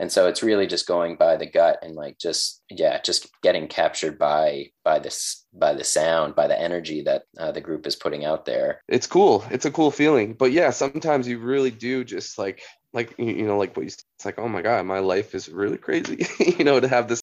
and 0.00 0.10
so 0.10 0.26
it's 0.26 0.42
really 0.42 0.66
just 0.66 0.88
going 0.88 1.14
by 1.14 1.36
the 1.36 1.46
gut 1.46 1.78
and 1.82 1.94
like 1.94 2.18
just 2.18 2.62
yeah 2.70 3.00
just 3.02 3.28
getting 3.42 3.68
captured 3.68 4.18
by 4.18 4.66
by 4.82 4.98
this 4.98 5.46
by 5.52 5.74
the 5.74 5.84
sound 5.84 6.34
by 6.34 6.46
the 6.46 6.58
energy 6.58 7.02
that 7.02 7.24
uh, 7.38 7.52
the 7.52 7.60
group 7.60 7.86
is 7.86 7.94
putting 7.94 8.24
out 8.24 8.46
there. 8.46 8.80
It's 8.88 9.06
cool. 9.06 9.44
It's 9.50 9.66
a 9.66 9.70
cool 9.70 9.90
feeling. 9.90 10.32
But 10.32 10.52
yeah 10.52 10.70
sometimes 10.70 11.28
you 11.28 11.38
really 11.38 11.70
do 11.70 12.02
just 12.02 12.38
like 12.38 12.62
like 12.94 13.14
you 13.18 13.46
know 13.46 13.58
like 13.58 13.76
what 13.76 13.82
you 13.82 13.88
it's 13.88 14.24
like 14.24 14.38
oh 14.38 14.48
my 14.48 14.62
god 14.62 14.86
my 14.86 14.98
life 15.00 15.34
is 15.34 15.48
really 15.48 15.78
crazy. 15.78 16.26
You 16.58 16.64
know 16.64 16.80
to 16.80 16.88
have 16.88 17.06
this 17.06 17.22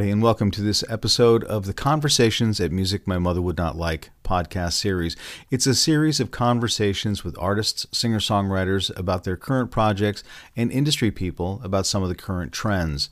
And 0.00 0.22
welcome 0.22 0.52
to 0.52 0.62
this 0.62 0.84
episode 0.88 1.42
of 1.44 1.66
the 1.66 1.74
Conversations 1.74 2.60
at 2.60 2.70
Music 2.70 3.04
My 3.08 3.18
Mother 3.18 3.42
Would 3.42 3.58
Not 3.58 3.76
Like 3.76 4.10
podcast 4.22 4.74
series. 4.74 5.16
It's 5.50 5.66
a 5.66 5.74
series 5.74 6.20
of 6.20 6.30
conversations 6.30 7.24
with 7.24 7.36
artists, 7.36 7.84
singer 7.90 8.20
songwriters 8.20 8.96
about 8.96 9.24
their 9.24 9.36
current 9.36 9.72
projects, 9.72 10.22
and 10.56 10.70
industry 10.70 11.10
people 11.10 11.60
about 11.64 11.84
some 11.84 12.04
of 12.04 12.08
the 12.08 12.14
current 12.14 12.52
trends. 12.52 13.10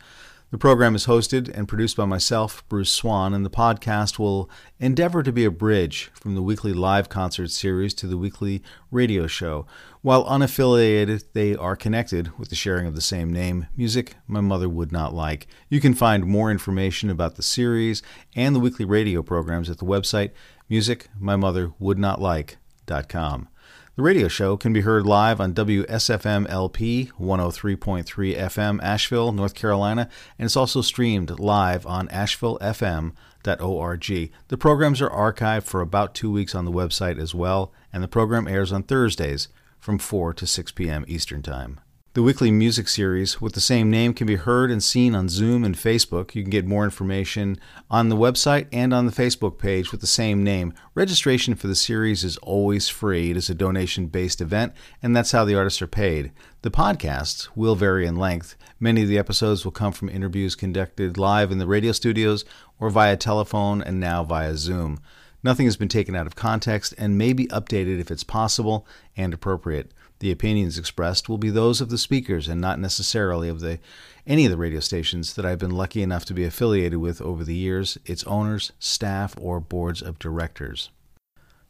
The 0.52 0.58
program 0.58 0.94
is 0.94 1.06
hosted 1.06 1.52
and 1.52 1.66
produced 1.66 1.96
by 1.96 2.04
myself, 2.04 2.62
Bruce 2.68 2.92
Swan, 2.92 3.34
and 3.34 3.44
the 3.44 3.50
podcast 3.50 4.16
will 4.16 4.48
endeavor 4.78 5.24
to 5.24 5.32
be 5.32 5.44
a 5.44 5.50
bridge 5.50 6.08
from 6.14 6.36
the 6.36 6.42
weekly 6.42 6.72
live 6.72 7.08
concert 7.08 7.50
series 7.50 7.92
to 7.94 8.06
the 8.06 8.16
weekly 8.16 8.62
radio 8.92 9.26
show. 9.26 9.66
While 10.02 10.24
unaffiliated, 10.24 11.24
they 11.32 11.56
are 11.56 11.74
connected 11.74 12.38
with 12.38 12.50
the 12.50 12.54
sharing 12.54 12.86
of 12.86 12.94
the 12.94 13.00
same 13.00 13.32
name, 13.32 13.66
music 13.76 14.14
my 14.28 14.40
mother 14.40 14.68
would 14.68 14.92
not 14.92 15.12
like. 15.12 15.48
You 15.68 15.80
can 15.80 15.94
find 15.94 16.24
more 16.24 16.52
information 16.52 17.10
about 17.10 17.34
the 17.34 17.42
series 17.42 18.00
and 18.36 18.54
the 18.54 18.60
weekly 18.60 18.84
radio 18.84 19.24
programs 19.24 19.68
at 19.68 19.78
the 19.78 19.84
website 19.84 20.30
musicmymotherwouldnotlike.com. 20.70 23.48
The 23.96 24.02
radio 24.02 24.28
show 24.28 24.56
can 24.58 24.74
be 24.74 24.82
heard 24.82 25.06
live 25.06 25.40
on 25.40 25.54
WSFM 25.54 26.46
LP 26.50 27.10
103.3 27.18 28.04
FM, 28.36 28.78
Asheville, 28.82 29.32
North 29.32 29.54
Carolina, 29.54 30.10
and 30.38 30.44
it's 30.44 30.54
also 30.54 30.82
streamed 30.82 31.40
live 31.40 31.86
on 31.86 32.06
ashevillefm.org. 32.08 34.32
The 34.48 34.58
programs 34.58 35.00
are 35.00 35.08
archived 35.08 35.62
for 35.62 35.80
about 35.80 36.14
two 36.14 36.30
weeks 36.30 36.54
on 36.54 36.66
the 36.66 36.70
website 36.70 37.18
as 37.18 37.34
well, 37.34 37.72
and 37.90 38.02
the 38.02 38.08
program 38.08 38.46
airs 38.46 38.70
on 38.70 38.82
Thursdays 38.82 39.48
from 39.80 39.96
4 39.96 40.34
to 40.34 40.46
6 40.46 40.72
p.m. 40.72 41.06
Eastern 41.08 41.40
Time. 41.40 41.80
The 42.16 42.22
weekly 42.22 42.50
music 42.50 42.88
series 42.88 43.42
with 43.42 43.52
the 43.52 43.60
same 43.60 43.90
name 43.90 44.14
can 44.14 44.26
be 44.26 44.36
heard 44.36 44.70
and 44.70 44.82
seen 44.82 45.14
on 45.14 45.28
Zoom 45.28 45.64
and 45.64 45.74
Facebook. 45.74 46.34
You 46.34 46.42
can 46.42 46.50
get 46.50 46.64
more 46.64 46.84
information 46.84 47.58
on 47.90 48.08
the 48.08 48.16
website 48.16 48.68
and 48.72 48.94
on 48.94 49.04
the 49.04 49.12
Facebook 49.12 49.58
page 49.58 49.92
with 49.92 50.00
the 50.00 50.06
same 50.06 50.42
name. 50.42 50.72
Registration 50.94 51.54
for 51.54 51.66
the 51.66 51.74
series 51.74 52.24
is 52.24 52.38
always 52.38 52.88
free. 52.88 53.32
It 53.32 53.36
is 53.36 53.50
a 53.50 53.54
donation 53.54 54.06
based 54.06 54.40
event, 54.40 54.72
and 55.02 55.14
that's 55.14 55.32
how 55.32 55.44
the 55.44 55.56
artists 55.56 55.82
are 55.82 55.86
paid. 55.86 56.32
The 56.62 56.70
podcasts 56.70 57.48
will 57.54 57.74
vary 57.74 58.06
in 58.06 58.16
length. 58.16 58.56
Many 58.80 59.02
of 59.02 59.08
the 59.08 59.18
episodes 59.18 59.66
will 59.66 59.72
come 59.72 59.92
from 59.92 60.08
interviews 60.08 60.54
conducted 60.54 61.18
live 61.18 61.52
in 61.52 61.58
the 61.58 61.66
radio 61.66 61.92
studios 61.92 62.46
or 62.80 62.88
via 62.88 63.18
telephone 63.18 63.82
and 63.82 64.00
now 64.00 64.24
via 64.24 64.56
Zoom. 64.56 65.00
Nothing 65.42 65.66
has 65.66 65.76
been 65.76 65.88
taken 65.88 66.16
out 66.16 66.26
of 66.26 66.34
context 66.34 66.94
and 66.96 67.18
may 67.18 67.34
be 67.34 67.46
updated 67.48 68.00
if 68.00 68.10
it's 68.10 68.24
possible 68.24 68.86
and 69.18 69.34
appropriate. 69.34 69.92
The 70.18 70.30
opinions 70.30 70.78
expressed 70.78 71.28
will 71.28 71.38
be 71.38 71.50
those 71.50 71.80
of 71.80 71.90
the 71.90 71.98
speakers 71.98 72.48
and 72.48 72.60
not 72.60 72.78
necessarily 72.78 73.48
of 73.48 73.60
the 73.60 73.78
any 74.26 74.44
of 74.44 74.50
the 74.50 74.56
radio 74.56 74.80
stations 74.80 75.34
that 75.34 75.46
I've 75.46 75.58
been 75.58 75.70
lucky 75.70 76.02
enough 76.02 76.24
to 76.26 76.34
be 76.34 76.44
affiliated 76.44 76.98
with 76.98 77.20
over 77.22 77.44
the 77.44 77.54
years, 77.54 77.96
its 78.06 78.24
owners, 78.24 78.72
staff, 78.78 79.34
or 79.40 79.60
boards 79.60 80.02
of 80.02 80.18
directors. 80.18 80.90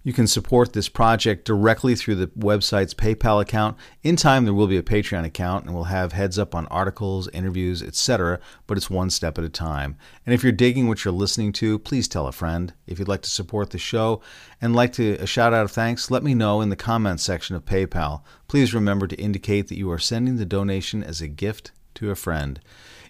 You 0.07 0.13
can 0.13 0.29
support 0.29 0.73
this 0.73 0.89
project 0.89 1.45
directly 1.45 1.97
through 1.97 2.15
the 2.15 2.29
website's 2.29 2.95
PayPal 2.95 3.43
account. 3.43 3.77
In 4.05 4.15
time, 4.15 4.45
there 4.45 4.55
will 4.55 4.69
be 4.69 4.77
a 4.77 4.83
Patreon 4.85 5.25
account, 5.25 5.65
and 5.65 5.75
we'll 5.75 5.83
have 5.83 6.13
heads 6.13 6.39
up 6.39 6.55
on 6.55 6.69
articles, 6.69 7.27
interviews, 7.31 7.83
etc., 7.83 8.39
but 8.69 8.77
it's 8.77 8.89
one 8.89 9.11
step 9.11 9.37
at 9.37 9.43
a 9.43 9.49
time. 9.49 9.97
And 10.25 10.33
if 10.33 10.45
you're 10.45 10.53
digging 10.53 10.87
what 10.87 11.05
you're 11.05 11.13
listening 11.13 11.51
to, 11.55 11.81
please 11.81 12.07
tell 12.07 12.29
a 12.29 12.33
friend. 12.33 12.73
If 12.87 13.01
you'd 13.01 13.09
like 13.09 13.23
to 13.23 13.31
support 13.31 13.71
the 13.71 13.79
show 13.79 14.23
and 14.61 14.77
like 14.77 14.93
to 14.93 15.15
a 15.15 15.27
shout 15.27 15.53
out 15.53 15.65
of 15.65 15.73
thanks, 15.73 16.09
let 16.09 16.23
me 16.23 16.35
know 16.35 16.61
in 16.61 16.69
the 16.69 16.77
comments 16.77 17.25
section 17.25 17.57
of 17.57 17.65
PayPal. 17.65 18.23
Please 18.47 18.73
remember 18.73 19.09
to 19.09 19.17
indicate 19.17 19.67
that 19.67 19.77
you 19.77 19.91
are 19.91 19.99
sending 19.99 20.37
the 20.37 20.47
donation 20.47 21.03
as 21.03 21.21
a 21.21 21.27
gift 21.27 21.73
to 21.97 22.11
a 22.11 22.17
friend 22.17 22.61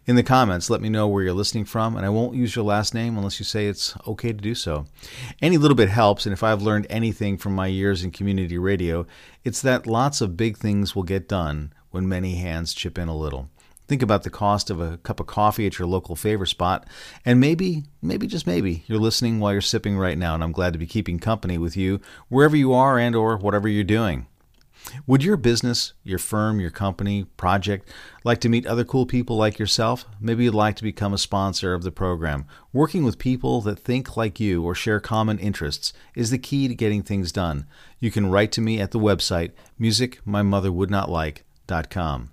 in 0.06 0.14
the 0.14 0.22
comments, 0.22 0.70
let 0.70 0.80
me 0.80 0.88
know 0.88 1.08
where 1.08 1.24
you're 1.24 1.32
listening 1.32 1.64
from, 1.64 1.96
and 1.96 2.06
I 2.06 2.10
won't 2.10 2.36
use 2.36 2.54
your 2.54 2.64
last 2.64 2.94
name 2.94 3.16
unless 3.18 3.40
you 3.40 3.44
say 3.44 3.66
it's 3.66 3.96
okay 4.06 4.28
to 4.28 4.34
do 4.34 4.54
so. 4.54 4.86
Any 5.42 5.58
little 5.58 5.74
bit 5.74 5.88
helps, 5.88 6.26
and 6.26 6.32
if 6.32 6.44
I've 6.44 6.62
learned 6.62 6.86
anything 6.88 7.36
from 7.36 7.56
my 7.56 7.66
years 7.66 8.04
in 8.04 8.12
community 8.12 8.56
radio, 8.56 9.04
it's 9.44 9.60
that 9.62 9.86
lots 9.86 10.20
of 10.20 10.36
big 10.36 10.56
things 10.56 10.94
will 10.94 11.02
get 11.02 11.28
done 11.28 11.72
when 11.90 12.08
many 12.08 12.36
hands 12.36 12.72
chip 12.72 12.98
in 12.98 13.08
a 13.08 13.16
little. 13.16 13.50
Think 13.88 14.00
about 14.00 14.22
the 14.22 14.30
cost 14.30 14.70
of 14.70 14.80
a 14.80 14.98
cup 14.98 15.18
of 15.18 15.26
coffee 15.26 15.66
at 15.66 15.78
your 15.78 15.88
local 15.88 16.14
favor 16.14 16.46
spot, 16.46 16.86
and 17.24 17.40
maybe, 17.40 17.82
maybe 18.00 18.28
just 18.28 18.46
maybe, 18.46 18.84
you're 18.86 19.00
listening 19.00 19.40
while 19.40 19.52
you're 19.52 19.60
sipping 19.60 19.98
right 19.98 20.18
now, 20.18 20.34
and 20.34 20.44
I'm 20.44 20.52
glad 20.52 20.72
to 20.72 20.78
be 20.78 20.86
keeping 20.86 21.18
company 21.18 21.58
with 21.58 21.76
you 21.76 22.00
wherever 22.28 22.56
you 22.56 22.72
are 22.72 22.96
and 22.96 23.16
or 23.16 23.36
whatever 23.38 23.68
you're 23.68 23.82
doing. 23.82 24.28
Would 25.06 25.22
your 25.24 25.36
business, 25.36 25.92
your 26.04 26.18
firm, 26.18 26.60
your 26.60 26.70
company, 26.70 27.24
project 27.36 27.90
like 28.24 28.40
to 28.40 28.48
meet 28.48 28.66
other 28.66 28.84
cool 28.84 29.04
people 29.06 29.36
like 29.36 29.58
yourself? 29.58 30.06
Maybe 30.20 30.44
you'd 30.44 30.54
like 30.54 30.76
to 30.76 30.82
become 30.82 31.12
a 31.12 31.18
sponsor 31.18 31.74
of 31.74 31.82
the 31.82 31.90
program. 31.90 32.46
Working 32.72 33.04
with 33.04 33.18
people 33.18 33.60
that 33.62 33.78
think 33.78 34.16
like 34.16 34.40
you 34.40 34.64
or 34.64 34.74
share 34.74 35.00
common 35.00 35.38
interests 35.38 35.92
is 36.14 36.30
the 36.30 36.38
key 36.38 36.68
to 36.68 36.74
getting 36.74 37.02
things 37.02 37.32
done. 37.32 37.66
You 38.00 38.10
can 38.10 38.30
write 38.30 38.52
to 38.52 38.60
me 38.60 38.80
at 38.80 38.92
the 38.92 39.00
website 39.00 39.52
musicmymotherwouldnotlike.com. 39.80 42.30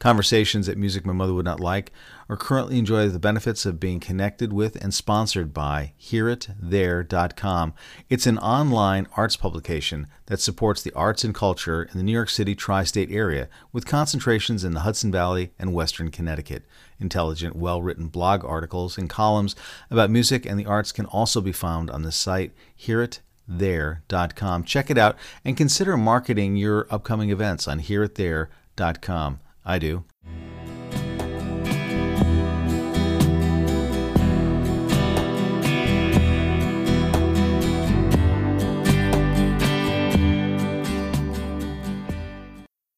Conversations 0.00 0.66
at 0.66 0.78
Music 0.78 1.04
My 1.04 1.12
Mother 1.12 1.34
Would 1.34 1.44
Not 1.44 1.60
Like 1.60 1.92
are 2.30 2.36
currently 2.36 2.78
enjoy 2.78 3.06
the 3.08 3.18
benefits 3.18 3.66
of 3.66 3.78
being 3.78 4.00
connected 4.00 4.50
with 4.50 4.82
and 4.82 4.94
sponsored 4.94 5.52
by 5.52 5.92
HearItThere.com. 6.00 7.74
It's 8.08 8.26
an 8.26 8.38
online 8.38 9.06
arts 9.14 9.36
publication 9.36 10.06
that 10.24 10.40
supports 10.40 10.80
the 10.82 10.92
arts 10.94 11.22
and 11.22 11.34
culture 11.34 11.82
in 11.82 11.98
the 11.98 12.02
New 12.02 12.12
York 12.12 12.30
City 12.30 12.54
tri 12.54 12.82
state 12.82 13.10
area 13.12 13.50
with 13.72 13.84
concentrations 13.84 14.64
in 14.64 14.72
the 14.72 14.80
Hudson 14.80 15.12
Valley 15.12 15.52
and 15.58 15.74
Western 15.74 16.10
Connecticut. 16.10 16.64
Intelligent, 16.98 17.54
well 17.54 17.82
written 17.82 18.08
blog 18.08 18.42
articles 18.42 18.96
and 18.96 19.10
columns 19.10 19.54
about 19.90 20.08
music 20.08 20.46
and 20.46 20.58
the 20.58 20.64
arts 20.64 20.92
can 20.92 21.04
also 21.04 21.42
be 21.42 21.52
found 21.52 21.90
on 21.90 22.00
the 22.04 22.12
site 22.12 22.52
HearItThere.com. 22.80 24.64
Check 24.64 24.90
it 24.90 24.96
out 24.96 25.16
and 25.44 25.58
consider 25.58 25.98
marketing 25.98 26.56
your 26.56 26.86
upcoming 26.90 27.28
events 27.28 27.68
on 27.68 27.80
HearItThere.com. 27.80 29.40
I 29.64 29.78
do. 29.78 30.04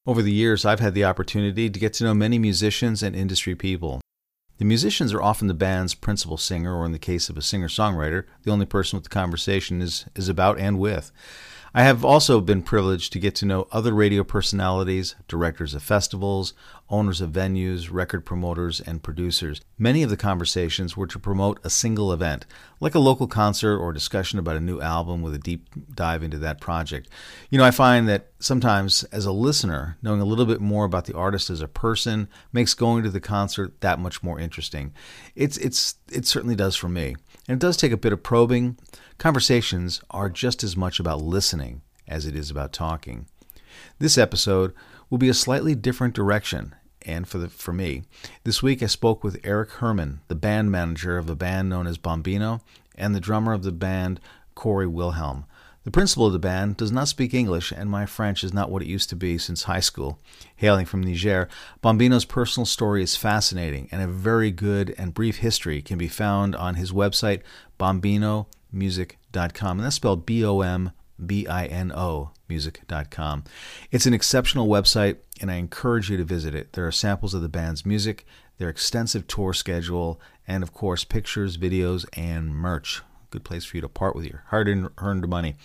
Over 0.05 0.21
the 0.21 0.31
years, 0.31 0.65
I've 0.65 0.79
had 0.79 0.93
the 0.93 1.05
opportunity 1.05 1.69
to 1.69 1.79
get 1.79 1.93
to 1.93 2.03
know 2.03 2.13
many 2.13 2.37
musicians 2.37 3.01
and 3.01 3.15
industry 3.15 3.55
people. 3.55 4.01
The 4.57 4.65
musicians 4.65 5.13
are 5.13 5.21
often 5.21 5.47
the 5.47 5.53
band's 5.53 5.95
principal 5.95 6.37
singer, 6.37 6.75
or 6.75 6.85
in 6.85 6.91
the 6.91 6.99
case 6.99 7.29
of 7.29 7.37
a 7.37 7.41
singer 7.41 7.67
songwriter, 7.67 8.25
the 8.43 8.51
only 8.51 8.65
person 8.65 8.97
with 8.97 9.05
the 9.05 9.09
conversation 9.09 9.81
is, 9.81 10.05
is 10.15 10.29
about 10.29 10.59
and 10.59 10.77
with. 10.77 11.11
I 11.75 11.81
have 11.81 12.05
also 12.05 12.39
been 12.39 12.61
privileged 12.61 13.11
to 13.13 13.19
get 13.19 13.33
to 13.35 13.47
know 13.47 13.67
other 13.71 13.93
radio 13.93 14.23
personalities, 14.23 15.15
directors 15.27 15.73
of 15.73 15.81
festivals, 15.81 16.53
owners 16.87 17.19
of 17.19 17.31
venues, 17.31 17.91
record 17.91 18.27
promoters, 18.27 18.79
and 18.79 19.01
producers. 19.01 19.59
Many 19.79 20.03
of 20.03 20.11
the 20.11 20.17
conversations 20.17 20.95
were 20.95 21.07
to 21.07 21.17
promote 21.17 21.59
a 21.63 21.71
single 21.71 22.13
event, 22.13 22.45
like 22.79 22.93
a 22.93 22.99
local 22.99 23.25
concert 23.25 23.79
or 23.79 23.91
discussion 23.91 24.37
about 24.37 24.55
a 24.55 24.59
new 24.59 24.81
album 24.81 25.23
with 25.23 25.33
a 25.33 25.39
deep 25.39 25.67
dive 25.95 26.21
into 26.21 26.37
that 26.37 26.61
project. 26.61 27.09
You 27.49 27.57
know, 27.57 27.65
I 27.65 27.71
find 27.71 28.07
that 28.07 28.29
sometimes 28.37 29.03
as 29.05 29.25
a 29.25 29.31
listener, 29.31 29.97
knowing 30.03 30.21
a 30.21 30.25
little 30.25 30.45
bit 30.45 30.61
more 30.61 30.85
about 30.85 31.05
the 31.05 31.15
artist 31.15 31.49
as 31.49 31.61
a 31.61 31.67
person 31.67 32.27
makes 32.51 32.75
going 32.75 33.01
to 33.03 33.09
the 33.09 33.19
concert 33.19 33.81
that 33.81 33.97
much 33.97 34.21
more 34.21 34.39
interesting. 34.39 34.93
It's 35.35 35.57
it's 35.57 35.95
it 36.11 36.27
certainly 36.27 36.55
does 36.55 36.75
for 36.75 36.87
me. 36.87 37.15
And 37.47 37.55
it 37.55 37.65
does 37.65 37.77
take 37.77 37.91
a 37.91 37.97
bit 37.97 38.13
of 38.13 38.21
probing. 38.21 38.77
Conversations 39.17 40.01
are 40.09 40.29
just 40.29 40.63
as 40.63 40.75
much 40.75 40.99
about 40.99 41.21
listening 41.21 41.81
as 42.07 42.25
it 42.25 42.35
is 42.35 42.51
about 42.51 42.73
talking. 42.73 43.27
This 43.99 44.17
episode 44.17 44.73
will 45.09 45.17
be 45.17 45.29
a 45.29 45.33
slightly 45.33 45.75
different 45.75 46.13
direction 46.13 46.75
and 47.05 47.27
for 47.27 47.37
the 47.37 47.49
for 47.49 47.73
me. 47.73 48.03
This 48.43 48.63
week 48.63 48.81
I 48.81 48.87
spoke 48.87 49.23
with 49.23 49.39
Eric 49.43 49.71
Herman, 49.71 50.21
the 50.27 50.35
band 50.35 50.71
manager 50.71 51.17
of 51.17 51.29
a 51.29 51.35
band 51.35 51.69
known 51.69 51.87
as 51.87 51.97
Bombino, 51.97 52.61
and 52.95 53.13
the 53.13 53.19
drummer 53.19 53.53
of 53.53 53.63
the 53.63 53.71
band 53.71 54.19
Corey 54.55 54.87
Wilhelm. 54.87 55.45
The 55.83 55.91
principal 55.91 56.27
of 56.27 56.33
the 56.33 56.39
band 56.39 56.77
does 56.77 56.93
not 56.93 57.09
speak 57.09 57.33
English, 57.33 57.73
and 57.73 57.89
my 57.89 58.05
French 58.05 58.41
is 58.41 58.53
not 58.53 58.71
what 58.71 58.81
it 58.81 58.87
used 58.87 59.09
to 59.09 59.17
be 59.17 59.37
since 59.37 59.63
high 59.63 59.81
school. 59.81 60.17
Hailing 60.55 60.85
from 60.85 61.01
Niger, 61.01 61.49
Bombino's 61.83 62.23
personal 62.23 62.65
story 62.65 63.03
is 63.03 63.17
fascinating, 63.17 63.89
and 63.91 64.01
a 64.01 64.07
very 64.07 64.49
good 64.49 64.95
and 64.97 65.13
brief 65.13 65.37
history 65.37 65.81
can 65.81 65.97
be 65.97 66.07
found 66.07 66.55
on 66.55 66.75
his 66.75 66.93
website, 66.93 67.41
bombinomusic.com. 68.73 69.77
And 69.77 69.85
that's 69.85 69.95
spelled 69.95 70.25
B 70.25 70.43
O 70.45 70.61
M 70.61 70.91
B 71.23 71.47
I 71.47 71.65
N 71.65 71.91
O 71.91 72.31
music.com. 72.49 73.43
It's 73.91 74.05
an 74.05 74.13
exceptional 74.13 74.67
website, 74.67 75.17
and 75.41 75.49
I 75.49 75.55
encourage 75.55 76.09
you 76.09 76.17
to 76.17 76.23
visit 76.23 76.53
it. 76.53 76.73
There 76.73 76.85
are 76.85 76.91
samples 76.91 77.33
of 77.33 77.41
the 77.41 77.49
band's 77.49 77.85
music, 77.85 78.25
their 78.57 78.69
extensive 78.69 79.27
tour 79.27 79.53
schedule, 79.53 80.19
and 80.47 80.63
of 80.63 80.73
course, 80.73 81.03
pictures, 81.03 81.57
videos, 81.57 82.05
and 82.13 82.53
merch. 82.53 83.01
Good 83.31 83.43
place 83.43 83.65
for 83.65 83.77
you 83.77 83.81
to 83.81 83.89
part 83.89 84.15
with 84.15 84.25
your 84.25 84.43
hard 84.47 84.67
earned 84.97 85.27
money. 85.27 85.55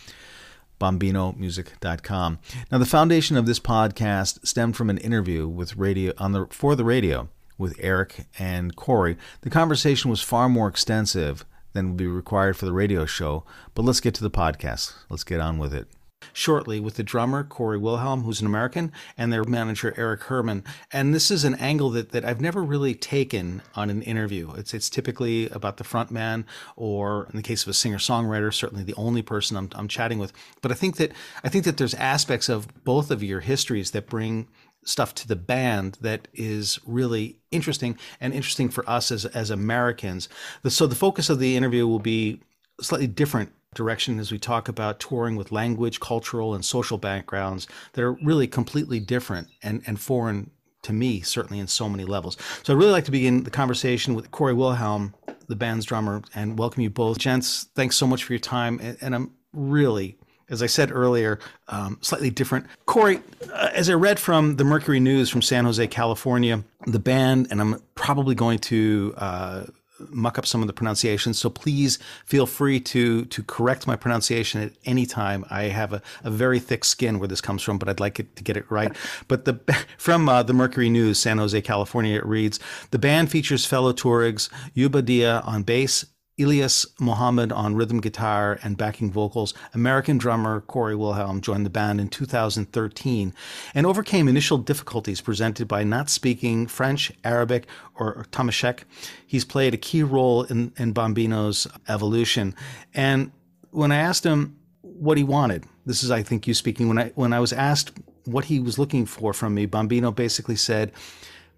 BombinoMusic.com. 0.80 2.38
Now, 2.70 2.78
the 2.78 2.86
foundation 2.86 3.36
of 3.36 3.46
this 3.46 3.58
podcast 3.58 4.46
stemmed 4.46 4.76
from 4.76 4.90
an 4.90 4.98
interview 4.98 5.48
with 5.48 5.76
radio 5.76 6.12
on 6.18 6.32
the 6.32 6.46
for 6.50 6.76
the 6.76 6.84
radio 6.84 7.28
with 7.58 7.74
Eric 7.80 8.26
and 8.38 8.76
Corey. 8.76 9.16
The 9.40 9.50
conversation 9.50 10.08
was 10.08 10.22
far 10.22 10.48
more 10.48 10.68
extensive 10.68 11.44
than 11.72 11.88
would 11.88 11.96
be 11.96 12.06
required 12.06 12.56
for 12.56 12.66
the 12.66 12.72
radio 12.72 13.06
show, 13.06 13.44
but 13.74 13.84
let's 13.84 14.00
get 14.00 14.14
to 14.14 14.22
the 14.22 14.30
podcast. 14.30 14.94
Let's 15.08 15.24
get 15.24 15.40
on 15.40 15.58
with 15.58 15.74
it 15.74 15.88
shortly 16.32 16.80
with 16.80 16.94
the 16.94 17.02
drummer 17.02 17.44
Corey 17.44 17.78
Wilhelm, 17.78 18.22
who's 18.22 18.40
an 18.40 18.46
American, 18.46 18.92
and 19.16 19.32
their 19.32 19.44
manager 19.44 19.94
Eric 19.96 20.22
Herman. 20.24 20.64
And 20.92 21.14
this 21.14 21.30
is 21.30 21.44
an 21.44 21.54
angle 21.56 21.90
that, 21.90 22.10
that 22.10 22.24
I've 22.24 22.40
never 22.40 22.62
really 22.62 22.94
taken 22.94 23.62
on 23.74 23.90
an 23.90 24.02
interview. 24.02 24.52
It's 24.52 24.74
it's 24.74 24.90
typically 24.90 25.48
about 25.50 25.76
the 25.76 25.84
front 25.84 26.10
man, 26.10 26.46
or 26.76 27.28
in 27.30 27.36
the 27.36 27.42
case 27.42 27.62
of 27.62 27.68
a 27.68 27.74
singer 27.74 27.98
songwriter, 27.98 28.52
certainly 28.52 28.84
the 28.84 28.94
only 28.94 29.22
person 29.22 29.56
I'm, 29.56 29.70
I'm 29.74 29.88
chatting 29.88 30.18
with. 30.18 30.32
But 30.60 30.72
I 30.72 30.74
think 30.74 30.96
that 30.96 31.12
I 31.44 31.48
think 31.48 31.64
that 31.64 31.76
there's 31.76 31.94
aspects 31.94 32.48
of 32.48 32.84
both 32.84 33.10
of 33.10 33.22
your 33.22 33.40
histories 33.40 33.90
that 33.92 34.06
bring 34.08 34.48
stuff 34.88 35.14
to 35.14 35.28
the 35.28 35.36
band 35.36 35.98
that 36.00 36.28
is 36.32 36.78
really 36.86 37.38
interesting 37.50 37.98
and 38.20 38.32
interesting 38.32 38.68
for 38.68 38.88
us 38.88 39.10
as 39.10 39.24
as 39.26 39.50
Americans. 39.50 40.28
So 40.66 40.86
the 40.86 40.94
focus 40.94 41.30
of 41.30 41.38
the 41.38 41.56
interview 41.56 41.86
will 41.86 41.98
be 41.98 42.40
slightly 42.80 43.06
different 43.06 43.52
direction 43.74 44.18
as 44.18 44.32
we 44.32 44.38
talk 44.38 44.68
about 44.68 44.98
touring 44.98 45.36
with 45.36 45.52
language, 45.52 46.00
cultural, 46.00 46.54
and 46.54 46.64
social 46.64 46.98
backgrounds 46.98 47.66
that 47.92 48.02
are 48.02 48.12
really 48.14 48.46
completely 48.46 48.98
different 48.98 49.48
and, 49.62 49.82
and 49.86 50.00
foreign 50.00 50.50
to 50.82 50.92
me, 50.92 51.20
certainly 51.20 51.58
in 51.58 51.66
so 51.66 51.88
many 51.88 52.04
levels. 52.04 52.36
So 52.62 52.72
I'd 52.72 52.78
really 52.78 52.92
like 52.92 53.04
to 53.04 53.10
begin 53.10 53.42
the 53.42 53.50
conversation 53.50 54.14
with 54.14 54.30
Corey 54.30 54.54
Wilhelm, 54.54 55.14
the 55.48 55.56
band's 55.56 55.84
drummer, 55.84 56.22
and 56.34 56.58
welcome 56.58 56.82
you 56.82 56.90
both. 56.90 57.18
Gents, 57.18 57.64
thanks 57.74 57.96
so 57.96 58.06
much 58.06 58.24
for 58.24 58.32
your 58.32 58.40
time. 58.40 58.78
And, 58.82 58.96
and 59.00 59.14
I'm 59.14 59.32
really 59.52 60.18
as 60.50 60.62
I 60.62 60.66
said 60.66 60.90
earlier, 60.92 61.38
um, 61.68 61.98
slightly 62.00 62.30
different. 62.30 62.66
Corey, 62.86 63.20
uh, 63.52 63.70
as 63.72 63.90
I 63.90 63.94
read 63.94 64.18
from 64.18 64.56
the 64.56 64.64
Mercury 64.64 65.00
News 65.00 65.28
from 65.30 65.42
San 65.42 65.64
Jose, 65.64 65.86
California, 65.88 66.64
the 66.86 66.98
band, 66.98 67.48
and 67.50 67.60
I'm 67.60 67.82
probably 67.94 68.34
going 68.34 68.58
to 68.60 69.14
uh, 69.16 69.64
muck 70.10 70.38
up 70.38 70.46
some 70.46 70.60
of 70.62 70.66
the 70.66 70.72
pronunciations. 70.72 71.38
So 71.38 71.50
please 71.50 71.98
feel 72.24 72.46
free 72.46 72.80
to 72.80 73.24
to 73.26 73.42
correct 73.42 73.86
my 73.86 73.96
pronunciation 73.96 74.62
at 74.62 74.72
any 74.84 75.06
time. 75.06 75.44
I 75.50 75.64
have 75.64 75.92
a, 75.92 76.02
a 76.24 76.30
very 76.30 76.60
thick 76.60 76.84
skin 76.84 77.18
where 77.18 77.28
this 77.28 77.40
comes 77.40 77.62
from, 77.62 77.78
but 77.78 77.88
I'd 77.88 78.00
like 78.00 78.20
it 78.20 78.36
to 78.36 78.44
get 78.44 78.56
it 78.56 78.70
right. 78.70 78.94
But 79.26 79.44
the 79.44 79.60
from 79.98 80.28
uh, 80.28 80.42
the 80.42 80.52
Mercury 80.52 80.90
News, 80.90 81.18
San 81.18 81.38
Jose, 81.38 81.60
California, 81.62 82.16
it 82.16 82.26
reads: 82.26 82.60
the 82.90 82.98
band 82.98 83.30
features 83.30 83.64
fellow 83.64 83.92
Tuaregs 83.92 84.48
Youba 84.74 85.04
Dia 85.04 85.40
on 85.44 85.62
bass, 85.62 86.04
Elias 86.38 86.86
Mohammed 87.00 87.52
on 87.52 87.74
rhythm 87.74 88.00
guitar 88.00 88.58
and 88.62 88.76
backing 88.76 89.10
vocals, 89.10 89.54
American 89.74 90.18
drummer 90.18 90.60
Corey 90.62 90.94
Wilhelm 90.94 91.40
joined 91.40 91.66
the 91.66 91.70
band 91.70 92.00
in 92.00 92.08
2013 92.08 93.34
and 93.74 93.86
overcame 93.86 94.28
initial 94.28 94.58
difficulties 94.58 95.20
presented 95.20 95.66
by 95.66 95.82
not 95.84 96.08
speaking 96.08 96.66
French, 96.66 97.12
Arabic, 97.24 97.66
or 97.96 98.26
Tamashek. 98.30 98.84
He's 99.26 99.44
played 99.44 99.74
a 99.74 99.78
key 99.78 100.02
role 100.02 100.44
in, 100.44 100.72
in 100.76 100.94
Bombino's 100.94 101.66
evolution. 101.88 102.54
And 102.94 103.32
when 103.70 103.92
I 103.92 103.96
asked 103.96 104.24
him 104.24 104.56
what 104.82 105.18
he 105.18 105.24
wanted, 105.24 105.64
this 105.86 106.02
is, 106.02 106.10
I 106.10 106.22
think, 106.22 106.46
you 106.46 106.54
speaking, 106.54 106.88
when 106.88 106.98
I, 106.98 107.08
when 107.14 107.32
I 107.32 107.40
was 107.40 107.52
asked 107.52 107.92
what 108.24 108.44
he 108.44 108.60
was 108.60 108.78
looking 108.78 109.06
for 109.06 109.32
from 109.32 109.54
me, 109.54 109.66
Bombino 109.66 110.14
basically 110.14 110.56
said, 110.56 110.92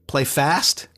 play 0.06 0.24
fast 0.24 0.88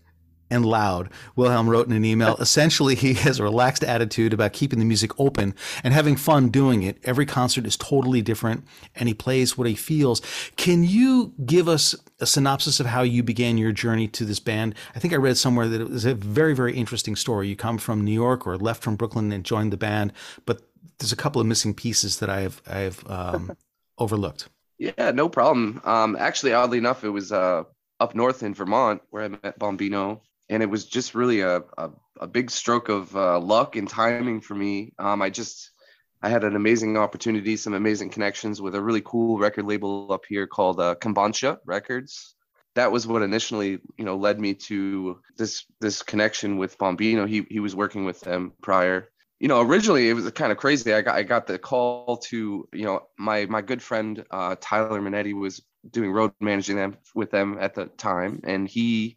and 0.53 0.67
loud. 0.67 1.09
Wilhelm 1.35 1.69
wrote 1.69 1.87
in 1.87 1.95
an 1.95 2.05
email 2.05 2.37
essentially, 2.37 2.95
he 2.95 3.15
has 3.15 3.41
a 3.41 3.43
relaxed 3.43 3.83
attitude 3.83 4.35
about 4.35 4.53
keeping 4.53 4.79
the 4.79 4.85
music 4.85 5.19
open 5.19 5.55
and 5.83 5.95
having 5.95 6.15
fun 6.15 6.51
doing 6.51 6.83
it. 6.83 6.99
Every 7.05 7.25
concert 7.25 7.67
is 7.67 7.77
totally 7.77 8.21
different, 8.21 8.65
and 8.95 9.09
he 9.09 9.15
plays 9.15 9.57
what 9.57 9.67
he 9.67 9.75
feels. 9.75 10.21
Can 10.57 10.85
you 10.85 11.33
give 11.47 11.69
us 11.69 11.95
a 12.21 12.27
synopsis 12.27 12.81
of 12.81 12.87
how 12.87 13.01
you 13.01 13.23
began 13.23 13.57
your 13.57 13.73
journey 13.73 14.07
to 14.09 14.27
this 14.27 14.41
band? 14.41 14.75
I 14.95 14.99
think 14.99 15.15
I 15.15 15.17
read 15.17 15.39
somewhere 15.39 15.69
that 15.69 15.81
it 15.81 15.89
was 15.89 16.05
a 16.05 16.15
very, 16.15 16.55
very 16.55 16.77
interesting 16.77 17.17
story. 17.17 17.49
You 17.49 17.57
come 17.57 17.79
from 17.79 18.05
New 18.05 18.13
York 18.13 18.47
or 18.47 18.59
left 18.59 18.83
from 18.83 18.97
Brooklyn 18.97 19.33
and 19.33 19.45
joined 19.45 19.73
the 19.73 19.79
band, 19.79 20.13
but 20.45 20.61
there's 20.99 21.13
a 21.13 21.17
couple 21.17 21.41
of 21.41 21.47
missing 21.47 21.73
pieces 21.73 22.19
that 22.19 22.29
I've 22.29 22.61
I've 22.69 23.03
um, 23.11 23.57
overlooked. 23.99 24.51
Yeah, 24.79 25.13
no 25.13 25.31
problem. 25.31 25.81
Um, 25.85 26.15
actually, 26.19 26.53
oddly 26.53 26.79
enough, 26.79 27.05
it 27.05 27.11
was 27.11 27.33
uh, 27.33 27.65
up 28.01 28.15
north 28.15 28.43
in 28.43 28.53
Vermont 28.53 29.01
where 29.11 29.23
I 29.23 29.29
met 29.29 29.59
Bombino 29.59 30.21
and 30.49 30.63
it 30.63 30.71
was 30.71 30.85
just 30.85 31.15
really 31.15 31.41
a, 31.41 31.63
a, 31.79 31.91
a 32.21 32.27
big 32.27 32.51
stroke 32.51 32.89
of 32.89 33.15
uh, 33.17 33.39
luck 33.39 33.77
and 33.77 33.89
timing 33.89 34.41
for 34.41 34.55
me. 34.55 34.93
Um, 34.99 35.23
I 35.23 35.31
just 35.31 35.71
I 36.23 36.29
had 36.29 36.45
an 36.45 36.55
amazing 36.55 36.97
opportunity, 36.97 37.57
some 37.57 37.75
amazing 37.75 38.11
connections 38.11 38.63
with 38.63 38.77
a 38.77 38.83
really 38.83 39.03
cool 39.05 39.39
record 39.39 39.67
label 39.67 40.13
up 40.13 40.25
here 40.29 40.47
called 40.47 40.79
uh, 40.79 40.95
Cumbancha 41.01 41.59
Records. 41.67 42.37
That 42.75 42.93
was 42.93 43.07
what 43.07 43.23
initially, 43.23 43.81
you 43.99 44.05
know, 44.05 44.17
led 44.17 44.41
me 44.41 44.55
to 44.55 45.21
this 45.37 45.65
this 45.81 46.03
connection 46.03 46.59
with 46.59 46.79
Bombino. 46.79 47.29
He 47.29 47.45
he 47.51 47.61
was 47.61 47.75
working 47.75 48.05
with 48.05 48.21
them 48.21 48.53
prior. 48.63 49.09
You 49.41 49.49
know, 49.49 49.61
originally 49.61 50.09
it 50.09 50.15
was 50.15 50.31
kind 50.31 50.53
of 50.53 50.59
crazy. 50.59 50.95
I 50.95 51.03
got 51.03 51.17
I 51.17 51.25
got 51.25 51.47
the 51.47 51.59
call 51.59 52.19
to, 52.29 52.69
you 52.73 52.85
know, 52.85 53.03
my 53.19 53.47
my 53.47 53.61
good 53.61 53.83
friend 53.83 54.25
uh, 54.31 54.55
Tyler 54.61 55.01
Minetti 55.01 55.35
was 55.35 55.61
doing 55.91 56.13
road 56.13 56.33
managing 56.41 56.77
them 56.77 56.97
with 57.15 57.33
them 57.33 57.59
at 57.61 57.75
the 57.75 57.87
time, 57.87 58.41
and 58.45 58.69
he 58.69 59.17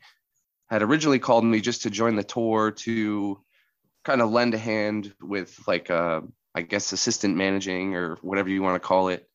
had 0.76 0.84
originally 0.84 1.20
called 1.20 1.46
me 1.46 1.62
just 1.62 1.84
to 1.84 1.90
join 1.90 2.16
the 2.16 2.24
tour 2.24 2.72
to 2.72 3.42
kind 4.04 4.22
of 4.22 4.30
lend 4.30 4.54
a 4.54 4.58
hand 4.58 5.14
with 5.22 5.58
like 5.68 5.90
uh 5.90 6.22
I 6.54 6.62
guess 6.62 6.92
assistant 6.92 7.36
managing 7.36 7.96
or 7.96 8.16
whatever 8.22 8.50
you 8.50 8.62
want 8.62 8.82
to 8.82 8.86
call 8.86 9.10
it. 9.10 9.28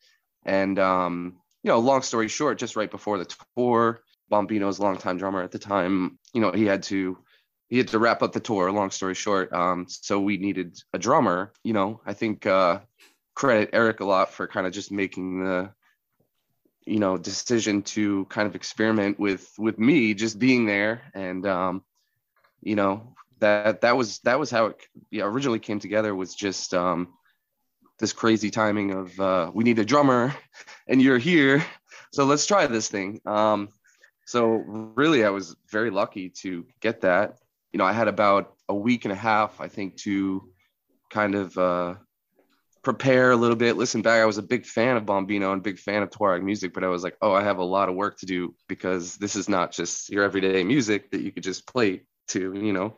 And 0.45 0.79
um, 0.79 1.37
you 1.63 1.69
know, 1.69 1.79
long 1.79 2.03
story 2.03 2.29
short, 2.29 2.59
just 2.59 2.77
right 2.77 2.91
before 2.91 3.19
the 3.19 3.35
tour, 3.57 4.01
Bombino's 4.31 4.79
longtime 4.79 5.19
drummer 5.19 5.43
at 5.43 5.51
the 5.51 5.59
time, 5.59 6.19
you 6.33 6.41
know, 6.41 6.53
he 6.53 6.65
had 6.67 6.83
to 6.85 7.19
he 7.69 7.79
had 7.79 7.89
to 7.89 7.99
wrap 7.99 8.23
up 8.23 8.33
the 8.33 8.41
tour, 8.41 8.71
long 8.71 8.91
story 8.91 9.15
short. 9.15 9.53
Um, 9.53 9.87
so 9.89 10.21
we 10.21 10.37
needed 10.37 10.79
a 10.93 10.99
drummer, 10.99 11.53
you 11.65 11.73
know. 11.73 12.01
I 12.05 12.13
think 12.13 12.47
uh 12.47 12.81
credit 13.35 13.71
Eric 13.73 14.01
a 14.01 14.05
lot 14.05 14.33
for 14.33 14.47
kind 14.47 14.67
of 14.67 14.75
just 14.75 14.93
making 14.93 15.43
the 15.43 15.73
you 16.91 16.99
know 16.99 17.17
decision 17.17 17.83
to 17.83 18.25
kind 18.27 18.49
of 18.49 18.57
experiment 18.57 19.19
with 19.19 19.49
with 19.59 19.79
me 19.79 20.13
just 20.13 20.39
being 20.39 20.67
there. 20.67 21.03
And 21.15 21.47
um 21.47 21.85
you 22.61 22.75
know 22.75 23.15
that 23.39 23.83
that 23.83 23.97
was 23.97 24.19
that 24.21 24.41
was 24.41 24.51
how 24.51 24.67
it 24.67 24.77
yeah, 25.11 25.25
originally 25.25 25.61
came 25.61 25.79
together 25.79 26.15
was 26.15 26.35
just 26.35 26.75
um 26.75 27.15
this 28.01 28.13
crazy 28.13 28.51
timing 28.51 28.91
of 28.91 29.21
uh 29.21 29.51
we 29.55 29.63
need 29.63 29.79
a 29.79 29.85
drummer 29.85 30.35
and 30.89 31.01
you're 31.01 31.19
here. 31.19 31.65
So 32.13 32.25
let's 32.25 32.47
try 32.47 32.67
this 32.67 32.89
thing. 32.89 33.21
Um 33.25 33.69
so 34.27 34.47
really 34.47 35.25
i 35.25 35.31
was 35.31 35.57
very 35.71 35.91
lucky 35.91 36.31
to 36.43 36.67
get 36.81 37.03
that. 37.03 37.39
You 37.73 37.79
know 37.79 37.85
i 37.85 37.93
had 37.93 38.09
about 38.09 38.55
a 38.69 38.75
week 38.75 39.05
and 39.05 39.13
a 39.13 39.23
half 39.31 39.61
i 39.61 39.69
think 39.69 39.97
to 39.99 40.49
kind 41.09 41.35
of 41.37 41.57
uh 41.57 41.95
prepare 42.83 43.33
a 43.33 43.37
little 43.37 43.57
bit, 43.57 43.77
listen 43.77 44.03
back. 44.03 44.21
I 44.21 44.27
was 44.27 44.39
a 44.39 44.43
big 44.43 44.65
fan 44.65 44.97
of 44.97 45.05
Bombino 45.05 45.53
and 45.53 45.63
big 45.63 45.79
fan 45.79 46.03
of 46.03 46.11
Tuareg 46.11 46.43
music, 46.43 46.73
but 46.73 46.85
I 46.85 46.89
was 46.89 47.03
like, 47.03 47.17
oh, 47.21 47.33
I 47.33 47.43
have 47.43 47.59
a 47.59 47.65
lot 47.65 47.89
of 47.89 47.95
work 47.95 48.19
to 48.19 48.27
do 48.27 48.55
because 48.69 49.17
this 49.17 49.37
is 49.37 49.49
not 49.49 49.73
just 49.73 50.09
your 50.11 50.25
everyday 50.25 50.65
music 50.65 51.11
that 51.11 51.21
you 51.21 51.31
could 51.31 51.43
just 51.43 51.67
play 51.67 52.03
to, 52.29 52.53
you 52.55 52.73
know. 52.73 52.97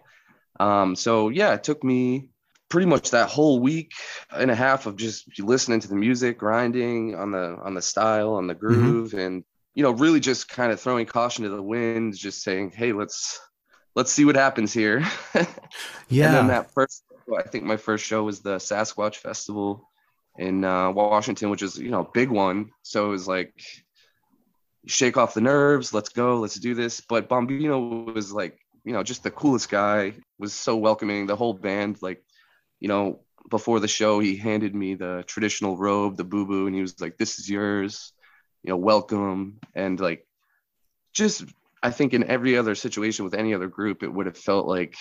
Um, 0.61 0.95
so 0.95 1.31
yeah, 1.31 1.55
it 1.55 1.65
took 1.65 1.83
me 1.83 2.29
pretty 2.69 2.87
much 2.87 3.11
that 3.11 3.29
whole 3.29 3.61
week 3.61 3.93
and 4.31 4.51
a 4.51 4.55
half 4.55 4.87
of 4.87 4.97
just 4.97 5.39
listening 5.41 5.81
to 5.81 5.89
the 5.89 5.97
music, 5.97 6.39
grinding 6.39 7.15
on 7.15 7.33
the 7.33 7.59
on 7.63 7.75
the 7.75 7.83
style, 7.83 8.35
on 8.35 8.47
the 8.47 8.55
mm-hmm. 8.55 8.67
groove, 8.67 9.09
mm-hmm. 9.09 9.19
and 9.19 9.45
you 9.75 9.83
know, 9.83 9.91
really 9.91 10.21
just 10.21 10.49
kind 10.49 10.71
of 10.71 10.81
throwing 10.81 11.07
caution 11.07 11.45
to 11.45 11.51
the 11.51 11.63
wind, 11.63 12.17
just 12.17 12.43
saying, 12.43 12.73
hey, 12.75 12.93
let's 12.93 13.41
let's 13.95 14.13
see 14.13 14.25
what 14.25 14.37
happens 14.37 14.73
here. 14.73 15.01
yeah. 15.35 16.27
And 16.27 16.35
then 16.35 16.47
that 16.49 16.73
first 16.73 17.05
I 17.37 17.43
think 17.43 17.65
my 17.65 17.77
first 17.77 18.05
show 18.05 18.25
was 18.25 18.41
the 18.41 18.57
Sasquatch 18.57 19.17
Festival 19.17 19.89
in 20.39 20.65
uh, 20.65 20.91
Washington, 20.91 21.51
which 21.51 21.63
is 21.63 21.79
you 21.79 21.91
know 21.91 22.05
big 22.05 22.31
one. 22.31 22.71
So 22.83 23.07
it 23.07 23.11
was 23.11 23.29
like 23.29 23.55
shake 24.87 25.17
off 25.17 25.35
the 25.35 25.41
nerves, 25.41 25.95
let's 25.95 26.09
go, 26.09 26.39
let's 26.39 26.57
do 26.57 26.75
this. 26.75 27.01
But 27.01 27.29
Bombino 27.29 28.13
was 28.15 28.33
like 28.33 28.59
you 28.85 28.93
know 28.93 29.03
just 29.03 29.23
the 29.23 29.31
coolest 29.31 29.71
guy, 29.71 30.15
was 30.39 30.53
so 30.53 30.77
welcoming. 30.77 31.27
The 31.27 31.37
whole 31.37 31.55
band, 31.55 31.99
like 32.03 32.23
you 32.81 32.89
know, 32.89 33.21
before 33.51 33.81
the 33.81 33.89
show, 33.89 34.21
he 34.21 34.37
handed 34.37 34.75
me 34.75 34.95
the 34.95 35.25
traditional 35.27 35.77
robe, 35.77 36.17
the 36.17 36.25
boubou, 36.25 36.67
and 36.67 36.75
he 36.75 36.81
was 36.81 37.01
like, 37.01 37.17
"This 37.17 37.39
is 37.39 37.49
yours," 37.49 38.13
you 38.63 38.71
know, 38.71 38.77
welcome, 38.77 39.61
and 39.75 39.99
like 40.01 40.27
just 41.13 41.45
I 41.83 41.91
think 41.91 42.15
in 42.15 42.25
every 42.25 42.57
other 42.57 42.75
situation 42.75 43.25
with 43.25 43.35
any 43.35 43.55
other 43.55 43.69
group, 43.69 44.03
it 44.03 44.13
would 44.13 44.27
have 44.27 44.39
felt 44.39 44.67
like 44.67 44.95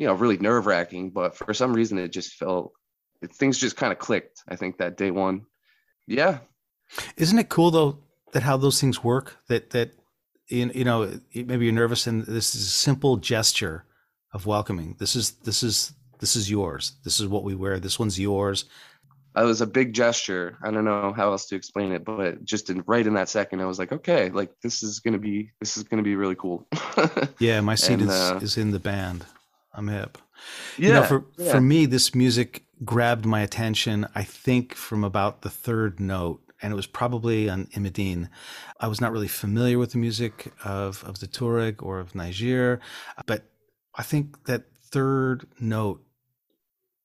you 0.00 0.06
know 0.06 0.14
really 0.14 0.38
nerve 0.38 0.64
wracking 0.64 1.10
but 1.10 1.36
for 1.36 1.52
some 1.52 1.74
reason 1.74 1.98
it 1.98 2.08
just 2.08 2.32
felt 2.34 2.72
it, 3.20 3.32
things 3.34 3.58
just 3.58 3.76
kind 3.76 3.92
of 3.92 3.98
clicked 3.98 4.42
i 4.48 4.56
think 4.56 4.78
that 4.78 4.96
day 4.96 5.10
one. 5.10 5.44
Yeah. 6.10 6.38
Isn't 7.16 7.38
it 7.38 7.48
cool 7.48 7.70
though 7.70 7.98
that 8.32 8.42
how 8.42 8.56
those 8.56 8.80
things 8.80 9.04
work? 9.04 9.36
That 9.46 9.70
that 9.70 9.92
you, 10.48 10.70
you 10.74 10.84
know 10.84 11.20
maybe 11.34 11.66
you're 11.66 11.72
nervous 11.72 12.06
and 12.08 12.24
this 12.26 12.54
is 12.54 12.66
a 12.66 12.70
simple 12.70 13.16
gesture 13.16 13.84
of 14.32 14.44
welcoming. 14.44 14.96
This 14.98 15.14
is 15.14 15.32
this 15.44 15.62
is 15.62 15.92
this 16.18 16.34
is 16.34 16.50
yours. 16.50 16.92
This 17.04 17.20
is 17.20 17.28
what 17.28 17.44
we 17.44 17.54
wear. 17.54 17.78
This 17.78 17.98
one's 17.98 18.18
yours. 18.18 18.64
It 19.36 19.44
was 19.44 19.60
a 19.60 19.66
big 19.66 19.92
gesture. 19.92 20.58
I 20.64 20.72
don't 20.72 20.84
know 20.84 21.12
how 21.12 21.30
else 21.30 21.46
to 21.46 21.54
explain 21.54 21.92
it 21.92 22.04
but 22.04 22.44
just 22.44 22.70
in 22.70 22.82
right 22.88 23.06
in 23.06 23.14
that 23.14 23.28
second 23.28 23.60
i 23.60 23.64
was 23.64 23.78
like 23.78 23.92
okay 23.92 24.28
like 24.30 24.50
this 24.60 24.82
is 24.82 24.98
gonna 24.98 25.20
be 25.20 25.52
this 25.60 25.76
is 25.76 25.84
gonna 25.84 26.02
be 26.02 26.16
really 26.16 26.34
cool. 26.34 26.66
Yeah 27.38 27.60
my 27.60 27.76
seat 27.76 28.00
and, 28.00 28.02
is, 28.02 28.10
uh, 28.10 28.40
is 28.42 28.56
in 28.56 28.72
the 28.72 28.80
band 28.80 29.24
I'm 29.72 29.88
hip. 29.88 30.18
Yeah. 30.76 30.88
You 30.88 30.94
know, 30.94 31.02
for 31.04 31.24
yeah. 31.36 31.52
for 31.52 31.60
me, 31.60 31.86
this 31.86 32.14
music 32.14 32.64
grabbed 32.84 33.26
my 33.26 33.40
attention. 33.40 34.06
I 34.14 34.24
think 34.24 34.74
from 34.74 35.04
about 35.04 35.42
the 35.42 35.50
third 35.50 36.00
note, 36.00 36.40
and 36.62 36.72
it 36.72 36.76
was 36.76 36.86
probably 36.86 37.48
on 37.48 37.66
Imedine. 37.66 38.28
I 38.80 38.88
was 38.88 39.00
not 39.00 39.12
really 39.12 39.28
familiar 39.28 39.78
with 39.78 39.92
the 39.92 39.98
music 39.98 40.52
of 40.64 41.04
of 41.04 41.20
the 41.20 41.26
Tuareg 41.26 41.82
or 41.82 42.00
of 42.00 42.14
Niger, 42.14 42.80
but 43.26 43.44
I 43.94 44.02
think 44.02 44.44
that 44.44 44.64
third 44.90 45.46
note 45.60 46.02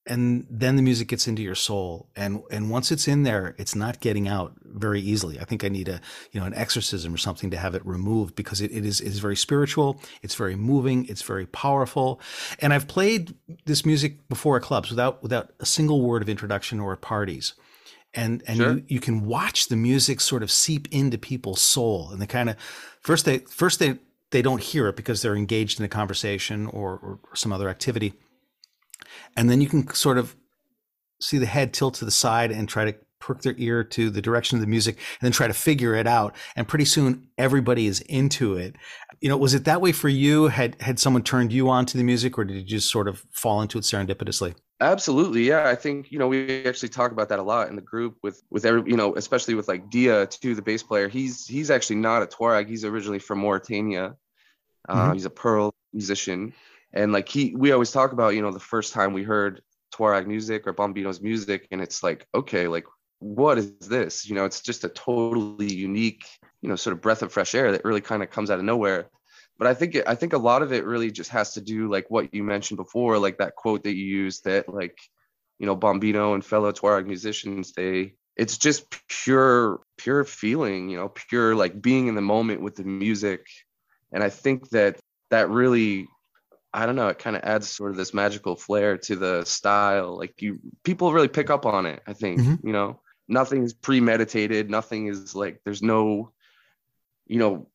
and 0.07 0.45
then 0.49 0.75
the 0.75 0.81
music 0.81 1.07
gets 1.07 1.27
into 1.27 1.41
your 1.41 1.55
soul. 1.55 2.09
And 2.15 2.43
and 2.51 2.69
once 2.69 2.91
it's 2.91 3.07
in 3.07 3.23
there 3.23 3.55
it's 3.57 3.75
not 3.75 3.99
getting 3.99 4.27
out 4.27 4.53
very 4.63 5.01
easily. 5.01 5.39
I 5.39 5.45
think 5.45 5.63
i 5.63 5.69
need 5.69 5.87
a 5.87 5.99
you 6.31 6.39
know 6.39 6.45
an 6.45 6.53
exorcism 6.53 7.13
or 7.13 7.17
something 7.17 7.49
to 7.51 7.57
have 7.57 7.75
it 7.75 7.85
removed 7.85 8.35
because 8.35 8.61
it, 8.61 8.71
it 8.71 8.85
is 8.85 9.01
it 9.01 9.07
is 9.07 9.19
very 9.19 9.35
spiritual. 9.35 9.99
It's 10.21 10.35
very 10.35 10.55
moving. 10.55 11.05
It's 11.05 11.23
very 11.23 11.45
powerful. 11.47 12.19
And 12.59 12.73
i've 12.73 12.87
played 12.87 13.33
this 13.65 13.85
music 13.85 14.27
before 14.27 14.57
at 14.57 14.63
clubs 14.63 14.89
without 14.89 15.23
without 15.23 15.53
a 15.59 15.65
single 15.65 16.01
word 16.01 16.21
of 16.21 16.29
introduction 16.29 16.79
or 16.79 16.93
at 16.93 17.01
parties. 17.01 17.53
And 18.13 18.43
and 18.47 18.57
sure. 18.57 18.73
you, 18.73 18.83
you 18.87 18.99
can 18.99 19.25
watch 19.25 19.67
the 19.67 19.75
music 19.75 20.21
sort 20.21 20.43
of 20.43 20.51
seep 20.51 20.87
into 20.91 21.17
people's 21.17 21.61
soul. 21.61 22.09
And 22.11 22.21
they 22.21 22.27
kind 22.27 22.49
of 22.49 22.57
first 23.01 23.25
they 23.25 23.39
first 23.39 23.79
they 23.79 23.97
they 24.31 24.41
don't 24.41 24.61
hear 24.61 24.87
it 24.87 24.95
because 24.95 25.21
they're 25.21 25.35
engaged 25.35 25.79
in 25.79 25.85
a 25.85 25.89
conversation 25.89 26.67
or, 26.67 26.97
or 26.97 27.19
some 27.35 27.53
other 27.53 27.69
activity 27.69 28.13
and 29.35 29.49
then 29.49 29.61
you 29.61 29.67
can 29.67 29.87
sort 29.93 30.17
of 30.17 30.35
see 31.19 31.37
the 31.37 31.45
head 31.45 31.73
tilt 31.73 31.95
to 31.95 32.05
the 32.05 32.11
side 32.11 32.51
and 32.51 32.67
try 32.67 32.85
to 32.85 32.95
perk 33.19 33.41
their 33.41 33.55
ear 33.57 33.83
to 33.83 34.09
the 34.11 34.21
direction 34.21 34.55
of 34.55 34.61
the 34.61 34.67
music 34.67 34.95
and 34.95 35.25
then 35.25 35.31
try 35.31 35.47
to 35.47 35.53
figure 35.53 35.95
it 35.95 36.05
out. 36.05 36.35
And 36.55 36.67
pretty 36.67 36.85
soon 36.85 37.27
everybody 37.37 37.87
is 37.87 38.01
into 38.01 38.55
it. 38.55 38.75
You 39.19 39.29
know 39.29 39.37
was 39.37 39.53
it 39.53 39.65
that 39.65 39.81
way 39.81 39.91
for 39.91 40.09
you? 40.09 40.47
Had 40.47 40.79
had 40.81 40.99
someone 40.99 41.23
turned 41.23 41.51
you 41.51 41.69
on 41.69 41.85
to 41.87 41.97
the 41.97 42.03
music 42.03 42.37
or 42.37 42.45
did 42.45 42.55
you 42.55 42.63
just 42.63 42.91
sort 42.91 43.07
of 43.07 43.23
fall 43.31 43.61
into 43.61 43.77
it 43.79 43.81
serendipitously? 43.81 44.53
Absolutely 44.81 45.43
yeah. 45.43 45.67
I 45.67 45.75
think 45.75 46.11
you 46.11 46.19
know 46.19 46.27
we 46.27 46.65
actually 46.65 46.89
talk 46.89 47.11
about 47.11 47.29
that 47.29 47.39
a 47.39 47.43
lot 47.43 47.69
in 47.69 47.75
the 47.75 47.81
group 47.81 48.17
with 48.21 48.43
with 48.51 48.65
every 48.65 48.83
you 48.89 48.97
know 48.97 49.15
especially 49.15 49.55
with 49.55 49.67
like 49.67 49.89
dia 49.89 50.27
too 50.27 50.53
the 50.53 50.61
bass 50.61 50.83
player. 50.83 51.07
He's 51.07 51.47
he's 51.47 51.71
actually 51.71 51.97
not 51.97 52.21
a 52.21 52.27
tuareg. 52.27 52.67
He's 52.67 52.85
originally 52.85 53.19
from 53.19 53.39
mauritania. 53.39 54.15
Uh, 54.87 54.95
mm-hmm. 54.95 55.13
he's 55.13 55.25
a 55.25 55.31
pearl 55.31 55.73
musician 55.93 56.53
and 56.95 57.11
like 57.11 57.29
he 57.29 57.53
we 57.55 57.71
always 57.71 57.91
talk 57.91 58.13
about 58.13 58.33
you 58.33 58.41
know 58.41 58.51
the 58.51 58.59
first 58.59 58.93
time 58.93 59.13
we 59.13 59.23
heard 59.23 59.61
Tuareg 59.93 60.25
music 60.25 60.65
or 60.65 60.73
Bombino's 60.73 61.21
music 61.21 61.67
and 61.71 61.81
it's 61.81 62.01
like 62.01 62.27
okay 62.33 62.67
like 62.67 62.85
what 63.19 63.57
is 63.57 63.71
this? 63.79 64.27
You 64.27 64.35
know 64.35 64.45
it's 64.45 64.61
just 64.61 64.83
a 64.83 64.89
totally 64.89 65.73
unique 65.73 66.25
you 66.61 66.69
know 66.69 66.75
sort 66.75 66.95
of 66.95 67.01
breath 67.01 67.21
of 67.21 67.31
fresh 67.31 67.55
air 67.55 67.71
that 67.71 67.85
really 67.85 68.01
kind 68.01 68.23
of 68.23 68.29
comes 68.29 68.49
out 68.49 68.59
of 68.59 68.65
nowhere. 68.65 69.09
But 69.57 69.67
I 69.67 69.73
think 69.73 69.95
it, 69.95 70.05
I 70.07 70.15
think 70.15 70.33
a 70.33 70.37
lot 70.37 70.61
of 70.61 70.73
it 70.73 70.85
really 70.85 71.11
just 71.11 71.29
has 71.31 71.53
to 71.53 71.61
do 71.61 71.89
like 71.89 72.09
what 72.09 72.33
you 72.33 72.43
mentioned 72.43 72.77
before 72.77 73.17
like 73.19 73.37
that 73.37 73.55
quote 73.55 73.83
that 73.83 73.95
you 73.95 74.05
used 74.05 74.43
that 74.45 74.67
like 74.73 74.97
you 75.59 75.65
know 75.65 75.77
Bombino 75.77 76.33
and 76.33 76.43
fellow 76.43 76.71
Tuareg 76.71 77.05
musicians 77.05 77.71
they 77.73 78.15
it's 78.35 78.57
just 78.57 78.85
pure 79.07 79.79
pure 79.97 80.25
feeling 80.25 80.89
you 80.89 80.97
know 80.97 81.09
pure 81.09 81.55
like 81.55 81.81
being 81.81 82.07
in 82.07 82.15
the 82.15 82.21
moment 82.21 82.61
with 82.61 82.75
the 82.75 82.83
music. 82.83 83.45
And 84.11 84.23
I 84.23 84.29
think 84.29 84.69
that 84.69 84.97
that 85.29 85.49
really 85.49 86.07
I 86.75 86.85
don't 86.85 86.97
know, 86.97 87.07
it 87.07 87.19
kind 87.19 87.37
of 87.37 87.43
adds 87.43 87.69
sort 87.69 87.91
of 87.91 87.97
this 87.97 88.13
magical 88.13 88.57
flair 88.57 88.97
to 88.97 89.15
the 89.15 89.45
style. 89.45 90.17
Like 90.17 90.41
you 90.41 90.59
people 90.83 91.13
really 91.13 91.29
pick 91.29 91.49
up 91.49 91.65
on 91.65 91.85
it, 91.85 92.03
I 92.05 92.13
think, 92.13 92.41
mm-hmm. 92.41 92.67
you 92.67 92.73
know. 92.73 92.99
Nothing 93.27 93.63
is 93.63 93.73
premeditated, 93.73 94.69
nothing 94.69 95.07
is 95.07 95.33
like 95.33 95.61
there's 95.63 95.81
no 95.81 96.31
you 97.25 97.39
know 97.39 97.69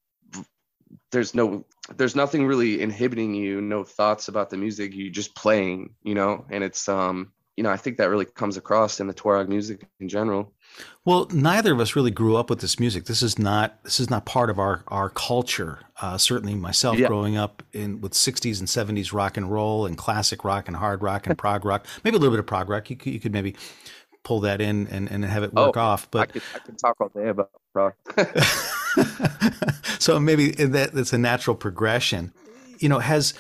there's 1.11 1.35
no 1.35 1.65
there's 1.97 2.15
nothing 2.15 2.47
really 2.47 2.81
inhibiting 2.81 3.35
you, 3.35 3.61
no 3.61 3.85
thoughts 3.85 4.29
about 4.29 4.51
the 4.51 4.57
music, 4.57 4.95
you 4.95 5.11
just 5.11 5.35
playing, 5.35 5.95
you 6.03 6.15
know, 6.15 6.45
and 6.51 6.63
it's 6.63 6.89
um 6.89 7.33
you 7.61 7.65
know, 7.65 7.71
I 7.71 7.77
think 7.77 7.99
that 7.99 8.09
really 8.09 8.25
comes 8.25 8.57
across 8.57 9.01
in 9.01 9.07
the 9.07 9.13
Tuareg 9.13 9.47
music 9.47 9.87
in 10.01 10.09
general. 10.09 10.51
Well, 11.05 11.29
neither 11.31 11.75
of 11.75 11.81
us 11.81 11.95
really 11.95 12.11
grew 12.11 12.35
up 12.39 12.49
with 12.49 12.63
this 12.63 12.81
music. 12.81 13.05
This 13.05 13.21
is 13.23 13.39
not 13.39 13.85
this 13.85 14.01
is 14.01 14.09
not 14.09 14.25
part 14.25 14.49
of 14.49 14.59
our 14.59 14.83
our 14.89 15.11
culture. 15.11 15.81
Uh, 16.01 16.17
certainly, 16.17 16.55
myself 16.55 16.97
yeah. 16.97 17.07
growing 17.07 17.37
up 17.37 17.63
in 17.75 18.01
with 18.01 18.13
'60s 18.13 18.61
and 18.61 18.67
'70s 18.67 19.13
rock 19.13 19.37
and 19.37 19.53
roll 19.53 19.85
and 19.85 19.99
classic 19.99 20.43
rock 20.43 20.69
and 20.69 20.77
hard 20.79 21.03
rock 21.03 21.27
and 21.27 21.37
prog 21.43 21.67
rock, 21.67 21.87
maybe 22.03 22.17
a 22.17 22.19
little 22.19 22.33
bit 22.33 22.41
of 22.41 22.47
prog 22.47 22.71
rock. 22.71 22.89
You 22.89 22.97
could, 22.97 23.13
you 23.13 23.21
could 23.21 23.33
maybe 23.35 23.55
pull 24.23 24.41
that 24.41 24.63
in 24.63 24.87
and, 24.87 25.11
and 25.11 25.23
have 25.23 25.43
it 25.43 25.53
work 25.53 25.77
oh, 25.77 25.81
off. 25.81 26.11
But 26.11 26.31
I 26.31 26.33
could, 26.33 26.43
I 26.55 26.59
could 26.61 26.79
talk 26.79 26.97
all 26.99 27.11
day 27.11 27.29
about 27.29 27.51
prog. 27.75 27.93
so 29.99 30.19
maybe 30.19 30.53
that 30.53 30.93
that's 30.95 31.13
a 31.13 31.19
natural 31.19 31.57
progression. 31.57 32.33
You 32.79 32.89
know, 32.89 33.01
has 33.01 33.35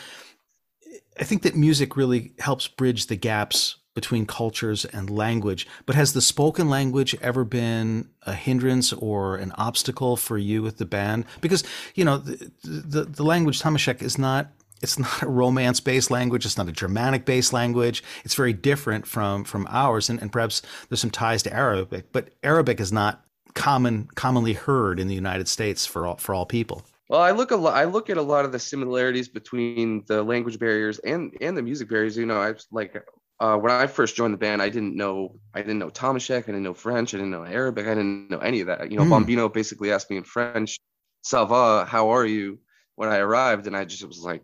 I 1.18 1.24
think 1.24 1.40
that 1.44 1.56
music 1.56 1.96
really 1.96 2.34
helps 2.38 2.68
bridge 2.68 3.06
the 3.06 3.16
gaps 3.16 3.76
between 3.94 4.26
cultures 4.26 4.84
and 4.84 5.10
language. 5.10 5.66
But 5.86 5.96
has 5.96 6.12
the 6.12 6.20
spoken 6.20 6.68
language 6.68 7.16
ever 7.20 7.44
been 7.44 8.08
a 8.22 8.34
hindrance 8.34 8.92
or 8.92 9.36
an 9.36 9.52
obstacle 9.52 10.16
for 10.16 10.38
you 10.38 10.62
with 10.62 10.78
the 10.78 10.86
band? 10.86 11.24
Because 11.40 11.64
you 11.94 12.04
know 12.04 12.18
the 12.18 12.50
the, 12.62 13.04
the 13.04 13.24
language 13.24 13.60
Tamashek 13.60 14.02
is 14.02 14.18
not 14.18 14.52
it's 14.82 14.98
not 14.98 15.22
a 15.22 15.28
romance 15.28 15.80
based 15.80 16.10
language. 16.10 16.46
It's 16.46 16.56
not 16.56 16.68
a 16.68 16.72
Germanic 16.72 17.24
based 17.24 17.52
language. 17.52 18.02
It's 18.24 18.34
very 18.34 18.52
different 18.52 19.06
from 19.06 19.44
from 19.44 19.66
ours, 19.70 20.08
and, 20.08 20.20
and 20.20 20.32
perhaps 20.32 20.62
there's 20.88 21.00
some 21.00 21.10
ties 21.10 21.42
to 21.44 21.52
Arabic. 21.52 22.12
But 22.12 22.30
Arabic 22.42 22.80
is 22.80 22.92
not 22.92 23.24
common 23.54 24.08
commonly 24.14 24.52
heard 24.52 25.00
in 25.00 25.08
the 25.08 25.14
United 25.14 25.48
States 25.48 25.86
for 25.86 26.06
all 26.06 26.16
for 26.16 26.34
all 26.34 26.46
people. 26.46 26.84
Well, 27.08 27.20
I 27.20 27.32
look 27.32 27.50
a 27.50 27.56
lot. 27.56 27.74
I 27.74 27.84
look 27.84 28.08
at 28.08 28.16
a 28.16 28.22
lot 28.22 28.44
of 28.44 28.52
the 28.52 28.58
similarities 28.58 29.28
between 29.28 30.04
the 30.06 30.22
language 30.22 30.58
barriers 30.58 30.98
and 31.00 31.36
and 31.40 31.56
the 31.56 31.62
music 31.62 31.88
barriers. 31.88 32.16
You 32.16 32.26
know, 32.26 32.40
I 32.40 32.54
like 32.70 32.94
uh, 33.40 33.56
when 33.56 33.72
I 33.72 33.86
first 33.86 34.16
joined 34.16 34.34
the 34.34 34.38
band, 34.38 34.60
I 34.60 34.68
didn't 34.68 34.94
know 34.94 35.40
I 35.54 35.60
didn't 35.62 35.78
know 35.78 35.88
Tamashek, 35.88 36.42
I 36.42 36.46
didn't 36.46 36.62
know 36.62 36.74
French, 36.74 37.14
I 37.14 37.16
didn't 37.16 37.30
know 37.30 37.44
Arabic, 37.44 37.86
I 37.86 37.94
didn't 37.94 38.30
know 38.30 38.38
any 38.38 38.60
of 38.60 38.66
that. 38.66 38.90
You 38.90 38.98
know, 38.98 39.04
mm. 39.04 39.24
Bombino 39.24 39.52
basically 39.52 39.90
asked 39.92 40.10
me 40.10 40.18
in 40.18 40.24
French, 40.24 40.78
"Ça 41.24 41.48
va? 41.48 41.86
How 41.86 42.10
are 42.10 42.26
you?" 42.26 42.58
When 42.96 43.08
I 43.08 43.16
arrived, 43.16 43.66
and 43.66 43.74
I 43.74 43.86
just 43.86 44.06
was 44.06 44.20
like, 44.20 44.42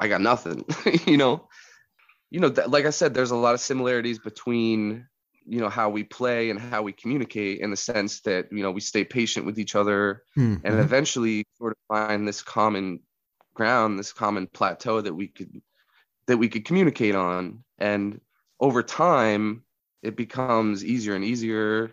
"I 0.00 0.08
got 0.08 0.20
nothing," 0.20 0.64
you 1.06 1.16
know. 1.16 1.48
You 2.30 2.40
know, 2.40 2.50
th- 2.50 2.68
like 2.68 2.86
I 2.86 2.90
said, 2.90 3.12
there's 3.12 3.30
a 3.30 3.36
lot 3.36 3.52
of 3.52 3.60
similarities 3.60 4.18
between 4.18 5.06
you 5.46 5.60
know 5.60 5.68
how 5.68 5.88
we 5.90 6.02
play 6.02 6.50
and 6.50 6.58
how 6.58 6.82
we 6.82 6.92
communicate 6.92 7.60
in 7.60 7.70
the 7.70 7.76
sense 7.76 8.20
that 8.20 8.50
you 8.50 8.62
know 8.62 8.70
we 8.70 8.80
stay 8.80 9.04
patient 9.04 9.46
with 9.46 9.58
each 9.58 9.74
other 9.74 10.22
mm. 10.36 10.60
and 10.64 10.78
eventually 10.78 11.44
sort 11.58 11.72
of 11.72 11.78
find 11.88 12.26
this 12.26 12.42
common 12.42 13.00
ground 13.54 13.98
this 13.98 14.12
common 14.12 14.46
plateau 14.46 15.00
that 15.00 15.14
we 15.14 15.26
could 15.28 15.60
that 16.26 16.38
we 16.38 16.48
could 16.48 16.64
communicate 16.64 17.14
on 17.14 17.64
and 17.78 18.20
over 18.62 18.82
time, 18.82 19.64
it 20.02 20.16
becomes 20.16 20.84
easier 20.84 21.14
and 21.14 21.24
easier. 21.24 21.92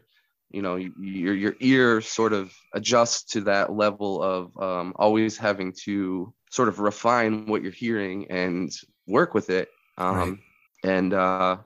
You 0.51 0.61
know 0.61 0.77
your 0.77 1.35
your 1.35 1.55
ear 1.59 2.01
sort 2.01 2.33
of 2.33 2.53
adjusts 2.73 3.33
to 3.33 3.41
that 3.41 3.71
level 3.73 4.23
of 4.23 4.57
um, 4.57 4.93
always 4.95 5.38
having 5.38 5.73
to 5.83 6.33
sort 6.49 6.69
of 6.69 6.79
refine 6.79 7.45
what 7.47 7.61
you're 7.61 7.71
hearing 7.71 8.31
and 8.31 8.71
work 9.05 9.33
with 9.33 9.49
it. 9.49 9.69
Um, 9.97 10.15
right. 10.15 10.91
and 10.91 11.13
uh, 11.13 11.57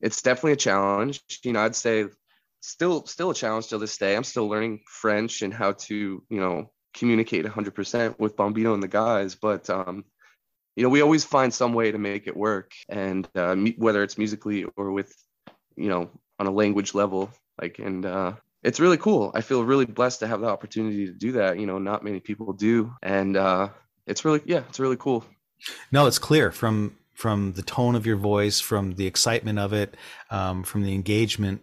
it's 0.00 0.20
definitely 0.20 0.52
a 0.52 0.56
challenge. 0.56 1.22
You 1.44 1.52
know 1.52 1.60
i'd 1.60 1.76
say 1.76 2.06
still 2.60 3.06
still 3.06 3.30
a 3.30 3.34
challenge 3.34 3.68
to 3.68 3.78
this 3.78 3.96
day. 3.96 4.16
I'm 4.16 4.24
still 4.24 4.48
learning 4.48 4.80
french 4.86 5.42
and 5.42 5.54
how 5.54 5.72
to 5.72 6.22
you 6.28 6.40
know 6.40 6.70
communicate 6.94 7.44
100% 7.44 8.18
with 8.18 8.36
bombino 8.36 8.72
and 8.72 8.82
the 8.82 8.88
guys 8.88 9.34
but 9.34 9.68
um, 9.68 10.04
you 10.76 10.82
know 10.82 10.88
we 10.90 11.00
always 11.00 11.24
find 11.24 11.52
some 11.52 11.72
way 11.72 11.90
to 11.90 11.98
make 11.98 12.26
it 12.26 12.36
work. 12.36 12.72
And 12.88 13.28
uh, 13.34 13.56
whether 13.78 14.02
it's 14.02 14.18
musically 14.18 14.64
or 14.76 14.92
with 14.92 15.12
you 15.74 15.88
know 15.88 16.10
on 16.38 16.46
a 16.46 16.50
language 16.50 16.94
level 16.94 17.30
like 17.60 17.78
and 17.78 18.04
uh 18.04 18.32
it's 18.62 18.80
really 18.80 18.96
cool. 18.96 19.30
I 19.34 19.42
feel 19.42 19.64
really 19.64 19.84
blessed 19.84 20.20
to 20.20 20.26
have 20.26 20.40
the 20.40 20.48
opportunity 20.48 21.06
to 21.06 21.12
do 21.12 21.32
that. 21.32 21.58
You 21.58 21.66
know 21.66 21.78
not 21.78 22.04
many 22.04 22.20
people 22.20 22.52
do. 22.52 22.94
And 23.02 23.36
uh 23.36 23.70
it's 24.06 24.24
really 24.24 24.42
yeah 24.44 24.62
it's 24.68 24.78
really 24.78 24.96
cool. 24.96 25.24
No 25.90 26.06
it's 26.06 26.18
clear 26.18 26.52
from 26.52 26.96
from 27.14 27.54
the 27.54 27.62
tone 27.62 27.94
of 27.94 28.04
your 28.04 28.16
voice 28.16 28.60
from 28.60 28.92
the 28.94 29.06
excitement 29.06 29.58
of 29.58 29.72
it 29.72 29.96
um, 30.30 30.62
from 30.62 30.82
the 30.82 30.92
engagement 30.92 31.62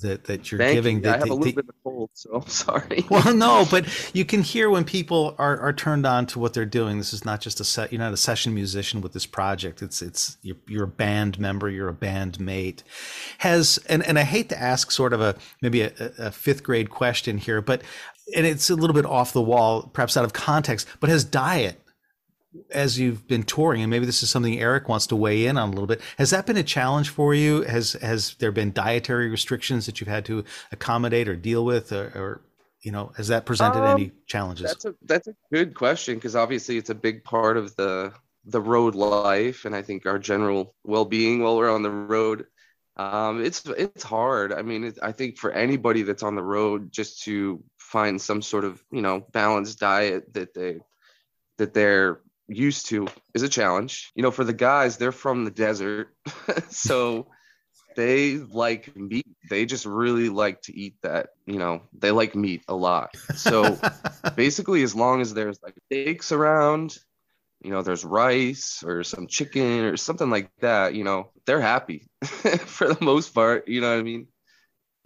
that 0.00 0.24
that 0.24 0.50
you're 0.50 0.58
Thank 0.58 0.74
giving. 0.74 0.96
You. 0.96 1.02
That, 1.02 1.16
I 1.16 1.18
have 1.18 1.30
a 1.30 1.34
little 1.34 1.44
the, 1.44 1.52
bit 1.52 1.68
of 1.68 1.74
cold, 1.84 2.10
so 2.14 2.30
I'm 2.34 2.46
sorry. 2.46 3.04
well, 3.10 3.34
no, 3.34 3.66
but 3.70 3.86
you 4.14 4.24
can 4.24 4.42
hear 4.42 4.70
when 4.70 4.84
people 4.84 5.34
are, 5.38 5.58
are 5.58 5.72
turned 5.72 6.06
on 6.06 6.26
to 6.26 6.38
what 6.38 6.54
they're 6.54 6.64
doing. 6.64 6.98
This 6.98 7.12
is 7.12 7.24
not 7.24 7.40
just 7.40 7.60
a 7.60 7.64
set. 7.64 7.92
You're 7.92 8.00
not 8.00 8.12
a 8.12 8.16
session 8.16 8.54
musician 8.54 9.00
with 9.00 9.12
this 9.12 9.26
project. 9.26 9.82
It's 9.82 10.02
it's 10.02 10.38
you're, 10.42 10.56
you're 10.66 10.84
a 10.84 10.88
band 10.88 11.38
member. 11.38 11.68
You're 11.68 11.88
a 11.88 11.94
band 11.94 12.40
mate. 12.40 12.82
Has 13.38 13.78
and 13.88 14.02
and 14.06 14.18
I 14.18 14.22
hate 14.22 14.48
to 14.50 14.60
ask 14.60 14.90
sort 14.90 15.12
of 15.12 15.20
a 15.20 15.36
maybe 15.60 15.82
a, 15.82 15.92
a 16.18 16.30
fifth 16.30 16.62
grade 16.62 16.90
question 16.90 17.38
here, 17.38 17.60
but 17.60 17.82
and 18.36 18.46
it's 18.46 18.70
a 18.70 18.76
little 18.76 18.94
bit 18.94 19.04
off 19.04 19.32
the 19.32 19.42
wall, 19.42 19.90
perhaps 19.92 20.16
out 20.16 20.24
of 20.24 20.32
context. 20.32 20.86
But 21.00 21.10
has 21.10 21.24
diet 21.24 21.81
as 22.70 22.98
you've 22.98 23.26
been 23.26 23.42
touring, 23.42 23.82
and 23.82 23.90
maybe 23.90 24.06
this 24.06 24.22
is 24.22 24.30
something 24.30 24.58
Eric 24.58 24.88
wants 24.88 25.06
to 25.08 25.16
weigh 25.16 25.46
in 25.46 25.56
on 25.56 25.68
a 25.68 25.72
little 25.72 25.86
bit. 25.86 26.00
Has 26.18 26.30
that 26.30 26.46
been 26.46 26.56
a 26.56 26.62
challenge 26.62 27.08
for 27.08 27.34
you? 27.34 27.62
Has 27.62 27.92
has 27.94 28.34
there 28.34 28.52
been 28.52 28.72
dietary 28.72 29.28
restrictions 29.28 29.86
that 29.86 30.00
you've 30.00 30.08
had 30.08 30.24
to 30.26 30.44
accommodate 30.70 31.28
or 31.28 31.36
deal 31.36 31.64
with, 31.64 31.92
or, 31.92 32.12
or 32.14 32.40
you 32.82 32.92
know, 32.92 33.12
has 33.16 33.28
that 33.28 33.46
presented 33.46 33.82
um, 33.82 33.96
any 33.98 34.12
challenges? 34.26 34.66
That's 34.66 34.84
a 34.84 34.94
that's 35.02 35.28
a 35.28 35.34
good 35.52 35.74
question 35.74 36.16
because 36.16 36.36
obviously 36.36 36.76
it's 36.76 36.90
a 36.90 36.94
big 36.94 37.24
part 37.24 37.56
of 37.56 37.74
the 37.76 38.12
the 38.44 38.60
road 38.60 38.94
life, 38.94 39.64
and 39.64 39.74
I 39.74 39.82
think 39.82 40.06
our 40.06 40.18
general 40.18 40.74
well 40.84 41.04
being 41.04 41.42
while 41.42 41.56
we're 41.56 41.72
on 41.72 41.82
the 41.82 41.90
road. 41.90 42.46
Um, 42.96 43.42
it's 43.42 43.64
it's 43.64 44.02
hard. 44.02 44.52
I 44.52 44.62
mean, 44.62 44.84
it, 44.84 44.98
I 45.02 45.12
think 45.12 45.38
for 45.38 45.50
anybody 45.52 46.02
that's 46.02 46.22
on 46.22 46.34
the 46.34 46.42
road, 46.42 46.92
just 46.92 47.22
to 47.24 47.62
find 47.78 48.20
some 48.20 48.42
sort 48.42 48.64
of 48.64 48.82
you 48.90 49.00
know 49.00 49.24
balanced 49.32 49.78
diet 49.78 50.34
that 50.34 50.52
they 50.52 50.80
that 51.58 51.72
they're 51.72 52.20
used 52.48 52.86
to 52.88 53.08
is 53.34 53.42
a 53.42 53.48
challenge. 53.48 54.10
You 54.14 54.22
know, 54.22 54.30
for 54.30 54.44
the 54.44 54.52
guys, 54.52 54.96
they're 54.96 55.12
from 55.12 55.44
the 55.44 55.50
desert. 55.50 56.14
so 56.68 57.28
they 57.96 58.38
like 58.38 58.94
meat. 58.96 59.26
They 59.50 59.66
just 59.66 59.86
really 59.86 60.28
like 60.28 60.62
to 60.62 60.76
eat 60.76 60.96
that. 61.02 61.30
You 61.46 61.58
know, 61.58 61.82
they 61.92 62.10
like 62.10 62.34
meat 62.34 62.62
a 62.68 62.74
lot. 62.74 63.16
So 63.34 63.78
basically, 64.36 64.82
as 64.82 64.94
long 64.94 65.20
as 65.20 65.34
there's 65.34 65.62
like 65.62 65.74
steaks 65.86 66.32
around, 66.32 66.98
you 67.62 67.70
know, 67.70 67.82
there's 67.82 68.04
rice 68.04 68.82
or 68.84 69.04
some 69.04 69.26
chicken 69.26 69.84
or 69.84 69.96
something 69.96 70.30
like 70.30 70.50
that, 70.60 70.94
you 70.94 71.04
know, 71.04 71.30
they're 71.46 71.60
happy 71.60 72.08
for 72.24 72.92
the 72.92 73.04
most 73.04 73.34
part. 73.34 73.68
You 73.68 73.80
know 73.80 73.90
what 73.92 74.00
I 74.00 74.02
mean? 74.02 74.26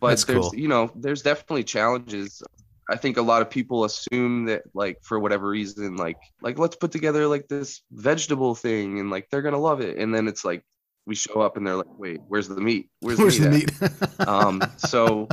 But 0.01 0.09
That's 0.09 0.25
there's, 0.25 0.49
cool. 0.51 0.55
you 0.55 0.69
know, 0.69 0.91
there's 0.95 1.23
definitely 1.23 1.65
challenges 1.65 2.43
I 2.89 2.97
think 2.97 3.17
a 3.17 3.23
lot 3.23 3.43
of 3.43 3.51
people 3.51 3.85
assume 3.85 4.45
that 4.47 4.63
like 4.75 4.99
for 5.03 5.19
whatever 5.19 5.49
reason, 5.49 5.97
like 5.97 6.19
like 6.41 6.59
let's 6.59 6.77
put 6.77 6.93
together 6.93 7.27
like 7.27 7.49
this 7.49 7.83
vegetable 7.91 8.55
thing 8.55 9.01
and 9.01 9.11
like 9.11 9.29
they're 9.31 9.43
gonna 9.43 9.59
love 9.59 9.81
it. 9.81 9.99
And 9.99 10.15
then 10.15 10.29
it's 10.29 10.45
like 10.45 10.65
we 11.07 11.15
show 11.15 11.41
up 11.41 11.57
and 11.57 11.67
they're 11.67 11.77
like, 11.77 11.99
wait, 11.99 12.21
where's 12.29 12.49
the 12.49 12.61
meat? 12.61 12.91
Where's, 13.01 13.19
where's 13.19 13.39
the 13.39 13.51
meat? 13.51 13.73
The 13.79 14.09
meat? 14.19 14.29
um, 14.29 14.63
so 14.77 15.29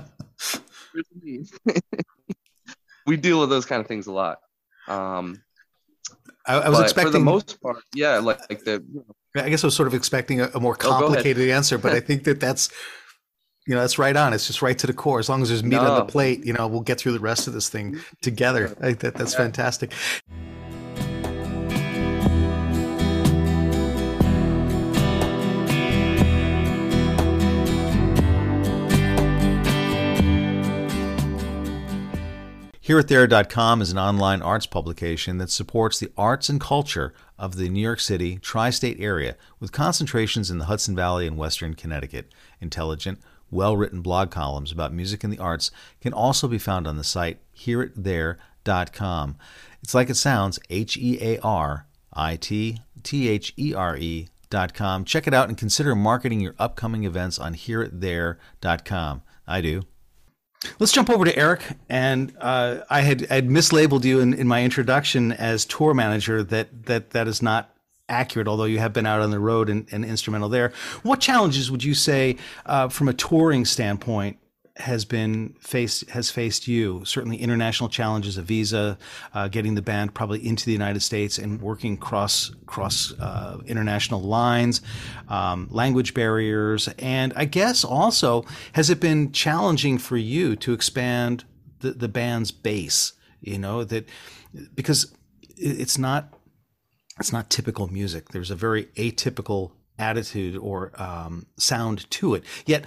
the 0.93 1.03
meat? 1.21 1.51
we 3.05 3.17
deal 3.17 3.39
with 3.39 3.49
those 3.49 3.65
kind 3.65 3.81
of 3.81 3.87
things 3.87 4.07
a 4.07 4.11
lot. 4.11 4.39
Um, 4.87 5.41
I, 6.45 6.55
I 6.55 6.69
was 6.69 6.81
expecting 6.81 7.11
for 7.13 7.17
the 7.17 7.23
most 7.23 7.61
part, 7.61 7.77
yeah, 7.93 8.17
like, 8.17 8.39
like 8.49 8.63
the. 8.63 8.83
You 8.91 9.05
know, 9.35 9.43
I 9.43 9.49
guess 9.49 9.63
I 9.63 9.67
was 9.67 9.75
sort 9.75 9.87
of 9.87 9.93
expecting 9.93 10.41
a, 10.41 10.49
a 10.53 10.59
more 10.59 10.73
oh, 10.73 10.77
complicated 10.77 11.49
oh, 11.49 11.53
answer, 11.53 11.77
but 11.77 11.93
I 11.93 11.99
think 11.99 12.25
that 12.25 12.39
that's 12.39 12.69
you 13.65 13.73
know, 13.73 13.81
that's 13.81 13.97
right 13.97 14.15
on. 14.15 14.33
It's 14.33 14.47
just 14.47 14.61
right 14.61 14.77
to 14.79 14.87
the 14.87 14.93
core. 14.93 15.19
As 15.19 15.29
long 15.29 15.41
as 15.41 15.49
there's 15.49 15.63
meat 15.63 15.77
no. 15.77 15.91
on 15.91 16.05
the 16.05 16.11
plate, 16.11 16.45
you 16.45 16.53
know, 16.53 16.67
we'll 16.67 16.81
get 16.81 16.99
through 16.99 17.13
the 17.13 17.19
rest 17.19 17.47
of 17.47 17.53
this 17.53 17.69
thing 17.69 17.99
together. 18.21 18.75
I 18.81 18.93
that, 18.93 19.15
that's 19.15 19.33
yeah. 19.33 19.37
fantastic. 19.37 19.93
HearItThere.com 32.85 33.81
is 33.81 33.93
an 33.93 33.97
online 33.97 34.41
arts 34.41 34.65
publication 34.65 35.37
that 35.37 35.49
supports 35.49 35.99
the 35.99 36.11
arts 36.17 36.49
and 36.49 36.59
culture 36.59 37.13
of 37.39 37.55
the 37.55 37.69
New 37.69 37.79
York 37.79 38.01
City 38.01 38.39
tri 38.39 38.71
state 38.71 38.99
area 38.99 39.37
with 39.61 39.71
concentrations 39.71 40.51
in 40.51 40.57
the 40.57 40.65
Hudson 40.65 40.93
Valley 40.93 41.25
and 41.25 41.37
Western 41.37 41.75
Connecticut. 41.75 42.33
Intelligent, 42.59 43.21
well 43.53 43.77
written 43.77 44.01
blog 44.01 44.31
columns 44.31 44.71
about 44.71 44.93
music 44.93 45.23
and 45.23 45.31
the 45.31 45.39
arts 45.39 45.71
can 46.01 46.13
also 46.13 46.47
be 46.47 46.57
found 46.57 46.87
on 46.87 46.97
the 46.97 47.03
site 47.03 47.39
hearithere.com. 47.57 49.37
It's 49.81 49.93
like 49.93 50.09
it 50.09 50.15
sounds 50.15 50.59
H 50.69 50.97
E 50.97 51.17
A 51.21 51.39
R 51.39 51.87
I 52.13 52.35
T 52.35 52.79
T 53.03 53.29
H 53.29 53.53
E 53.57 53.73
R 53.73 53.97
E. 53.97 54.27
Dot 54.49 54.75
com. 54.75 55.03
Check 55.03 55.25
it 55.25 55.33
out 55.33 55.49
and 55.49 55.57
consider 55.57 55.95
marketing 55.95 56.39
your 56.39 56.53
upcoming 56.59 57.05
events 57.05 57.39
on 57.39 57.55
hearithere.com. 57.55 59.23
I 59.47 59.61
do. 59.61 59.81
Let's 60.79 60.91
jump 60.91 61.09
over 61.09 61.25
to 61.25 61.35
Eric. 61.35 61.63
And 61.89 62.33
uh, 62.39 62.81
I 62.89 63.01
had 63.01 63.21
had 63.21 63.47
mislabeled 63.47 64.03
you 64.03 64.19
in, 64.19 64.33
in 64.33 64.47
my 64.47 64.63
introduction 64.63 65.31
as 65.31 65.65
tour 65.65 65.93
manager. 65.93 66.43
That 66.43 66.85
that 66.85 67.09
that 67.11 67.27
is 67.27 67.41
not 67.41 67.72
accurate, 68.13 68.47
although 68.47 68.65
you 68.65 68.79
have 68.79 68.93
been 68.93 69.05
out 69.05 69.21
on 69.21 69.31
the 69.31 69.39
road 69.39 69.69
and, 69.69 69.87
and 69.91 70.05
instrumental 70.05 70.49
there. 70.49 70.71
What 71.01 71.19
challenges 71.19 71.71
would 71.71 71.83
you 71.83 71.95
say, 71.95 72.37
uh, 72.65 72.87
from 72.89 73.07
a 73.07 73.13
touring 73.13 73.65
standpoint, 73.65 74.37
has 74.77 75.05
been 75.05 75.55
faced 75.59 76.09
has 76.09 76.31
faced 76.31 76.67
you? 76.67 77.05
Certainly, 77.05 77.37
international 77.37 77.89
challenges, 77.89 78.37
a 78.37 78.41
visa, 78.41 78.97
uh, 79.33 79.47
getting 79.47 79.75
the 79.75 79.81
band 79.81 80.13
probably 80.13 80.45
into 80.47 80.65
the 80.65 80.71
United 80.71 81.01
States, 81.01 81.37
and 81.37 81.61
working 81.61 81.95
cross 81.97 82.51
cross 82.65 83.13
uh, 83.19 83.59
international 83.67 84.21
lines, 84.21 84.81
um, 85.29 85.67
language 85.69 86.13
barriers, 86.13 86.87
and 86.99 87.33
I 87.35 87.45
guess 87.45 87.83
also 87.83 88.45
has 88.73 88.89
it 88.89 88.99
been 88.99 89.31
challenging 89.31 89.99
for 89.99 90.17
you 90.17 90.55
to 90.57 90.73
expand 90.73 91.43
the, 91.79 91.91
the 91.91 92.07
band's 92.07 92.51
base? 92.51 93.13
You 93.41 93.59
know 93.59 93.83
that 93.83 94.07
because 94.73 95.13
it's 95.55 95.97
not 95.97 96.33
it's 97.19 97.31
not 97.31 97.49
typical 97.49 97.87
music. 97.87 98.29
There's 98.29 98.51
a 98.51 98.55
very 98.55 98.85
atypical 98.95 99.71
attitude 99.99 100.57
or 100.57 100.91
um, 101.01 101.45
sound 101.57 102.09
to 102.11 102.35
it. 102.35 102.43
Yet, 102.65 102.85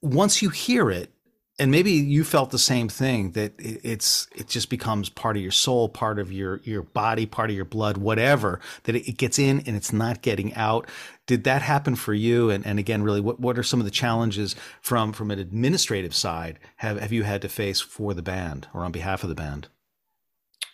once 0.00 0.42
you 0.42 0.50
hear 0.50 0.90
it, 0.90 1.10
and 1.58 1.70
maybe 1.70 1.92
you 1.92 2.24
felt 2.24 2.50
the 2.50 2.58
same 2.58 2.88
thing 2.88 3.30
that 3.32 3.54
it's 3.58 4.26
it 4.34 4.48
just 4.48 4.70
becomes 4.70 5.08
part 5.08 5.36
of 5.36 5.42
your 5.42 5.52
soul, 5.52 5.88
part 5.88 6.18
of 6.18 6.32
your 6.32 6.60
your 6.64 6.82
body, 6.82 7.26
part 7.26 7.48
of 7.48 7.54
your 7.54 7.64
blood, 7.64 7.96
whatever. 7.96 8.58
That 8.84 8.96
it 8.96 9.16
gets 9.16 9.38
in 9.38 9.60
and 9.60 9.76
it's 9.76 9.92
not 9.92 10.20
getting 10.20 10.52
out. 10.54 10.88
Did 11.26 11.44
that 11.44 11.62
happen 11.62 11.94
for 11.94 12.12
you? 12.12 12.50
And 12.50 12.66
and 12.66 12.80
again, 12.80 13.04
really, 13.04 13.20
what 13.20 13.38
what 13.38 13.56
are 13.56 13.62
some 13.62 13.78
of 13.78 13.84
the 13.84 13.92
challenges 13.92 14.56
from 14.80 15.12
from 15.12 15.30
an 15.30 15.38
administrative 15.38 16.14
side 16.14 16.58
have 16.76 16.98
have 16.98 17.12
you 17.12 17.22
had 17.22 17.42
to 17.42 17.48
face 17.48 17.80
for 17.80 18.14
the 18.14 18.22
band 18.22 18.66
or 18.74 18.84
on 18.84 18.90
behalf 18.90 19.22
of 19.22 19.28
the 19.28 19.36
band? 19.36 19.68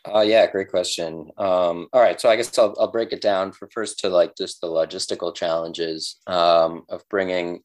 Uh, 0.06 0.20
yeah, 0.20 0.50
great 0.50 0.70
question. 0.70 1.30
Um, 1.36 1.88
all 1.92 2.00
right, 2.00 2.20
so 2.20 2.30
I 2.30 2.36
guess 2.36 2.58
I'll, 2.58 2.74
I'll 2.80 2.90
break 2.90 3.12
it 3.12 3.20
down 3.20 3.52
for 3.52 3.68
first 3.72 3.98
to 4.00 4.08
like 4.08 4.34
just 4.36 4.60
the 4.60 4.66
logistical 4.66 5.34
challenges 5.34 6.16
um, 6.26 6.84
of 6.88 7.06
bringing 7.10 7.62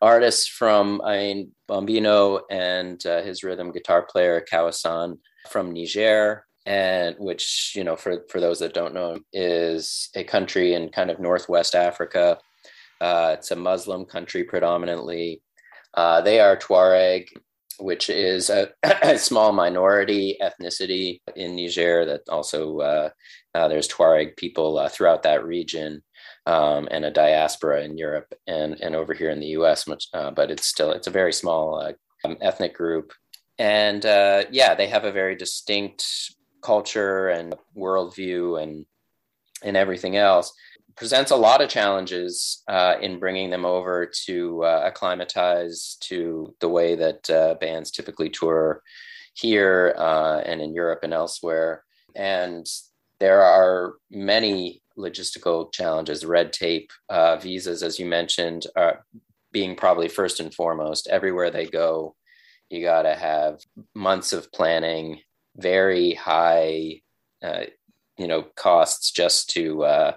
artists 0.00 0.46
from, 0.46 1.00
I 1.02 1.16
mean, 1.18 1.52
Bombino 1.68 2.42
and 2.50 3.04
uh, 3.04 3.22
his 3.22 3.42
rhythm 3.42 3.72
guitar 3.72 4.02
player 4.02 4.44
Kawasan 4.50 5.18
from 5.50 5.72
Niger, 5.72 6.44
and 6.66 7.16
which 7.18 7.72
you 7.74 7.82
know, 7.82 7.96
for 7.96 8.24
for 8.28 8.40
those 8.40 8.60
that 8.60 8.74
don't 8.74 8.94
know, 8.94 9.18
is 9.32 10.08
a 10.14 10.22
country 10.22 10.74
in 10.74 10.90
kind 10.90 11.10
of 11.10 11.18
northwest 11.18 11.74
Africa. 11.74 12.38
Uh, 13.00 13.34
it's 13.36 13.50
a 13.50 13.56
Muslim 13.56 14.04
country 14.04 14.44
predominantly. 14.44 15.42
Uh, 15.94 16.20
they 16.20 16.38
are 16.38 16.56
Tuareg, 16.56 17.26
which 17.78 18.10
is 18.10 18.50
a, 18.50 18.68
a, 19.02 19.18
small 19.18 19.52
minority 19.52 20.38
ethnicity 20.42 21.20
in 21.36 21.56
Niger 21.56 22.04
that 22.04 22.28
also 22.28 22.78
uh, 22.78 23.10
uh, 23.54 23.68
there's 23.68 23.88
Tuareg 23.88 24.36
people 24.36 24.78
uh, 24.78 24.88
throughout 24.88 25.22
that 25.24 25.44
region 25.44 26.02
um, 26.46 26.88
and 26.90 27.04
a 27.04 27.10
diaspora 27.10 27.82
in 27.82 27.96
Europe 27.96 28.32
and, 28.46 28.80
and 28.80 28.94
over 28.94 29.14
here 29.14 29.30
in 29.30 29.40
the 29.40 29.54
US, 29.58 29.86
much, 29.86 30.06
uh, 30.14 30.30
but 30.30 30.50
it's 30.50 30.66
still, 30.66 30.90
it's 30.90 31.06
a 31.06 31.10
very 31.10 31.32
small 31.32 31.80
uh, 31.80 31.92
um, 32.24 32.36
ethnic 32.40 32.74
group. 32.74 33.12
And 33.58 34.04
uh, 34.04 34.44
yeah, 34.50 34.74
they 34.74 34.88
have 34.88 35.04
a 35.04 35.12
very 35.12 35.36
distinct 35.36 36.04
culture 36.62 37.28
and 37.28 37.54
worldview 37.76 38.62
and, 38.62 38.86
and 39.62 39.76
everything 39.76 40.16
else 40.16 40.52
presents 40.96 41.30
a 41.30 41.36
lot 41.36 41.60
of 41.60 41.68
challenges 41.68 42.62
uh, 42.68 42.94
in 43.00 43.18
bringing 43.18 43.50
them 43.50 43.64
over 43.64 44.10
to 44.26 44.64
uh, 44.64 44.82
acclimatize 44.84 45.96
to 46.00 46.54
the 46.60 46.68
way 46.68 46.94
that 46.94 47.28
uh, 47.30 47.54
bands 47.60 47.90
typically 47.90 48.28
tour 48.28 48.82
here 49.34 49.94
uh, 49.96 50.38
and 50.38 50.60
in 50.60 50.74
Europe 50.74 51.00
and 51.02 51.14
elsewhere. 51.14 51.84
And 52.14 52.66
there 53.20 53.42
are 53.42 53.94
many 54.10 54.82
logistical 54.98 55.72
challenges, 55.72 56.24
red 56.24 56.52
tape, 56.52 56.90
uh, 57.08 57.36
visas, 57.36 57.82
as 57.82 57.98
you 57.98 58.06
mentioned, 58.06 58.66
being 59.52 59.76
probably 59.76 60.08
first 60.08 60.40
and 60.40 60.52
foremost. 60.54 61.08
Everywhere 61.08 61.50
they 61.50 61.66
go, 61.66 62.14
you 62.68 62.82
got 62.82 63.02
to 63.02 63.14
have 63.14 63.60
months 63.94 64.32
of 64.32 64.50
planning, 64.52 65.20
very 65.56 66.14
high, 66.14 67.00
uh, 67.42 67.64
you 68.18 68.26
know, 68.26 68.42
costs 68.56 69.10
just 69.10 69.50
to 69.50 70.14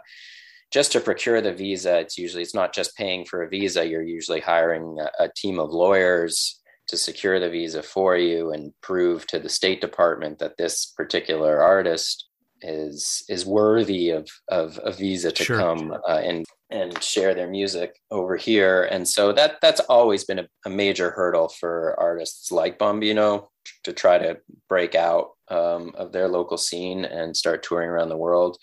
just 0.75 0.91
to 0.91 0.99
procure 0.99 1.39
the 1.39 1.53
visa 1.53 1.99
it's 1.99 2.17
usually 2.17 2.43
it's 2.43 2.53
not 2.53 2.73
just 2.73 2.97
paying 2.97 3.23
for 3.23 3.41
a 3.41 3.47
visa 3.47 3.88
you're 3.88 4.03
usually 4.19 4.41
hiring 4.41 4.97
a, 4.99 5.23
a, 5.23 5.29
team 5.33 5.57
of 5.57 5.69
lawyers 5.69 6.59
to 6.89 6.97
secure 6.97 7.39
the 7.39 7.49
visa 7.49 7.81
for 7.81 8.17
you 8.17 8.51
and 8.51 8.73
prove 8.81 9.25
to 9.25 9.39
the 9.39 9.47
state 9.47 9.79
department 9.79 10.38
that 10.38 10.57
this 10.57 10.88
particular 10.97 11.61
artist 11.61 12.27
is 12.61 13.23
is 13.29 13.45
worthy 13.45 14.09
of 14.09 14.27
of 14.49 14.77
a 14.83 14.91
visa 14.91 15.31
to 15.31 15.45
sure. 15.45 15.57
come 15.57 15.93
uh, 16.09 16.21
and 16.29 16.45
and 16.69 17.01
share 17.01 17.33
their 17.33 17.49
music 17.49 17.95
over 18.11 18.35
here 18.35 18.83
and 18.91 19.07
so 19.07 19.31
that 19.31 19.55
that's 19.61 19.79
always 19.81 20.25
been 20.25 20.39
a, 20.39 20.47
a 20.65 20.69
major 20.69 21.11
hurdle 21.11 21.47
for 21.47 21.97
artists 21.97 22.51
like 22.51 22.77
bombino 22.77 23.47
to 23.85 23.93
try 23.93 24.17
to 24.17 24.38
break 24.67 24.93
out 24.93 25.29
um, 25.47 25.93
of 25.95 26.11
their 26.11 26.27
local 26.27 26.57
scene 26.57 27.05
and 27.05 27.38
start 27.38 27.63
touring 27.63 27.89
around 27.89 28.09
the 28.09 28.17
world 28.17 28.57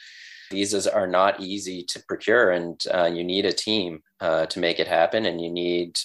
visas 0.53 0.87
are 0.87 1.09
not 1.09 1.41
easy 1.41 1.83
to 1.83 2.03
procure 2.07 2.51
and 2.51 2.85
uh, 2.95 3.11
you 3.13 3.25
need 3.25 3.45
a 3.45 3.53
team 3.53 4.01
uh, 4.21 4.47
to 4.47 4.61
make 4.61 4.79
it 4.79 4.87
happen 4.87 5.27
and 5.27 5.41
you 5.41 5.51
need 5.51 5.99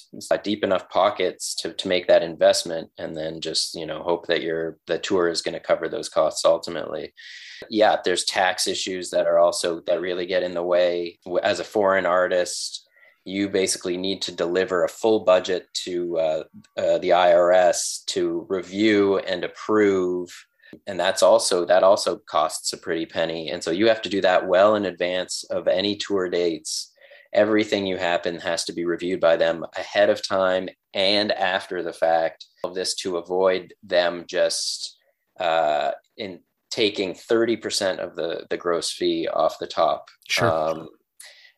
deep 0.43 0.63
enough 0.63 0.89
pockets 0.89 1.53
to, 1.53 1.73
to 1.73 1.87
make 1.87 2.07
that 2.07 2.23
investment 2.23 2.89
and 2.97 3.15
then 3.15 3.39
just 3.39 3.75
you 3.75 3.85
know 3.85 4.01
hope 4.01 4.25
that 4.25 4.41
your 4.41 4.77
the 4.87 4.97
tour 4.97 5.27
is 5.27 5.43
going 5.43 5.53
to 5.53 5.59
cover 5.59 5.87
those 5.87 6.09
costs 6.09 6.43
ultimately. 6.45 7.13
Yeah 7.69 7.97
there's 8.03 8.23
tax 8.23 8.67
issues 8.67 9.11
that 9.11 9.27
are 9.27 9.37
also 9.37 9.81
that 9.81 10.01
really 10.01 10.25
get 10.25 10.43
in 10.43 10.53
the 10.53 10.63
way. 10.63 11.19
As 11.43 11.59
a 11.59 11.71
foreign 11.75 12.07
artist 12.07 12.87
you 13.25 13.49
basically 13.49 13.97
need 13.97 14.21
to 14.21 14.31
deliver 14.31 14.83
a 14.83 14.89
full 14.89 15.19
budget 15.19 15.67
to 15.73 16.17
uh, 16.17 16.43
uh, 16.77 16.97
the 16.99 17.09
irs 17.09 18.05
to 18.05 18.45
review 18.47 19.17
and 19.19 19.43
approve 19.43 20.29
and 20.85 20.99
that's 20.99 21.23
also 21.23 21.65
that 21.65 21.83
also 21.83 22.17
costs 22.29 22.73
a 22.73 22.77
pretty 22.77 23.05
penny. 23.05 23.49
And 23.49 23.63
so 23.63 23.71
you 23.71 23.87
have 23.87 24.01
to 24.03 24.09
do 24.09 24.21
that 24.21 24.47
well 24.47 24.75
in 24.75 24.85
advance 24.85 25.43
of 25.45 25.67
any 25.67 25.95
tour 25.95 26.29
dates. 26.29 26.93
Everything 27.33 27.85
you 27.85 27.97
happen 27.97 28.39
has 28.39 28.63
to 28.65 28.73
be 28.73 28.85
reviewed 28.85 29.19
by 29.19 29.35
them 29.35 29.65
ahead 29.75 30.09
of 30.09 30.25
time 30.25 30.69
and 30.93 31.31
after 31.31 31.83
the 31.83 31.93
fact. 31.93 32.45
Of 32.63 32.75
this 32.75 32.95
to 32.95 33.17
avoid 33.17 33.73
them 33.83 34.25
just 34.27 34.97
uh, 35.39 35.91
in 36.17 36.39
taking 36.69 37.13
30% 37.13 37.99
of 37.99 38.15
the 38.15 38.45
the 38.49 38.57
gross 38.57 38.91
fee 38.91 39.27
off 39.27 39.59
the 39.59 39.67
top. 39.67 40.09
Sure. 40.27 40.51
Um, 40.51 40.89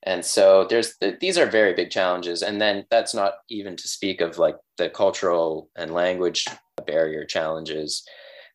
and 0.04 0.24
so 0.24 0.66
there's 0.70 0.96
these 1.20 1.38
are 1.38 1.46
very 1.46 1.74
big 1.74 1.90
challenges. 1.90 2.42
And 2.42 2.62
then 2.62 2.86
that's 2.90 3.14
not 3.14 3.34
even 3.50 3.76
to 3.76 3.88
speak 3.88 4.22
of 4.22 4.38
like 4.38 4.56
the 4.78 4.90
cultural 4.90 5.70
and 5.76 5.94
language 5.94 6.46
barrier 6.86 7.26
challenges 7.26 8.04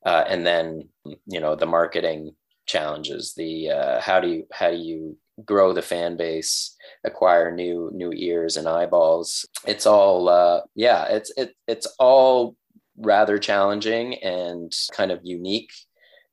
uh, 0.05 0.25
and 0.29 0.47
then 0.47 0.89
you 1.27 1.41
know 1.41 1.55
the 1.55 1.67
marketing 1.67 2.35
challenges 2.67 3.35
the 3.35 3.71
uh, 3.71 4.01
how 4.01 4.21
do 4.21 4.29
you 4.29 4.47
how 4.53 4.71
do 4.71 4.77
you 4.77 5.17
grow 5.45 5.73
the 5.73 5.83
fan 5.83 6.17
base 6.17 6.77
acquire 7.05 7.51
new 7.51 7.91
new 7.93 8.13
ears 8.13 8.57
and 8.57 8.69
eyeballs? 8.69 9.47
It's 9.67 9.87
all 9.87 10.29
uh, 10.29 10.61
yeah 10.75 11.07
it's 11.07 11.33
it, 11.37 11.55
it's 11.67 11.87
all 11.99 12.57
rather 12.97 13.39
challenging 13.39 14.15
and 14.23 14.73
kind 14.93 15.11
of 15.11 15.21
unique 15.25 15.73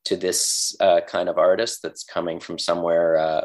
to 0.04 0.16
this 0.16 0.76
uh, 0.80 1.00
kind 1.06 1.28
of 1.28 1.38
artist 1.38 1.80
that's 1.82 2.04
coming 2.04 2.40
from 2.40 2.58
somewhere 2.58 3.16
uh, 3.16 3.42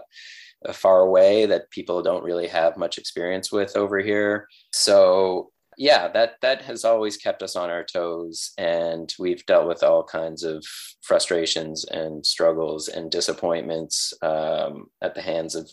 far 0.74 1.02
away 1.02 1.46
that 1.46 1.70
people 1.72 2.02
don't 2.02 2.24
really 2.24 2.48
have 2.48 2.78
much 2.78 2.98
experience 2.98 3.52
with 3.52 3.76
over 3.76 4.00
here. 4.00 4.48
So 4.72 5.52
yeah, 5.78 6.08
that 6.10 6.34
that 6.42 6.63
has 6.63 6.84
always 6.84 7.18
kept 7.18 7.44
us 7.44 7.56
on 7.56 7.70
our 7.70 7.84
toes, 7.84 8.52
and 8.58 9.13
we've 9.20 9.46
dealt 9.46 9.68
with 9.68 9.84
all 9.84 10.04
kinds 10.04 10.44
of 10.44 10.66
frustrations 11.02 11.86
and 11.86 12.26
struggles 12.26 12.88
and 12.88 13.12
disappointments 13.12 14.12
um, 14.24 14.88
at 15.04 15.13
the 15.13 15.22
hands 15.22 15.54
of 15.54 15.70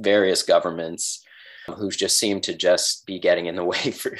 various 0.00 0.42
governments 0.42 1.22
who 1.76 1.90
just 1.90 2.18
seem 2.18 2.40
to 2.40 2.54
just 2.54 3.06
be 3.06 3.20
getting 3.20 3.46
in 3.46 3.54
the 3.54 3.64
way 3.72 3.92
for 3.92 4.16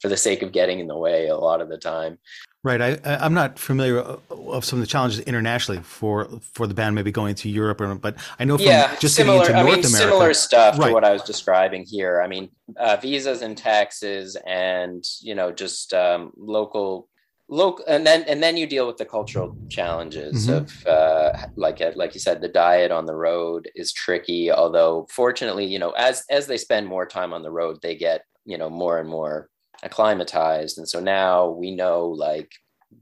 for 0.00 0.08
the 0.08 0.16
sake 0.16 0.42
of 0.42 0.52
getting 0.52 0.80
in 0.80 0.88
the 0.88 0.98
way 0.98 1.28
a 1.28 1.36
lot 1.36 1.60
of 1.60 1.68
the 1.68 1.78
time. 1.78 2.18
Right. 2.64 2.80
I, 2.80 3.16
I'm 3.16 3.34
not 3.34 3.58
familiar 3.58 3.98
of 4.30 4.64
some 4.64 4.78
of 4.78 4.82
the 4.82 4.86
challenges 4.86 5.18
internationally 5.18 5.82
for 5.82 6.28
for 6.52 6.68
the 6.68 6.74
band 6.74 6.94
maybe 6.94 7.10
going 7.10 7.34
to 7.36 7.48
Europe, 7.48 7.80
or, 7.80 7.92
but 7.96 8.14
I 8.38 8.44
know 8.44 8.56
from 8.56 8.66
yeah, 8.66 8.94
just 9.00 9.16
similar, 9.16 9.40
getting 9.40 9.56
into 9.56 9.64
North 9.64 9.78
I 9.78 9.80
mean, 9.80 9.86
America. 9.86 10.10
Similar 10.12 10.34
stuff 10.34 10.78
right. 10.78 10.86
to 10.86 10.92
what 10.92 11.02
I 11.04 11.12
was 11.12 11.22
describing 11.22 11.84
here. 11.84 12.22
I 12.22 12.28
mean, 12.28 12.50
uh, 12.76 12.98
visas 13.02 13.42
and 13.42 13.58
taxes, 13.58 14.36
and 14.46 15.04
you 15.22 15.34
know, 15.34 15.50
just 15.50 15.92
um, 15.92 16.30
local, 16.36 17.08
local, 17.48 17.84
and 17.88 18.06
then 18.06 18.22
and 18.28 18.40
then 18.40 18.56
you 18.56 18.68
deal 18.68 18.86
with 18.86 18.96
the 18.96 19.06
cultural 19.06 19.56
challenges 19.68 20.46
mm-hmm. 20.46 20.62
of 20.62 20.86
uh, 20.86 21.46
like 21.56 21.80
uh, 21.80 21.90
like 21.96 22.14
you 22.14 22.20
said, 22.20 22.40
the 22.40 22.48
diet 22.48 22.92
on 22.92 23.06
the 23.06 23.16
road 23.16 23.68
is 23.74 23.92
tricky. 23.92 24.52
Although 24.52 25.08
fortunately, 25.10 25.66
you 25.66 25.80
know, 25.80 25.90
as 25.98 26.22
as 26.30 26.46
they 26.46 26.58
spend 26.58 26.86
more 26.86 27.06
time 27.06 27.32
on 27.32 27.42
the 27.42 27.50
road, 27.50 27.78
they 27.82 27.96
get 27.96 28.22
you 28.44 28.56
know 28.56 28.70
more 28.70 29.00
and 29.00 29.08
more 29.08 29.48
acclimatized. 29.82 30.78
And 30.78 30.88
so 30.88 31.00
now 31.00 31.48
we 31.48 31.74
know 31.74 32.06
like 32.08 32.52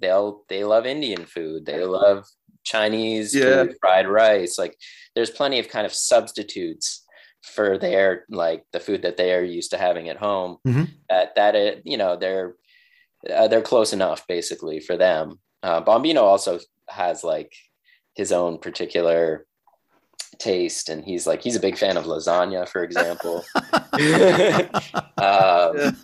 they'll 0.01 0.45
they 0.49 0.65
love 0.65 0.87
indian 0.87 1.27
food. 1.27 1.67
They 1.67 1.85
love 1.85 2.27
chinese 2.65 3.35
yeah. 3.35 3.65
food, 3.65 3.77
fried 3.81 4.09
rice. 4.09 4.59
Like 4.59 4.77
there's 5.15 5.31
plenty 5.31 5.59
of 5.59 5.69
kind 5.69 5.87
of 5.87 5.93
substitutes 5.93 7.05
for 7.43 7.79
their 7.79 8.25
like 8.29 8.65
the 8.73 8.81
food 8.81 9.03
that 9.03 9.17
they 9.17 9.33
are 9.35 9.43
used 9.43 9.71
to 9.71 9.79
having 9.79 10.09
at 10.09 10.19
home 10.19 10.59
mm-hmm. 10.67 10.85
that 11.09 11.35
that 11.37 11.55
it 11.55 11.83
you 11.85 11.97
know 11.97 12.17
they're 12.17 12.55
uh, 13.33 13.49
they're 13.49 13.63
close 13.63 13.93
enough 13.93 14.27
basically 14.27 14.81
for 14.81 14.97
them. 14.97 15.39
Uh, 15.63 15.83
bombino 15.83 16.23
also 16.23 16.59
has 16.89 17.23
like 17.23 17.55
his 18.15 18.33
own 18.33 18.59
particular 18.59 19.47
taste 20.41 20.89
and 20.89 21.05
he's 21.05 21.27
like 21.27 21.43
he's 21.43 21.55
a 21.55 21.61
big 21.61 21.77
fan 21.77 21.97
of 21.97 22.05
lasagna 22.05 22.69
for 22.69 22.83
example. 22.83 23.45
Um, 25.21 25.95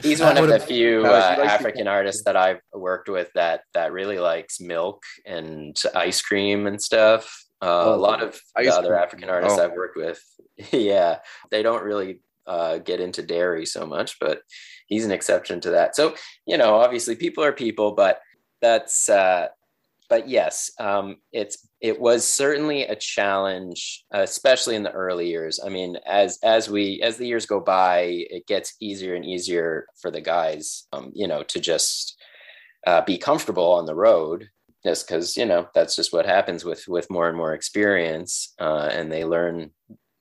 he's 0.00 0.20
one 0.20 0.38
of 0.38 0.48
the 0.48 0.58
few 0.58 1.04
uh, 1.04 1.36
african 1.46 1.86
artists 1.86 2.24
that 2.24 2.34
i've 2.34 2.60
worked 2.72 3.10
with 3.10 3.28
that 3.34 3.60
that 3.74 3.92
really 3.92 4.18
likes 4.18 4.58
milk 4.58 5.02
and 5.26 5.76
ice 5.94 6.22
cream 6.22 6.66
and 6.66 6.80
stuff. 6.80 7.44
Uh, 7.60 7.84
oh, 7.84 7.94
a 7.94 7.96
lot 7.96 8.22
of 8.22 8.40
other 8.56 8.96
african 8.98 9.28
artists 9.28 9.58
oh. 9.58 9.64
i've 9.64 9.72
worked 9.72 9.98
with 9.98 10.22
yeah 10.72 11.18
they 11.50 11.62
don't 11.62 11.82
really 11.82 12.20
uh, 12.46 12.78
get 12.78 13.00
into 13.00 13.22
dairy 13.22 13.66
so 13.66 13.84
much 13.84 14.16
but 14.18 14.40
he's 14.86 15.04
an 15.04 15.12
exception 15.12 15.60
to 15.60 15.70
that. 15.70 15.94
So 15.94 16.14
you 16.46 16.56
know 16.56 16.76
obviously 16.76 17.16
people 17.16 17.44
are 17.44 17.52
people 17.52 17.92
but 17.92 18.20
that's 18.62 19.08
uh, 19.08 19.48
but 20.08 20.28
yes, 20.28 20.70
um, 20.80 21.16
it's 21.32 21.68
it 21.80 22.00
was 22.00 22.26
certainly 22.26 22.82
a 22.82 22.96
challenge, 22.96 24.04
especially 24.10 24.74
in 24.74 24.82
the 24.82 24.92
early 24.92 25.28
years. 25.28 25.60
I 25.64 25.68
mean, 25.68 25.96
as 26.06 26.38
as 26.42 26.70
we 26.70 27.00
as 27.02 27.16
the 27.16 27.26
years 27.26 27.46
go 27.46 27.60
by, 27.60 28.26
it 28.30 28.46
gets 28.46 28.74
easier 28.80 29.14
and 29.14 29.24
easier 29.24 29.86
for 30.00 30.10
the 30.10 30.20
guys, 30.20 30.86
um, 30.92 31.12
you 31.14 31.28
know, 31.28 31.42
to 31.44 31.60
just 31.60 32.16
uh, 32.86 33.02
be 33.02 33.18
comfortable 33.18 33.72
on 33.72 33.86
the 33.86 33.94
road, 33.94 34.48
just 34.84 35.06
because 35.06 35.36
you 35.36 35.44
know 35.44 35.68
that's 35.74 35.94
just 35.94 36.12
what 36.12 36.26
happens 36.26 36.64
with 36.64 36.86
with 36.88 37.10
more 37.10 37.28
and 37.28 37.36
more 37.36 37.52
experience, 37.54 38.54
uh, 38.60 38.88
and 38.90 39.12
they 39.12 39.24
learn 39.24 39.70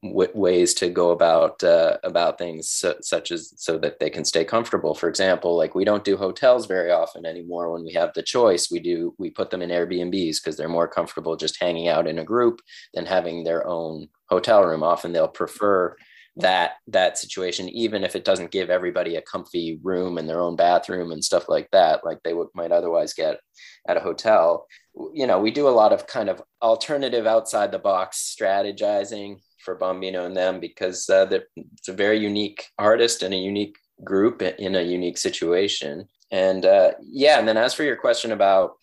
w- 0.04 0.32
ways 0.34 0.74
to 0.76 0.90
go 0.90 1.12
about 1.12 1.64
uh, 1.64 1.98
about 2.04 2.38
things 2.38 2.70
so, 2.70 2.96
such 3.02 3.32
as 3.32 3.54
so 3.58 3.78
that 3.80 4.00
they 4.00 4.10
can 4.10 4.26
stay 4.26 4.46
comfortable. 4.46 4.94
For 4.94 5.10
example 5.10 5.58
like 5.58 5.76
we 5.76 5.86
don't 5.86 6.04
do 6.04 6.18
hotels 6.18 6.66
very 6.66 6.92
often 6.92 7.26
anymore. 7.26 7.72
When 7.72 7.84
we 7.84 7.94
have 7.94 8.14
the 8.14 8.24
choice 8.24 8.70
we 8.72 8.80
do 8.80 9.16
we 9.18 9.30
put 9.30 9.50
them 9.50 9.62
in 9.62 9.70
airbnbs 9.70 10.38
because 10.38 10.58
they're 10.58 10.70
more 10.70 10.88
comfortable 10.88 11.36
just 11.36 11.62
hanging 11.62 11.88
out 11.88 12.08
in 12.08 12.20
a 12.20 12.24
group 12.24 12.62
than 12.94 13.06
having 13.06 13.44
their 13.44 13.68
own 13.68 14.10
hotel 14.30 14.64
room. 14.64 14.84
Often 14.84 15.14
they'll 15.14 15.28
prefer 15.28 15.96
that 16.40 16.74
that 16.86 17.18
situation 17.18 17.68
even 17.70 18.04
if 18.04 18.16
it 18.16 18.24
doesn't 18.24 18.52
give 18.52 18.70
everybody 18.70 19.16
a 19.16 19.22
comfy 19.24 19.80
room 19.82 20.20
and 20.20 20.30
their 20.30 20.40
own 20.40 20.56
bathroom 20.56 21.12
and 21.12 21.24
stuff 21.24 21.50
like 21.50 21.68
that 21.72 22.06
like 22.06 22.22
they 22.24 22.36
would 22.36 22.48
might 22.54 22.72
otherwise 22.72 23.14
get 23.14 23.40
at 23.88 23.98
a 23.98 24.02
hotel. 24.02 24.68
You 25.14 25.26
know 25.26 25.40
we 25.40 25.50
do 25.50 25.68
a 25.68 25.70
lot 25.70 25.94
of 25.94 26.06
kind 26.06 26.30
of 26.30 26.44
alternative 26.62 27.26
outside 27.26 27.72
the 27.72 27.80
box 27.80 28.36
strategizing 28.40 29.40
for 29.64 29.78
bombino 29.78 30.26
and 30.26 30.36
them 30.36 30.60
because 30.60 31.10
uh, 31.10 31.28
it's 31.56 31.88
a 31.88 31.94
very 31.94 32.20
unique 32.20 32.68
artist 32.78 33.24
and 33.24 33.34
a 33.34 33.38
unique 33.38 33.76
group 34.04 34.42
in 34.42 34.76
a 34.76 34.82
unique 34.82 35.18
situation 35.18 36.08
and 36.32 36.66
uh, 36.66 36.92
yeah 37.02 37.40
and 37.40 37.48
then 37.48 37.58
as 37.58 37.74
for 37.74 37.84
your 37.84 37.96
question 37.96 38.32
about 38.32 38.74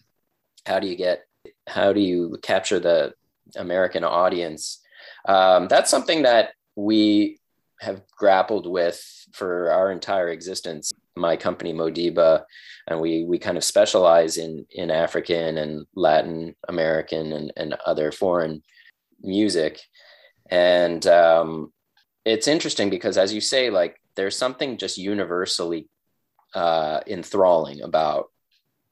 how 0.66 0.78
do 0.78 0.86
you 0.86 0.96
get 0.96 1.24
how 1.68 1.92
do 1.92 2.00
you 2.00 2.36
capture 2.42 2.80
the 2.80 3.12
american 3.56 4.04
audience 4.04 4.80
um, 5.26 5.68
that's 5.68 5.90
something 5.90 6.22
that 6.22 6.52
we 6.76 7.38
have 7.80 8.02
grappled 8.16 8.66
with 8.66 9.02
for 9.32 9.70
our 9.70 9.90
entire 9.90 10.28
existence. 10.28 10.92
My 11.16 11.36
company 11.36 11.72
Modiba, 11.72 12.44
and 12.88 13.00
we 13.00 13.24
we 13.24 13.38
kind 13.38 13.56
of 13.56 13.64
specialize 13.64 14.36
in 14.36 14.66
in 14.70 14.90
African 14.90 15.58
and 15.58 15.86
Latin 15.94 16.54
American 16.68 17.32
and, 17.32 17.52
and 17.56 17.74
other 17.86 18.10
foreign 18.10 18.62
music, 19.20 19.80
and 20.50 21.06
um, 21.06 21.72
it's 22.24 22.48
interesting 22.48 22.90
because 22.90 23.18
as 23.18 23.32
you 23.32 23.40
say, 23.40 23.70
like 23.70 24.00
there's 24.16 24.36
something 24.36 24.76
just 24.78 24.98
universally 24.98 25.88
uh, 26.54 27.00
enthralling 27.06 27.82
about 27.82 28.30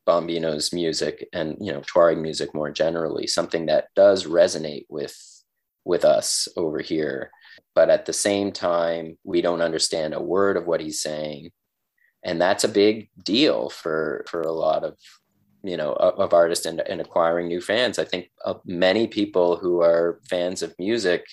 Bombino's 0.06 0.72
music 0.72 1.28
and 1.32 1.56
you 1.60 1.72
know 1.72 1.80
Tuareg 1.80 2.20
music 2.20 2.54
more 2.54 2.70
generally, 2.70 3.26
something 3.26 3.66
that 3.66 3.88
does 3.94 4.26
resonate 4.26 4.86
with 4.88 5.16
with 5.84 6.04
us 6.04 6.48
over 6.56 6.80
here. 6.80 7.30
But 7.74 7.90
at 7.90 8.06
the 8.06 8.12
same 8.12 8.52
time 8.52 9.18
we 9.24 9.42
don't 9.42 9.62
understand 9.62 10.14
a 10.14 10.20
word 10.20 10.56
of 10.56 10.66
what 10.66 10.80
he's 10.80 11.00
saying. 11.00 11.50
And 12.24 12.40
that's 12.40 12.64
a 12.64 12.68
big 12.68 13.10
deal 13.22 13.68
for 13.68 14.24
for 14.28 14.42
a 14.42 14.52
lot 14.52 14.84
of 14.84 14.96
you 15.62 15.76
know 15.76 15.92
of, 15.92 16.18
of 16.18 16.34
artists 16.34 16.66
and, 16.66 16.80
and, 16.80 17.00
acquiring 17.00 17.48
new 17.48 17.60
fans. 17.60 17.98
I 17.98 18.04
think 18.04 18.30
uh, 18.44 18.54
many 18.64 19.06
people 19.06 19.56
who 19.56 19.80
are 19.80 20.20
fans 20.28 20.62
of 20.62 20.74
music 20.78 21.24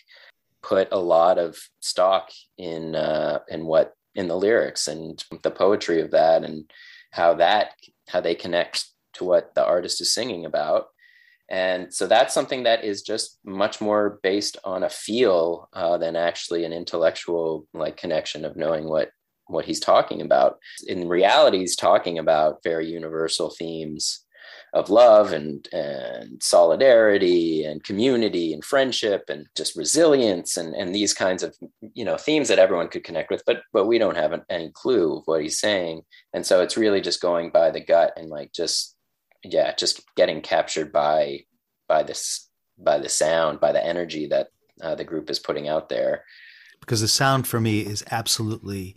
put 0.61 0.87
a 0.91 0.99
lot 0.99 1.37
of 1.37 1.57
stock 1.79 2.29
in 2.57 2.95
uh, 2.95 3.39
in 3.49 3.65
what 3.65 3.93
in 4.15 4.27
the 4.27 4.37
lyrics 4.37 4.87
and 4.87 5.23
the 5.43 5.51
poetry 5.51 6.01
of 6.01 6.11
that 6.11 6.43
and 6.43 6.69
how 7.11 7.33
that 7.35 7.71
how 8.07 8.21
they 8.21 8.35
connect 8.35 8.85
to 9.13 9.23
what 9.23 9.53
the 9.55 9.65
artist 9.65 10.01
is 10.01 10.13
singing 10.13 10.45
about. 10.45 10.87
And 11.49 11.91
so 11.91 12.05
that's 12.05 12.33
something 12.33 12.63
that 12.63 12.83
is 12.83 13.01
just 13.01 13.39
much 13.43 13.81
more 13.81 14.19
based 14.21 14.57
on 14.63 14.83
a 14.83 14.89
feel 14.89 15.67
uh, 15.73 15.97
than 15.97 16.15
actually 16.15 16.63
an 16.63 16.73
intellectual 16.73 17.65
like 17.73 17.97
connection 17.97 18.45
of 18.45 18.55
knowing 18.55 18.87
what 18.87 19.09
what 19.49 19.65
he's 19.65 19.79
talking 19.79 20.21
about. 20.21 20.59
In 20.87 21.07
reality 21.07 21.59
he's 21.59 21.75
talking 21.75 22.17
about 22.17 22.63
very 22.63 22.87
universal 22.87 23.49
themes 23.49 24.25
of 24.73 24.89
love 24.89 25.33
and 25.33 25.67
and 25.73 26.41
solidarity 26.41 27.63
and 27.63 27.83
community 27.83 28.53
and 28.53 28.63
friendship 28.63 29.23
and 29.27 29.47
just 29.57 29.75
resilience 29.75 30.57
and 30.57 30.75
and 30.75 30.93
these 30.93 31.13
kinds 31.13 31.41
of 31.41 31.55
you 31.93 32.05
know 32.05 32.17
themes 32.17 32.47
that 32.47 32.59
everyone 32.59 32.87
could 32.87 33.03
connect 33.03 33.31
with 33.31 33.43
but 33.47 33.63
but 33.73 33.87
we 33.87 33.97
don't 33.97 34.17
have 34.17 34.39
any 34.49 34.69
clue 34.73 35.17
of 35.17 35.23
what 35.25 35.41
he's 35.41 35.59
saying. 35.59 36.01
And 36.33 36.45
so 36.45 36.61
it's 36.61 36.77
really 36.77 37.01
just 37.01 37.21
going 37.21 37.49
by 37.49 37.71
the 37.71 37.83
gut 37.83 38.13
and 38.15 38.29
like 38.29 38.51
just 38.53 38.95
yeah 39.43 39.73
just 39.75 40.01
getting 40.15 40.41
captured 40.41 40.91
by 40.91 41.45
by 41.87 42.03
this 42.03 42.49
by 42.77 42.99
the 42.99 43.09
sound 43.09 43.59
by 43.59 43.71
the 43.71 43.83
energy 43.83 44.27
that 44.27 44.47
uh, 44.81 44.95
the 44.95 45.03
group 45.03 45.29
is 45.29 45.39
putting 45.39 45.67
out 45.67 45.89
there. 45.89 46.23
Because 46.79 47.01
the 47.01 47.07
sound 47.07 47.47
for 47.47 47.59
me 47.59 47.81
is 47.81 48.03
absolutely 48.11 48.95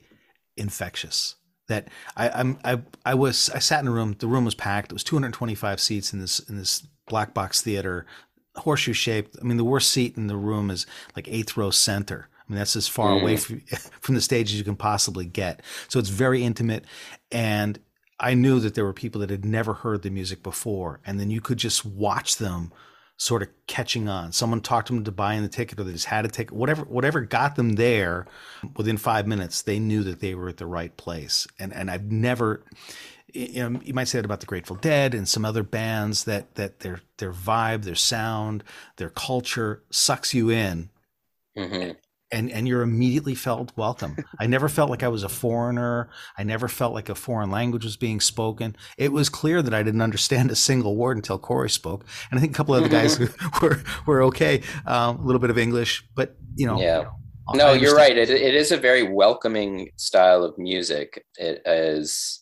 infectious 0.56 1.36
that 1.68 1.88
I, 2.16 2.28
I'm 2.30 2.58
I 2.64 2.80
I 3.04 3.14
was 3.14 3.50
I 3.50 3.58
sat 3.58 3.80
in 3.80 3.88
a 3.88 3.92
room. 3.92 4.16
The 4.18 4.26
room 4.26 4.44
was 4.44 4.54
packed. 4.54 4.92
It 4.92 4.94
was 4.94 5.04
225 5.04 5.80
seats 5.80 6.12
in 6.12 6.20
this 6.20 6.38
in 6.40 6.56
this 6.56 6.86
black 7.06 7.34
box 7.34 7.60
theater, 7.60 8.06
horseshoe 8.56 8.92
shaped. 8.92 9.36
I 9.40 9.44
mean, 9.44 9.56
the 9.56 9.64
worst 9.64 9.90
seat 9.90 10.16
in 10.16 10.26
the 10.26 10.36
room 10.36 10.70
is 10.70 10.86
like 11.16 11.28
eighth 11.28 11.56
row 11.56 11.70
center. 11.70 12.28
I 12.30 12.52
mean, 12.52 12.58
that's 12.58 12.76
as 12.76 12.88
far 12.88 13.10
mm. 13.10 13.22
away 13.22 13.36
from, 13.36 13.60
from 14.00 14.14
the 14.14 14.20
stage 14.20 14.50
as 14.50 14.58
you 14.58 14.64
can 14.64 14.76
possibly 14.76 15.24
get. 15.24 15.62
So 15.88 15.98
it's 15.98 16.08
very 16.08 16.42
intimate, 16.44 16.84
and 17.30 17.78
I 18.20 18.34
knew 18.34 18.60
that 18.60 18.74
there 18.74 18.84
were 18.84 18.92
people 18.92 19.20
that 19.20 19.30
had 19.30 19.44
never 19.44 19.74
heard 19.74 20.02
the 20.02 20.10
music 20.10 20.42
before, 20.42 21.00
and 21.06 21.18
then 21.18 21.30
you 21.30 21.40
could 21.40 21.58
just 21.58 21.84
watch 21.84 22.36
them 22.36 22.72
sort 23.22 23.40
of 23.40 23.48
catching 23.68 24.08
on. 24.08 24.32
Someone 24.32 24.60
talked 24.60 24.88
them 24.88 25.04
to 25.04 25.12
buying 25.12 25.42
the 25.42 25.48
ticket, 25.48 25.78
or 25.78 25.84
they 25.84 25.92
just 25.92 26.06
had 26.06 26.24
a 26.24 26.28
ticket. 26.28 26.52
whatever 26.52 26.82
whatever 26.82 27.20
got 27.20 27.54
them 27.54 27.74
there. 27.74 28.26
Within 28.76 28.96
five 28.96 29.28
minutes, 29.28 29.62
they 29.62 29.78
knew 29.78 30.02
that 30.02 30.18
they 30.18 30.34
were 30.34 30.48
at 30.48 30.56
the 30.56 30.66
right 30.66 30.96
place. 30.96 31.46
And 31.58 31.72
and 31.72 31.88
I've 31.88 32.10
never, 32.10 32.64
you 33.32 33.70
know, 33.70 33.80
you 33.84 33.94
might 33.94 34.08
say 34.08 34.18
that 34.18 34.24
about 34.24 34.40
the 34.40 34.46
Grateful 34.46 34.74
Dead 34.74 35.14
and 35.14 35.28
some 35.28 35.44
other 35.44 35.62
bands 35.62 36.24
that 36.24 36.56
that 36.56 36.80
their 36.80 37.00
their 37.18 37.32
vibe, 37.32 37.84
their 37.84 37.94
sound, 37.94 38.64
their 38.96 39.10
culture 39.10 39.84
sucks 39.90 40.34
you 40.34 40.50
in. 40.50 40.90
Mm-hmm 41.56 41.92
and 42.32 42.50
and 42.50 42.66
you're 42.66 42.82
immediately 42.82 43.34
felt 43.34 43.72
welcome. 43.76 44.16
I 44.40 44.46
never 44.46 44.68
felt 44.68 44.90
like 44.90 45.02
I 45.02 45.08
was 45.08 45.22
a 45.22 45.28
foreigner. 45.28 46.08
I 46.36 46.42
never 46.42 46.66
felt 46.66 46.94
like 46.94 47.08
a 47.08 47.14
foreign 47.14 47.50
language 47.50 47.84
was 47.84 47.96
being 47.96 48.20
spoken. 48.20 48.74
It 48.96 49.12
was 49.12 49.28
clear 49.28 49.62
that 49.62 49.74
I 49.74 49.82
didn't 49.82 50.00
understand 50.00 50.50
a 50.50 50.56
single 50.56 50.96
word 50.96 51.16
until 51.16 51.38
Corey 51.38 51.70
spoke, 51.70 52.04
and 52.30 52.38
I 52.38 52.40
think 52.40 52.52
a 52.52 52.56
couple 52.56 52.74
of 52.74 52.82
the 52.82 52.88
guys 52.88 53.18
were 53.62 53.82
were 54.06 54.22
okay, 54.24 54.62
um, 54.86 55.18
a 55.18 55.22
little 55.22 55.40
bit 55.40 55.50
of 55.50 55.58
English, 55.58 56.04
but 56.14 56.34
you 56.56 56.66
know. 56.66 56.80
Yeah. 56.80 57.04
No, 57.54 57.72
you're 57.72 57.96
right. 57.96 58.16
It, 58.16 58.30
it 58.30 58.54
is 58.54 58.70
a 58.70 58.76
very 58.76 59.02
welcoming 59.02 59.90
style 59.96 60.44
of 60.44 60.56
music. 60.56 61.24
It 61.36 61.60
is, 61.66 62.40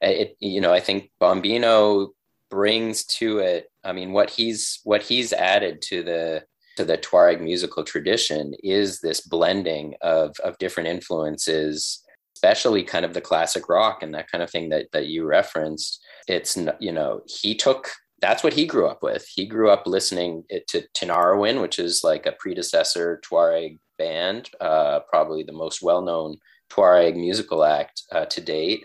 it 0.00 0.34
you 0.40 0.62
know, 0.62 0.72
I 0.72 0.80
think 0.80 1.10
Bombino 1.20 2.08
brings 2.50 3.04
to 3.04 3.38
it. 3.38 3.70
I 3.84 3.92
mean, 3.92 4.12
what 4.12 4.30
he's 4.30 4.80
what 4.84 5.02
he's 5.02 5.32
added 5.32 5.82
to 5.82 6.02
the 6.02 6.44
to 6.80 6.86
the 6.86 6.96
Tuareg 6.96 7.42
musical 7.42 7.84
tradition 7.84 8.54
is 8.64 9.00
this 9.00 9.20
blending 9.20 9.94
of, 10.00 10.34
of 10.42 10.56
different 10.56 10.88
influences, 10.88 12.02
especially 12.34 12.82
kind 12.82 13.04
of 13.04 13.12
the 13.12 13.20
classic 13.20 13.68
rock 13.68 14.02
and 14.02 14.14
that 14.14 14.30
kind 14.30 14.42
of 14.42 14.50
thing 14.50 14.70
that, 14.70 14.86
that 14.92 15.06
you 15.06 15.26
referenced. 15.26 16.02
It's, 16.26 16.56
you 16.78 16.92
know, 16.92 17.20
he 17.26 17.54
took, 17.54 17.90
that's 18.22 18.42
what 18.42 18.54
he 18.54 18.64
grew 18.64 18.86
up 18.86 19.02
with. 19.02 19.26
He 19.28 19.44
grew 19.44 19.68
up 19.68 19.86
listening 19.86 20.44
to 20.68 20.82
Tinariwen, 20.96 21.60
which 21.60 21.78
is 21.78 22.02
like 22.02 22.24
a 22.24 22.32
predecessor 22.32 23.20
Tuareg 23.30 23.78
band, 23.98 24.48
uh, 24.58 25.00
probably 25.00 25.42
the 25.42 25.52
most 25.52 25.82
well 25.82 26.00
known 26.00 26.38
Tuareg 26.70 27.14
musical 27.14 27.62
act 27.62 28.04
uh, 28.10 28.24
to 28.24 28.40
date 28.40 28.84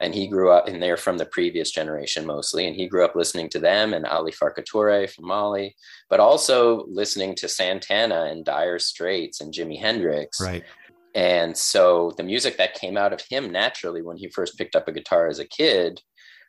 and 0.00 0.14
he 0.14 0.26
grew 0.26 0.50
up 0.50 0.68
and 0.68 0.82
they're 0.82 0.96
from 0.96 1.18
the 1.18 1.26
previous 1.26 1.70
generation 1.70 2.26
mostly. 2.26 2.66
And 2.66 2.76
he 2.76 2.88
grew 2.88 3.04
up 3.04 3.14
listening 3.14 3.48
to 3.50 3.58
them 3.58 3.94
and 3.94 4.06
ali 4.06 4.32
farka 4.32 4.64
touré 4.64 5.08
from 5.10 5.26
mali 5.26 5.76
but 6.10 6.20
also 6.20 6.84
listening 6.88 7.34
to 7.36 7.48
santana 7.48 8.24
and 8.24 8.44
dire 8.44 8.78
straits 8.78 9.40
and 9.40 9.52
jimi 9.52 9.78
hendrix. 9.78 10.40
Right. 10.40 10.64
And 11.14 11.56
so 11.56 12.12
the 12.16 12.24
music 12.24 12.56
that 12.58 12.74
came 12.74 12.96
out 12.96 13.12
of 13.12 13.20
him 13.20 13.50
naturally 13.50 14.02
when 14.02 14.16
he 14.16 14.28
first 14.28 14.58
picked 14.58 14.74
up 14.74 14.88
a 14.88 14.92
guitar 14.92 15.28
as 15.28 15.38
a 15.38 15.44
kid 15.44 16.02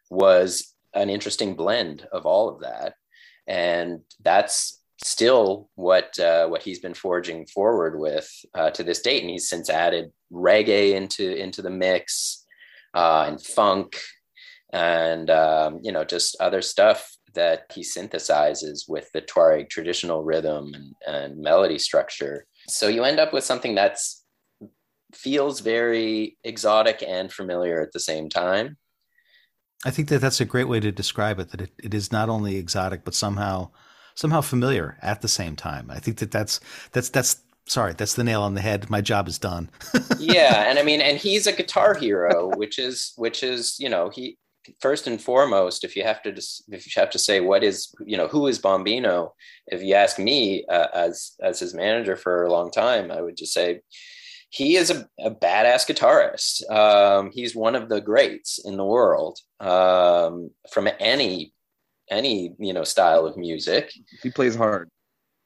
was 0.10 0.74
an 0.94 1.10
interesting 1.10 1.56
blend 1.56 2.08
of 2.12 2.26
all 2.26 2.50
of 2.50 2.62
that. 2.62 2.96
And 3.48 4.02
that's 4.24 4.82
still 5.04 5.70
what 5.76 6.18
uh, 6.18 6.48
what 6.48 6.64
he's 6.64 6.80
been 6.80 6.94
forging 6.94 7.46
forward 7.46 8.00
with 8.00 8.28
uh, 8.56 8.72
to 8.72 8.84
this 8.84 9.02
date. 9.02 9.22
And 9.22 9.30
he's 9.30 9.50
since 9.50 9.70
added 9.70 10.12
reggae 10.32 10.94
into 10.94 11.36
into 11.36 11.62
the 11.62 11.70
mix 11.70 12.45
uh, 12.96 13.26
and 13.28 13.42
funk 13.42 14.00
and 14.74 15.30
um, 15.30 15.80
you 15.84 15.92
know 15.92 16.04
just 16.04 16.36
other 16.40 16.62
stuff 16.62 17.16
that 17.36 17.72
he 17.74 17.82
synthesizes 17.82 18.86
with 18.88 19.10
the 19.14 19.22
Tuareg 19.22 19.70
traditional 19.70 20.24
rhythm 20.24 20.72
and, 20.74 20.96
and 21.06 21.38
melody 21.38 21.78
structure. 21.78 22.46
So 22.70 22.88
you 22.88 23.04
end 23.04 23.20
up 23.20 23.34
with 23.34 23.44
something 23.44 23.76
that's 23.76 24.24
feels 25.14 25.60
very 25.60 26.38
exotic 26.44 27.04
and 27.06 27.32
familiar 27.32 27.82
at 27.82 27.92
the 27.92 28.00
same 28.00 28.30
time. 28.30 28.78
I 29.86 29.92
think 29.92 30.10
that 30.10 30.20
that's 30.20 30.42
a 30.42 30.46
great 30.46 30.68
way 30.68 30.80
to 30.80 30.92
describe 30.92 31.40
it. 31.40 31.52
That 31.52 31.62
it, 31.62 31.72
it 31.84 31.94
is 31.94 32.12
not 32.12 32.30
only 32.30 32.56
exotic, 32.56 33.04
but 33.04 33.14
somehow 33.14 33.72
somehow 34.16 34.42
familiar 34.42 34.98
at 35.02 35.22
the 35.22 35.28
same 35.28 35.56
time. 35.56 35.92
I 35.92 36.00
think 36.00 36.18
that 36.18 36.32
that's 36.32 36.60
that's 36.92 37.10
that's 37.10 37.42
sorry, 37.68 37.94
that's 37.94 38.14
the 38.14 38.24
nail 38.24 38.42
on 38.42 38.54
the 38.54 38.62
head. 38.62 38.90
My 38.90 39.02
job 39.02 39.28
is 39.28 39.38
done. 39.38 39.70
yeah, 40.20 40.70
and 40.70 40.80
I 40.80 40.84
mean, 40.84 41.02
and 41.02 41.18
he's 41.18 41.48
a 41.48 41.52
guitar 41.52 41.94
hero, 41.94 42.52
which 42.56 42.80
is 42.80 43.14
which 43.18 43.44
is 43.44 43.76
you 43.80 43.90
know 43.90 44.10
he 44.10 44.38
first 44.80 45.08
and 45.08 45.22
foremost, 45.22 45.84
if 45.84 45.96
you 45.96 46.04
have 46.04 46.22
to 46.24 46.30
if 46.70 46.86
you 46.86 47.00
have 47.00 47.10
to 47.12 47.20
say 47.20 47.40
what 47.40 47.64
is 47.64 47.94
you 48.06 48.18
know 48.18 48.28
who 48.28 48.48
is 48.48 48.60
Bombino, 48.60 49.32
if 49.68 49.82
you 49.82 49.94
ask 49.94 50.20
me 50.20 50.66
uh, 50.70 50.88
as 50.94 51.34
as 51.42 51.60
his 51.60 51.74
manager 51.74 52.16
for 52.16 52.44
a 52.44 52.52
long 52.52 52.72
time, 52.72 53.12
I 53.12 53.22
would 53.22 53.38
just 53.38 53.54
say 53.54 53.82
he 54.50 54.76
is 54.78 54.90
a, 54.90 55.08
a 55.20 55.32
badass 55.32 55.86
guitarist. 55.86 56.70
Um, 56.72 57.32
he's 57.34 57.56
one 57.56 57.76
of 57.76 57.90
the 57.90 58.00
greats 58.00 58.60
in 58.64 58.78
the 58.78 58.86
world 58.86 59.40
um, 59.60 60.52
from 60.72 60.88
any 61.00 61.54
any 62.10 62.54
you 62.60 62.74
know 62.74 62.84
style 62.84 63.26
of 63.26 63.38
music. 63.38 63.92
He 64.22 64.30
plays 64.30 64.56
hard 64.56 64.90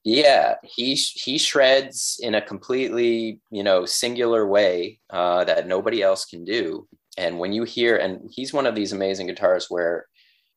Yeah, 0.03 0.55
he 0.63 0.95
he 0.95 1.37
shreds 1.37 2.19
in 2.21 2.35
a 2.35 2.41
completely 2.41 3.39
you 3.51 3.63
know 3.63 3.85
singular 3.85 4.47
way 4.47 4.99
uh, 5.09 5.43
that 5.43 5.67
nobody 5.67 6.01
else 6.01 6.25
can 6.25 6.45
do. 6.45 6.87
And 7.17 7.37
when 7.37 7.51
you 7.51 7.63
hear, 7.63 7.97
and 7.97 8.29
he's 8.31 8.53
one 8.53 8.65
of 8.65 8.75
these 8.75 8.93
amazing 8.93 9.27
guitarists 9.27 9.69
where 9.69 10.05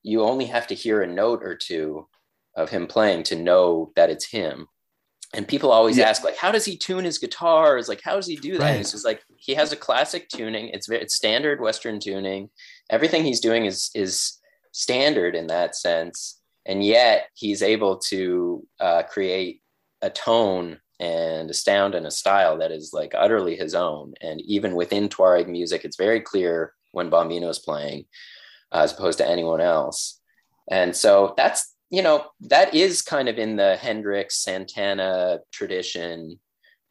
you 0.05 0.23
only 0.23 0.45
have 0.47 0.69
to 0.69 0.75
hear 0.75 1.03
a 1.03 1.07
note 1.07 1.43
or 1.43 1.57
two 1.57 2.07
of 2.57 2.71
him 2.71 2.87
playing 2.87 3.25
to 3.25 3.37
know 3.37 3.93
that 3.97 4.11
it's 4.11 4.31
him. 4.31 4.69
And 5.35 5.49
people 5.49 5.73
always 5.73 5.97
yeah. 5.97 6.09
ask, 6.09 6.23
like, 6.23 6.37
how 6.37 6.53
does 6.53 6.65
he 6.65 6.77
tune 6.77 7.05
his 7.05 7.19
guitars? 7.19 7.89
Like, 7.89 8.03
how 8.05 8.15
does 8.17 8.27
he 8.27 8.37
do 8.37 8.59
that? 8.59 8.73
Right. 8.73 8.81
It's 8.81 8.93
just 8.93 9.05
like 9.05 9.23
he 9.39 9.55
has 9.55 9.73
a 9.73 9.77
classic 9.77 10.29
tuning. 10.29 10.69
It's 10.69 10.87
very, 10.87 11.01
it's 11.01 11.17
standard 11.17 11.61
Western 11.61 11.99
tuning. 11.99 12.51
Everything 12.91 13.25
he's 13.25 13.41
doing 13.41 13.65
is 13.65 13.91
is 13.95 14.39
standard 14.73 15.35
in 15.35 15.47
that 15.47 15.75
sense, 15.75 16.39
and 16.67 16.85
yet 16.85 17.29
he's 17.35 17.63
able 17.63 17.99
to 17.99 18.67
uh, 18.81 19.03
create 19.05 19.63
a 20.01 20.11
tone 20.11 20.79
and 21.01 21.51
a 21.51 21.55
sound 21.55 21.95
and 21.95 22.07
a 22.07 22.11
style 22.11 22.59
that 22.59 22.71
is 22.71 22.93
like 22.93 23.13
utterly 23.17 23.57
his 23.57 23.75
own. 23.75 24.15
And 24.21 24.41
even 24.43 24.75
within 24.75 25.09
Tuareg 25.09 25.49
music, 25.49 25.85
it's 25.85 25.97
very 25.97 26.21
clear 26.21 26.73
when 26.93 27.11
Bombino 27.11 27.49
is 27.49 27.59
playing, 27.59 28.05
uh, 28.71 28.83
as 28.83 28.93
opposed 28.93 29.19
to 29.19 29.29
anyone 29.29 29.61
else. 29.61 30.21
And 30.71 30.95
so 30.95 31.35
that's 31.37 31.75
you 31.91 32.03
know 32.03 32.27
that 32.41 32.75
is 32.75 33.03
kind 33.03 33.29
of 33.29 33.39
in 33.39 33.57
the 33.57 33.77
Hendrix 33.77 34.39
Santana 34.39 35.41
tradition 35.51 36.39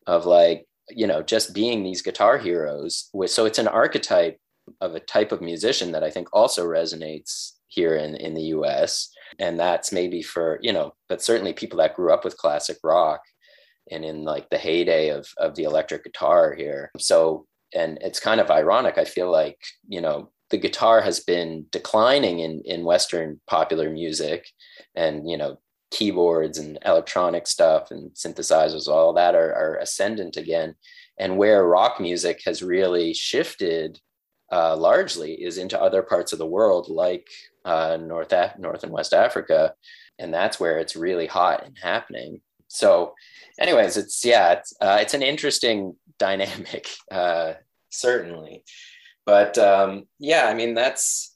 of 0.05 0.25
like 0.25 0.67
you 0.89 1.07
know 1.07 1.23
just 1.23 1.55
being 1.55 1.83
these 1.83 2.01
guitar 2.01 2.37
heroes. 2.37 3.09
With 3.13 3.31
so 3.31 3.45
it's 3.45 3.59
an 3.59 3.67
archetype 3.67 4.39
of 4.81 4.93
a 4.93 4.99
type 4.99 5.31
of 5.31 5.41
musician 5.41 5.93
that 5.93 6.03
I 6.03 6.11
think 6.11 6.27
also 6.33 6.67
resonates 6.67 7.53
here 7.71 7.95
in 7.95 8.15
in 8.15 8.33
the 8.33 8.43
U.S. 8.55 9.09
And 9.39 9.59
that's 9.59 9.91
maybe 9.91 10.21
for 10.21 10.59
you 10.61 10.73
know, 10.73 10.93
but 11.09 11.21
certainly 11.21 11.53
people 11.53 11.79
that 11.79 11.95
grew 11.95 12.13
up 12.13 12.23
with 12.23 12.37
classic 12.37 12.77
rock 12.83 13.21
and 13.89 14.05
in 14.05 14.23
like 14.23 14.49
the 14.49 14.57
heyday 14.57 15.09
of 15.09 15.27
of 15.37 15.55
the 15.55 15.63
electric 15.63 16.03
guitar 16.03 16.53
here. 16.53 16.91
So 16.99 17.47
and 17.73 17.97
it's 18.01 18.19
kind 18.19 18.41
of 18.41 18.51
ironic. 18.51 18.97
I 18.97 19.05
feel 19.05 19.31
like 19.31 19.57
you 19.87 20.01
know 20.01 20.31
the 20.49 20.57
guitar 20.57 21.01
has 21.01 21.21
been 21.21 21.65
declining 21.71 22.39
in 22.39 22.61
in 22.65 22.83
Western 22.83 23.39
popular 23.47 23.89
music, 23.89 24.47
and 24.95 25.29
you 25.29 25.37
know 25.37 25.57
keyboards 25.91 26.57
and 26.57 26.79
electronic 26.85 27.45
stuff 27.45 27.91
and 27.91 28.11
synthesizers, 28.11 28.87
all 28.87 29.13
that 29.13 29.35
are, 29.35 29.53
are 29.53 29.75
ascendant 29.77 30.37
again. 30.37 30.73
And 31.19 31.37
where 31.37 31.67
rock 31.67 31.99
music 31.99 32.41
has 32.45 32.63
really 32.63 33.13
shifted 33.13 33.99
uh, 34.51 34.75
largely 34.75 35.33
is 35.33 35.57
into 35.57 35.79
other 35.79 36.01
parts 36.01 36.33
of 36.33 36.39
the 36.39 36.47
world, 36.47 36.89
like 36.89 37.27
uh, 37.65 37.97
North 37.99 38.33
Af- 38.33 38.57
North 38.57 38.83
and 38.83 38.91
West 38.91 39.13
Africa, 39.13 39.73
and 40.19 40.33
that's 40.33 40.59
where 40.59 40.77
it's 40.79 40.95
really 40.95 41.27
hot 41.27 41.65
and 41.65 41.77
happening. 41.77 42.41
So, 42.67 43.15
anyways, 43.59 43.97
it's 43.97 44.23
yeah, 44.23 44.53
it's 44.53 44.73
uh, 44.81 44.97
it's 45.01 45.13
an 45.13 45.23
interesting 45.23 45.95
dynamic, 46.19 46.87
uh, 47.11 47.53
certainly. 47.89 48.63
But 49.25 49.57
um, 49.57 50.07
yeah, 50.19 50.45
I 50.45 50.53
mean 50.53 50.73
that's 50.73 51.35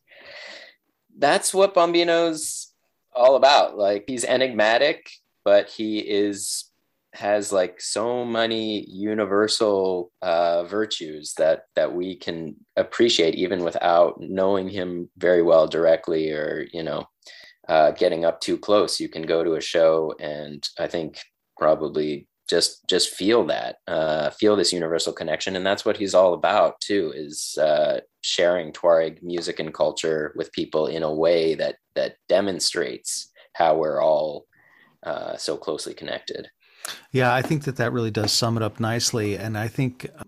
that's 1.17 1.53
what 1.53 1.73
Bombino's 1.73 2.73
all 3.13 3.35
about. 3.35 3.77
Like 3.77 4.05
he's 4.07 4.23
enigmatic, 4.23 5.09
but 5.43 5.69
he 5.69 5.99
is 5.99 6.65
has 7.15 7.51
like 7.51 7.79
so 7.81 8.25
many 8.25 8.85
universal 8.89 10.11
uh, 10.21 10.63
virtues 10.65 11.33
that 11.37 11.63
that 11.75 11.93
we 11.93 12.15
can 12.15 12.55
appreciate 12.75 13.35
even 13.35 13.63
without 13.63 14.19
knowing 14.19 14.69
him 14.69 15.09
very 15.17 15.41
well 15.41 15.67
directly 15.67 16.31
or 16.31 16.67
you 16.73 16.83
know 16.83 17.05
uh, 17.67 17.91
getting 17.91 18.25
up 18.25 18.41
too 18.41 18.57
close. 18.57 18.99
You 18.99 19.09
can 19.09 19.23
go 19.23 19.43
to 19.43 19.55
a 19.55 19.61
show 19.61 20.13
and 20.19 20.67
I 20.77 20.87
think 20.87 21.19
probably 21.57 22.27
just 22.49 22.87
just 22.87 23.15
feel 23.15 23.45
that 23.45 23.77
uh, 23.87 24.29
feel 24.31 24.55
this 24.55 24.73
universal 24.73 25.13
connection 25.13 25.55
and 25.55 25.65
that's 25.65 25.85
what 25.85 25.97
he's 25.97 26.13
all 26.13 26.33
about 26.33 26.79
too 26.79 27.11
is 27.15 27.57
uh, 27.59 27.99
sharing 28.21 28.71
tuareg 28.71 29.21
music 29.23 29.59
and 29.59 29.73
culture 29.73 30.33
with 30.35 30.51
people 30.51 30.87
in 30.87 31.01
a 31.03 31.13
way 31.13 31.55
that 31.55 31.77
that 31.95 32.15
demonstrates 32.29 33.31
how 33.53 33.75
we're 33.75 34.01
all 34.01 34.45
uh, 35.03 35.35
so 35.37 35.57
closely 35.57 35.93
connected 35.93 36.47
yeah, 37.11 37.33
I 37.33 37.41
think 37.41 37.63
that 37.63 37.77
that 37.77 37.91
really 37.91 38.11
does 38.11 38.31
sum 38.31 38.57
it 38.57 38.63
up 38.63 38.79
nicely. 38.79 39.37
And 39.37 39.57
I 39.57 39.67
think, 39.67 40.07
uh, 40.19 40.23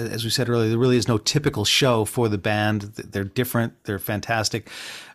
as 0.00 0.24
we 0.24 0.30
said 0.30 0.48
earlier, 0.48 0.68
there 0.68 0.78
really 0.78 0.96
is 0.96 1.08
no 1.08 1.18
typical 1.18 1.64
show 1.64 2.04
for 2.04 2.28
the 2.28 2.38
band. 2.38 2.82
They're 2.82 3.24
different, 3.24 3.84
they're 3.84 3.98
fantastic. 3.98 4.68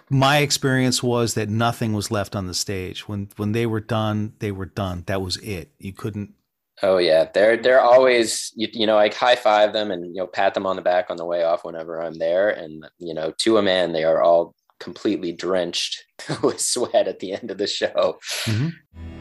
My 0.09 0.37
experience 0.39 1.01
was 1.01 1.33
that 1.33 1.49
nothing 1.49 1.93
was 1.93 2.11
left 2.11 2.35
on 2.35 2.47
the 2.47 2.53
stage. 2.53 3.07
When 3.07 3.29
when 3.37 3.53
they 3.53 3.65
were 3.65 3.79
done, 3.79 4.33
they 4.39 4.51
were 4.51 4.65
done. 4.65 5.03
That 5.07 5.21
was 5.21 5.37
it. 5.37 5.71
You 5.79 5.93
couldn't 5.93 6.33
Oh 6.81 6.97
yeah, 6.97 7.29
they're 7.33 7.55
they're 7.55 7.81
always 7.81 8.51
you, 8.55 8.67
you 8.73 8.87
know 8.87 8.97
I 8.97 9.09
high 9.09 9.35
five 9.35 9.73
them 9.73 9.91
and 9.91 10.13
you 10.15 10.21
know 10.21 10.27
pat 10.27 10.53
them 10.53 10.65
on 10.65 10.75
the 10.75 10.81
back 10.81 11.09
on 11.09 11.17
the 11.17 11.25
way 11.25 11.43
off 11.43 11.63
whenever 11.63 12.01
I'm 12.01 12.15
there, 12.15 12.49
and 12.49 12.85
you 12.97 13.13
know 13.13 13.31
to 13.39 13.57
a 13.57 13.61
man 13.61 13.93
they 13.93 14.03
are 14.03 14.21
all 14.21 14.55
completely 14.79 15.31
drenched 15.31 16.03
with 16.43 16.59
sweat 16.59 17.07
at 17.07 17.19
the 17.19 17.33
end 17.33 17.51
of 17.51 17.57
the 17.57 17.67
show. 17.67 18.19
Mm-hmm. 18.45 19.12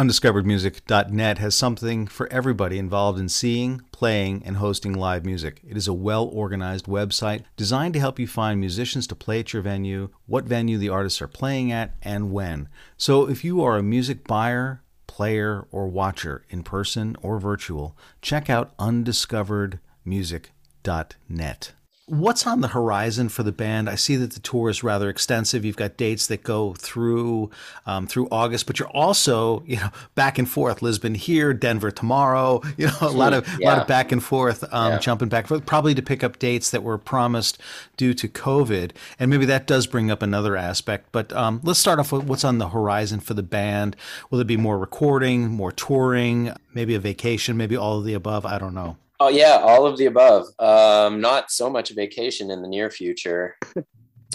Undiscoveredmusic.net 0.00 1.36
has 1.36 1.54
something 1.54 2.06
for 2.06 2.26
everybody 2.32 2.78
involved 2.78 3.18
in 3.18 3.28
seeing, 3.28 3.82
playing, 3.92 4.42
and 4.46 4.56
hosting 4.56 4.94
live 4.94 5.26
music. 5.26 5.60
It 5.62 5.76
is 5.76 5.86
a 5.86 5.92
well 5.92 6.24
organized 6.24 6.86
website 6.86 7.44
designed 7.54 7.92
to 7.92 8.00
help 8.00 8.18
you 8.18 8.26
find 8.26 8.58
musicians 8.58 9.06
to 9.08 9.14
play 9.14 9.40
at 9.40 9.52
your 9.52 9.60
venue, 9.60 10.08
what 10.24 10.46
venue 10.46 10.78
the 10.78 10.88
artists 10.88 11.20
are 11.20 11.28
playing 11.28 11.70
at, 11.70 11.96
and 12.00 12.32
when. 12.32 12.70
So 12.96 13.28
if 13.28 13.44
you 13.44 13.62
are 13.62 13.76
a 13.76 13.82
music 13.82 14.26
buyer, 14.26 14.80
player, 15.06 15.66
or 15.70 15.86
watcher 15.86 16.46
in 16.48 16.62
person 16.62 17.14
or 17.20 17.38
virtual, 17.38 17.94
check 18.22 18.48
out 18.48 18.74
undiscoveredmusic.net 18.78 21.72
what's 22.10 22.46
on 22.46 22.60
the 22.60 22.68
horizon 22.68 23.28
for 23.28 23.42
the 23.42 23.52
band? 23.52 23.88
I 23.88 23.94
see 23.94 24.16
that 24.16 24.32
the 24.32 24.40
tour 24.40 24.68
is 24.68 24.82
rather 24.82 25.08
extensive. 25.08 25.64
You've 25.64 25.76
got 25.76 25.96
dates 25.96 26.26
that 26.26 26.42
go 26.42 26.74
through 26.74 27.50
um, 27.86 28.06
through 28.06 28.28
August, 28.30 28.66
but 28.66 28.78
you're 28.78 28.88
also 28.88 29.62
you 29.64 29.76
know 29.76 29.90
back 30.14 30.38
and 30.38 30.48
forth. 30.48 30.82
Lisbon 30.82 31.14
here, 31.14 31.54
Denver 31.54 31.90
tomorrow. 31.90 32.60
You 32.80 32.86
know 32.86 32.96
a 33.02 33.08
lot 33.08 33.34
of 33.34 33.46
yeah. 33.58 33.66
a 33.66 33.68
lot 33.68 33.78
of 33.82 33.86
back 33.86 34.10
and 34.10 34.22
forth, 34.22 34.64
um, 34.72 34.92
yeah. 34.92 34.98
jumping 34.98 35.28
back 35.28 35.44
and 35.44 35.48
forth, 35.48 35.66
probably 35.66 35.94
to 35.94 36.02
pick 36.02 36.24
up 36.24 36.38
dates 36.38 36.70
that 36.70 36.82
were 36.82 36.96
promised 36.96 37.60
due 37.98 38.14
to 38.14 38.26
COVID, 38.26 38.92
and 39.18 39.30
maybe 39.30 39.44
that 39.46 39.66
does 39.66 39.86
bring 39.86 40.10
up 40.10 40.22
another 40.22 40.56
aspect. 40.56 41.08
But 41.12 41.30
um, 41.34 41.60
let's 41.62 41.78
start 41.78 41.98
off 41.98 42.10
with 42.10 42.24
what's 42.24 42.44
on 42.44 42.56
the 42.56 42.70
horizon 42.70 43.20
for 43.20 43.34
the 43.34 43.42
band. 43.42 43.96
Will 44.30 44.40
it 44.40 44.46
be 44.46 44.56
more 44.56 44.78
recording, 44.78 45.48
more 45.50 45.72
touring, 45.72 46.54
maybe 46.72 46.94
a 46.94 46.98
vacation, 47.00 47.56
maybe 47.56 47.76
all 47.76 47.98
of 47.98 48.04
the 48.04 48.14
above? 48.14 48.46
I 48.46 48.58
don't 48.58 48.74
know. 48.74 48.96
Oh 49.22 49.28
yeah, 49.28 49.58
all 49.62 49.84
of 49.84 49.98
the 49.98 50.06
above. 50.06 50.46
Um, 50.58 51.20
not 51.20 51.50
so 51.50 51.68
much 51.68 51.90
vacation 51.90 52.50
in 52.50 52.62
the 52.62 52.68
near 52.68 52.90
future. 52.90 53.56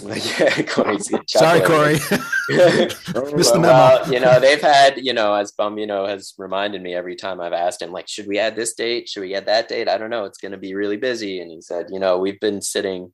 yeah, 0.04 0.62
Corey's 0.62 1.10
Sorry, 1.28 1.60
Corey. 1.60 1.94
Missed 3.34 3.52
the 3.52 3.58
memo. 3.60 3.68
Well, 3.68 4.12
you 4.12 4.20
know, 4.20 4.38
they've 4.38 4.60
had, 4.60 5.04
you 5.04 5.12
know, 5.12 5.34
as 5.34 5.52
Bombino 5.52 6.08
has 6.08 6.34
reminded 6.38 6.82
me 6.82 6.94
every 6.94 7.16
time 7.16 7.40
I've 7.40 7.52
asked 7.52 7.82
him, 7.82 7.92
like, 7.92 8.06
should 8.06 8.28
we 8.28 8.38
add 8.38 8.54
this 8.54 8.74
date? 8.74 9.08
Should 9.08 9.22
we 9.22 9.34
add 9.34 9.46
that 9.46 9.68
date? 9.68 9.88
I 9.88 9.98
don't 9.98 10.10
know. 10.10 10.24
It's 10.24 10.38
going 10.38 10.52
to 10.52 10.58
be 10.58 10.74
really 10.74 10.96
busy. 10.96 11.40
And 11.40 11.50
he 11.50 11.60
said, 11.60 11.86
you 11.90 11.98
know, 11.98 12.18
we've 12.18 12.40
been 12.40 12.62
sitting, 12.62 13.12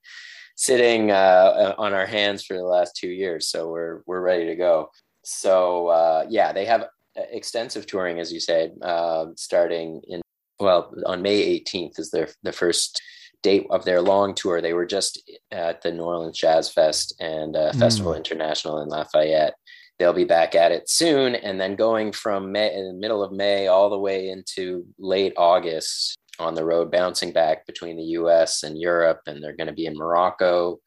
sitting 0.57 1.11
uh, 1.11 1.75
on 1.79 1.95
our 1.95 2.07
hands 2.07 2.45
for 2.45 2.55
the 2.55 2.65
last 2.65 2.97
two 2.97 3.09
years, 3.09 3.49
so 3.49 3.71
we're 3.71 4.03
we're 4.07 4.21
ready 4.21 4.47
to 4.47 4.57
go. 4.57 4.91
So 5.25 5.89
uh, 5.89 6.27
yeah, 6.29 6.53
they 6.53 6.65
have 6.67 6.89
extensive 7.15 7.87
touring, 7.87 8.19
as 8.19 8.33
you 8.33 8.41
said, 8.41 8.73
uh, 8.83 9.27
starting 9.37 10.03
in 10.09 10.22
well, 10.63 10.95
on 11.07 11.23
May 11.23 11.61
18th 11.61 11.99
is 11.99 12.11
their 12.11 12.29
the 12.43 12.53
first 12.53 13.03
date 13.43 13.67
of 13.71 13.85
their 13.85 14.01
long 14.01 14.35
tour. 14.35 14.61
They 14.61 14.73
were 14.73 14.87
just 14.87 15.31
at 15.51 15.83
the 15.83 15.93
New 15.93 16.05
Orleans 16.05 16.39
Jazz 16.39 16.71
Fest 16.71 17.15
and 17.21 17.57
uh, 17.57 17.73
mm. 17.73 17.79
Festival 17.79 18.15
International 18.15 18.81
in 18.81 18.89
Lafayette. 18.89 19.55
They'll 19.99 20.13
be 20.13 20.25
back 20.25 20.55
at 20.55 20.73
it 20.73 20.89
soon, 20.89 21.35
and 21.35 21.61
then 21.61 21.77
going 21.77 22.13
from 22.13 22.51
May, 22.51 22.75
in 22.75 22.87
the 22.87 22.95
middle 22.95 23.23
of 23.23 23.33
May 23.33 23.67
all 23.67 23.91
the 23.91 23.99
way 23.99 24.31
into 24.31 24.87
late 24.99 25.35
August 25.37 26.17
on 26.39 26.55
the 26.55 26.65
road, 26.65 26.91
bouncing 26.91 27.33
back 27.33 27.67
between 27.67 27.97
the 27.97 28.03
U.S. 28.05 28.63
and 28.63 28.81
Europe, 28.81 29.21
and 29.27 29.43
they're 29.43 29.57
going 29.57 29.69
to 29.69 29.73
be 29.73 29.87
in 29.87 29.97
Morocco. 29.97 30.81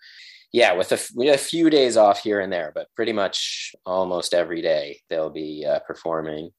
Yeah, 0.52 0.74
with 0.74 0.92
a, 0.92 1.00
with 1.16 1.34
a, 1.34 1.38
few 1.38 1.70
days 1.70 1.98
off 1.98 2.22
here 2.22 2.40
and 2.40 2.52
there, 2.52 2.72
but 2.74 2.88
pretty 2.96 3.12
much 3.12 3.74
almost 3.86 4.34
every 4.34 4.62
day 4.62 5.02
they'll 5.10 5.30
be 5.30 5.66
uh, 5.70 5.80
performing. 5.80 6.52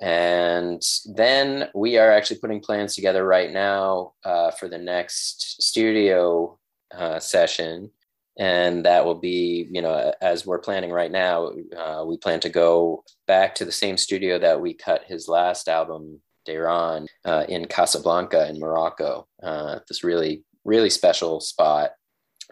And 0.00 0.82
then 1.14 1.68
we 1.74 1.98
are 1.98 2.10
actually 2.10 2.40
putting 2.40 2.60
plans 2.60 2.94
together 2.94 3.24
right 3.24 3.52
now 3.52 4.14
uh, 4.24 4.50
for 4.52 4.68
the 4.68 4.78
next 4.78 5.62
studio 5.62 6.58
uh, 6.96 7.20
session. 7.20 7.90
And 8.38 8.86
that 8.86 9.04
will 9.04 9.16
be, 9.16 9.68
you 9.70 9.82
know, 9.82 10.14
as 10.22 10.46
we're 10.46 10.60
planning 10.60 10.90
right 10.90 11.10
now, 11.10 11.52
uh, 11.76 12.04
we 12.06 12.16
plan 12.16 12.40
to 12.40 12.48
go 12.48 13.04
back 13.26 13.54
to 13.56 13.66
the 13.66 13.72
same 13.72 13.98
studio 13.98 14.38
that 14.38 14.60
we 14.60 14.72
cut 14.72 15.04
his 15.06 15.28
last 15.28 15.68
album 15.68 16.22
Deran 16.46 17.06
uh, 17.26 17.44
in 17.48 17.66
Casablanca 17.66 18.48
in 18.48 18.58
Morocco. 18.58 19.26
Uh, 19.42 19.80
this 19.88 20.02
really, 20.02 20.44
really 20.64 20.88
special 20.88 21.40
spot 21.40 21.90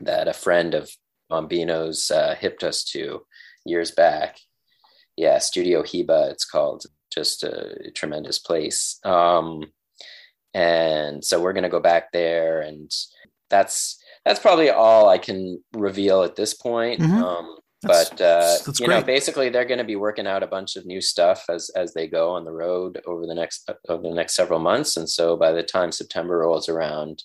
that 0.00 0.28
a 0.28 0.34
friend 0.34 0.74
of 0.74 0.90
Bombino's 1.30 2.10
uh, 2.10 2.34
hipped 2.38 2.62
us 2.62 2.84
to 2.84 3.22
years 3.64 3.90
back. 3.90 4.38
Yeah, 5.16 5.38
Studio 5.38 5.82
Hiba, 5.82 6.30
it's 6.30 6.44
called. 6.44 6.84
Just 7.12 7.44
a 7.44 7.90
tremendous 7.94 8.38
place. 8.38 9.00
Um, 9.04 9.64
and 10.54 11.24
so 11.24 11.40
we're 11.40 11.52
going 11.52 11.62
to 11.62 11.68
go 11.68 11.80
back 11.80 12.10
there 12.12 12.60
and 12.60 12.90
that's 13.50 14.02
that's 14.24 14.40
probably 14.40 14.70
all 14.70 15.08
i 15.08 15.18
can 15.18 15.62
reveal 15.74 16.22
at 16.22 16.36
this 16.36 16.54
point 16.54 17.00
mm-hmm. 17.00 17.22
um, 17.22 17.58
that's, 17.82 18.10
but 18.10 18.20
uh, 18.20 18.56
that's 18.66 18.80
you 18.80 18.86
great. 18.86 19.00
know 19.00 19.02
basically 19.02 19.48
they're 19.48 19.64
going 19.64 19.78
to 19.78 19.84
be 19.84 19.96
working 19.96 20.26
out 20.26 20.42
a 20.42 20.48
bunch 20.48 20.76
of 20.76 20.84
new 20.84 21.00
stuff 21.00 21.44
as 21.48 21.70
as 21.70 21.94
they 21.94 22.08
go 22.08 22.30
on 22.30 22.44
the 22.44 22.52
road 22.52 23.00
over 23.06 23.26
the 23.26 23.34
next 23.34 23.70
over 23.88 24.02
the 24.02 24.14
next 24.14 24.34
several 24.34 24.58
months 24.58 24.96
and 24.96 25.08
so 25.08 25.36
by 25.36 25.52
the 25.52 25.62
time 25.62 25.92
september 25.92 26.38
rolls 26.38 26.68
around 26.68 27.22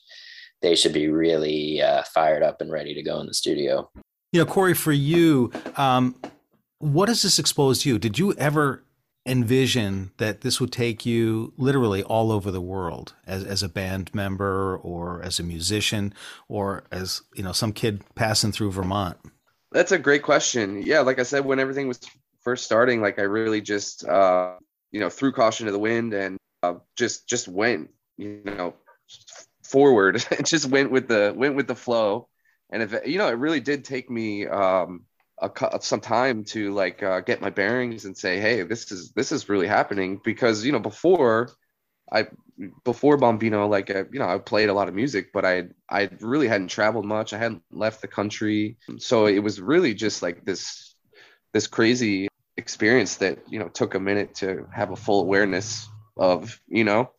they 0.61 0.75
should 0.75 0.93
be 0.93 1.09
really 1.09 1.81
uh, 1.81 2.03
fired 2.13 2.43
up 2.43 2.61
and 2.61 2.71
ready 2.71 2.93
to 2.93 3.01
go 3.01 3.19
in 3.19 3.25
the 3.25 3.34
studio 3.34 3.89
you 4.31 4.39
know 4.39 4.45
corey 4.45 4.75
for 4.75 4.91
you 4.91 5.51
um, 5.75 6.15
what 6.77 7.09
has 7.09 7.21
this 7.23 7.39
exposed 7.39 7.86
you 7.86 7.97
did 7.97 8.19
you 8.19 8.34
ever 8.34 8.82
envision 9.26 10.11
that 10.17 10.41
this 10.41 10.59
would 10.59 10.71
take 10.71 11.05
you 11.05 11.53
literally 11.57 12.03
all 12.03 12.32
over 12.32 12.51
the 12.51 12.61
world 12.61 13.13
as, 13.26 13.43
as 13.43 13.63
a 13.63 13.69
band 13.69 14.13
member 14.13 14.78
or 14.78 15.21
as 15.24 15.39
a 15.39 15.43
musician 15.43 16.13
or 16.49 16.84
as 16.91 17.21
you 17.34 17.43
know 17.43 17.53
some 17.53 17.71
kid 17.71 18.03
passing 18.15 18.51
through 18.51 18.71
vermont? 18.71 19.17
That's 19.71 19.91
a 19.91 19.99
great 19.99 20.24
question. 20.24 20.82
Yeah 20.84 21.01
like 21.01 21.19
i 21.19 21.24
said 21.24 21.45
when 21.45 21.59
everything 21.59 21.88
was 21.88 21.99
first 22.41 22.65
starting 22.65 23.01
like 23.01 23.19
i 23.19 23.24
really 23.24 23.61
just 23.61 24.05
uh 24.05 24.55
you 24.91 24.99
know 24.99 25.09
threw 25.09 25.32
caution 25.32 25.65
to 25.65 25.71
the 25.71 25.80
wind 25.80 26.13
and 26.13 26.38
uh, 26.61 26.76
just 26.97 27.28
just 27.28 27.47
went 27.47 27.89
you 28.17 28.41
know 28.45 28.74
forward 29.63 30.17
It 30.32 30.45
just 30.45 30.67
went 30.67 30.91
with 30.91 31.07
the 31.07 31.34
went 31.36 31.55
with 31.55 31.67
the 31.67 31.76
flow. 31.76 32.28
And 32.71 32.84
if 32.84 33.07
you 33.07 33.17
know 33.17 33.28
it 33.28 33.34
really 33.34 33.59
did 33.59 33.86
take 33.86 34.09
me 34.09 34.47
um 34.47 35.05
a, 35.43 35.79
some 35.81 36.01
time 36.01 36.43
to 36.45 36.73
like 36.73 37.03
uh, 37.03 37.19
get 37.21 37.41
my 37.41 37.49
bearings 37.49 38.05
and 38.05 38.17
say, 38.17 38.39
hey, 38.39 38.63
this 38.63 38.91
is 38.91 39.11
this 39.11 39.31
is 39.31 39.49
really 39.49 39.67
happening. 39.67 40.19
Because 40.23 40.65
you 40.65 40.71
know 40.71 40.79
before 40.79 41.49
I 42.11 42.27
before 42.83 43.17
Bombino, 43.17 43.69
like 43.69 43.89
uh, 43.89 44.05
you 44.11 44.19
know, 44.19 44.27
I 44.27 44.37
played 44.37 44.69
a 44.69 44.73
lot 44.73 44.87
of 44.87 44.95
music, 44.95 45.31
but 45.33 45.45
I 45.45 45.65
I 45.89 46.09
really 46.21 46.47
hadn't 46.47 46.67
traveled 46.69 47.05
much. 47.05 47.33
I 47.33 47.37
hadn't 47.37 47.63
left 47.71 48.01
the 48.01 48.07
country, 48.07 48.77
so 48.99 49.25
it 49.25 49.39
was 49.39 49.59
really 49.59 49.93
just 49.93 50.21
like 50.21 50.45
this 50.45 50.95
this 51.53 51.67
crazy 51.67 52.27
experience 52.57 53.17
that 53.17 53.39
you 53.49 53.59
know 53.59 53.67
took 53.67 53.95
a 53.95 53.99
minute 53.99 54.35
to 54.35 54.67
have 54.71 54.91
a 54.91 54.95
full 54.95 55.21
awareness 55.21 55.87
of 56.17 56.59
you 56.67 56.83
know? 56.83 57.11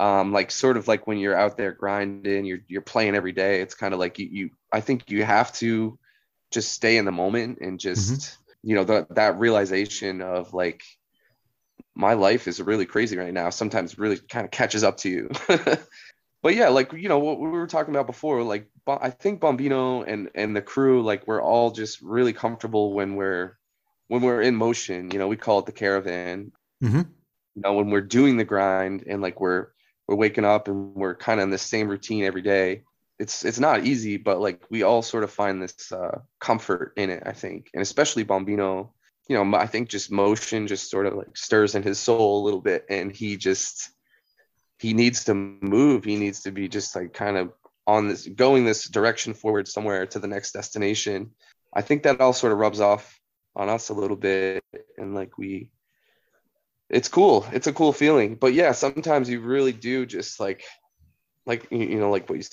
Um, 0.00 0.32
like 0.32 0.50
sort 0.50 0.76
of 0.76 0.88
like 0.88 1.06
when 1.06 1.18
you're 1.18 1.36
out 1.36 1.56
there 1.56 1.70
grinding 1.70 2.44
you're 2.44 2.58
you're 2.66 2.82
playing 2.82 3.14
every 3.14 3.30
day 3.30 3.60
it's 3.60 3.76
kind 3.76 3.94
of 3.94 4.00
like 4.00 4.18
you, 4.18 4.26
you 4.28 4.50
i 4.72 4.80
think 4.80 5.08
you 5.08 5.22
have 5.22 5.52
to 5.54 5.96
just 6.54 6.72
stay 6.72 6.96
in 6.96 7.04
the 7.04 7.12
moment 7.12 7.58
and 7.60 7.78
just 7.78 8.12
mm-hmm. 8.12 8.68
you 8.70 8.74
know 8.76 8.84
the, 8.84 9.06
that 9.10 9.38
realization 9.38 10.22
of 10.22 10.54
like 10.54 10.82
my 11.94 12.14
life 12.14 12.48
is 12.48 12.60
really 12.60 12.86
crazy 12.86 13.16
right 13.16 13.32
now. 13.32 13.50
Sometimes 13.50 13.98
really 13.98 14.18
kind 14.18 14.44
of 14.44 14.50
catches 14.50 14.82
up 14.82 14.96
to 14.98 15.08
you. 15.10 15.30
But 16.44 16.54
yeah 16.56 16.68
like 16.68 16.92
you 16.92 17.08
know 17.08 17.20
what 17.20 17.40
we 17.40 17.48
were 17.48 17.66
talking 17.66 17.94
about 17.94 18.06
before 18.06 18.42
like 18.42 18.68
i 18.86 19.08
think 19.08 19.40
bombino 19.40 20.04
and 20.06 20.28
and 20.34 20.54
the 20.54 20.60
crew 20.60 21.02
like 21.02 21.26
we're 21.26 21.40
all 21.42 21.70
just 21.70 22.02
really 22.02 22.34
comfortable 22.34 22.92
when 22.92 23.16
we're 23.16 23.56
when 24.08 24.20
we're 24.20 24.42
in 24.42 24.54
motion. 24.54 25.10
You 25.10 25.18
know 25.18 25.26
we 25.26 25.38
call 25.38 25.60
it 25.60 25.64
the 25.64 25.72
caravan. 25.72 26.52
Mm-hmm. 26.82 26.98
you 27.54 27.62
know 27.62 27.72
when 27.72 27.88
we're 27.88 28.02
doing 28.02 28.36
the 28.36 28.44
grind 28.44 29.04
and 29.06 29.22
like 29.22 29.40
we're 29.40 29.68
we're 30.06 30.16
waking 30.16 30.44
up 30.44 30.68
and 30.68 30.94
we're 30.94 31.14
kind 31.14 31.40
of 31.40 31.44
in 31.44 31.50
the 31.50 31.56
same 31.56 31.88
routine 31.88 32.24
every 32.24 32.42
day 32.42 32.82
it's 33.18 33.44
it's 33.44 33.60
not 33.60 33.84
easy, 33.84 34.16
but 34.16 34.40
like 34.40 34.62
we 34.70 34.82
all 34.82 35.02
sort 35.02 35.24
of 35.24 35.30
find 35.30 35.62
this 35.62 35.92
uh, 35.92 36.20
comfort 36.40 36.92
in 36.96 37.10
it, 37.10 37.22
I 37.24 37.32
think, 37.32 37.70
and 37.72 37.82
especially 37.82 38.24
Bombino. 38.24 38.90
You 39.28 39.42
know, 39.42 39.56
I 39.56 39.66
think 39.66 39.88
just 39.88 40.10
motion 40.10 40.66
just 40.66 40.90
sort 40.90 41.06
of 41.06 41.14
like 41.14 41.36
stirs 41.36 41.74
in 41.74 41.82
his 41.82 41.98
soul 41.98 42.42
a 42.42 42.44
little 42.44 42.60
bit, 42.60 42.86
and 42.90 43.10
he 43.10 43.36
just 43.36 43.90
he 44.78 44.92
needs 44.92 45.24
to 45.24 45.34
move. 45.34 46.04
He 46.04 46.16
needs 46.16 46.42
to 46.42 46.50
be 46.50 46.68
just 46.68 46.94
like 46.94 47.14
kind 47.14 47.36
of 47.36 47.52
on 47.86 48.08
this 48.08 48.26
going 48.26 48.64
this 48.64 48.88
direction 48.88 49.34
forward 49.34 49.68
somewhere 49.68 50.06
to 50.06 50.18
the 50.18 50.26
next 50.26 50.52
destination. 50.52 51.30
I 51.72 51.82
think 51.82 52.02
that 52.02 52.20
all 52.20 52.32
sort 52.32 52.52
of 52.52 52.58
rubs 52.58 52.80
off 52.80 53.18
on 53.56 53.68
us 53.68 53.88
a 53.88 53.94
little 53.94 54.16
bit, 54.16 54.64
and 54.98 55.14
like 55.14 55.38
we 55.38 55.70
it's 56.90 57.08
cool. 57.08 57.46
It's 57.52 57.66
a 57.66 57.72
cool 57.72 57.92
feeling. 57.92 58.34
But 58.34 58.54
yeah, 58.54 58.72
sometimes 58.72 59.28
you 59.28 59.40
really 59.40 59.72
do 59.72 60.04
just 60.04 60.40
like 60.40 60.64
like 61.46 61.68
you 61.70 61.98
know 61.98 62.10
like 62.10 62.28
what 62.28 62.38
you 62.38 62.44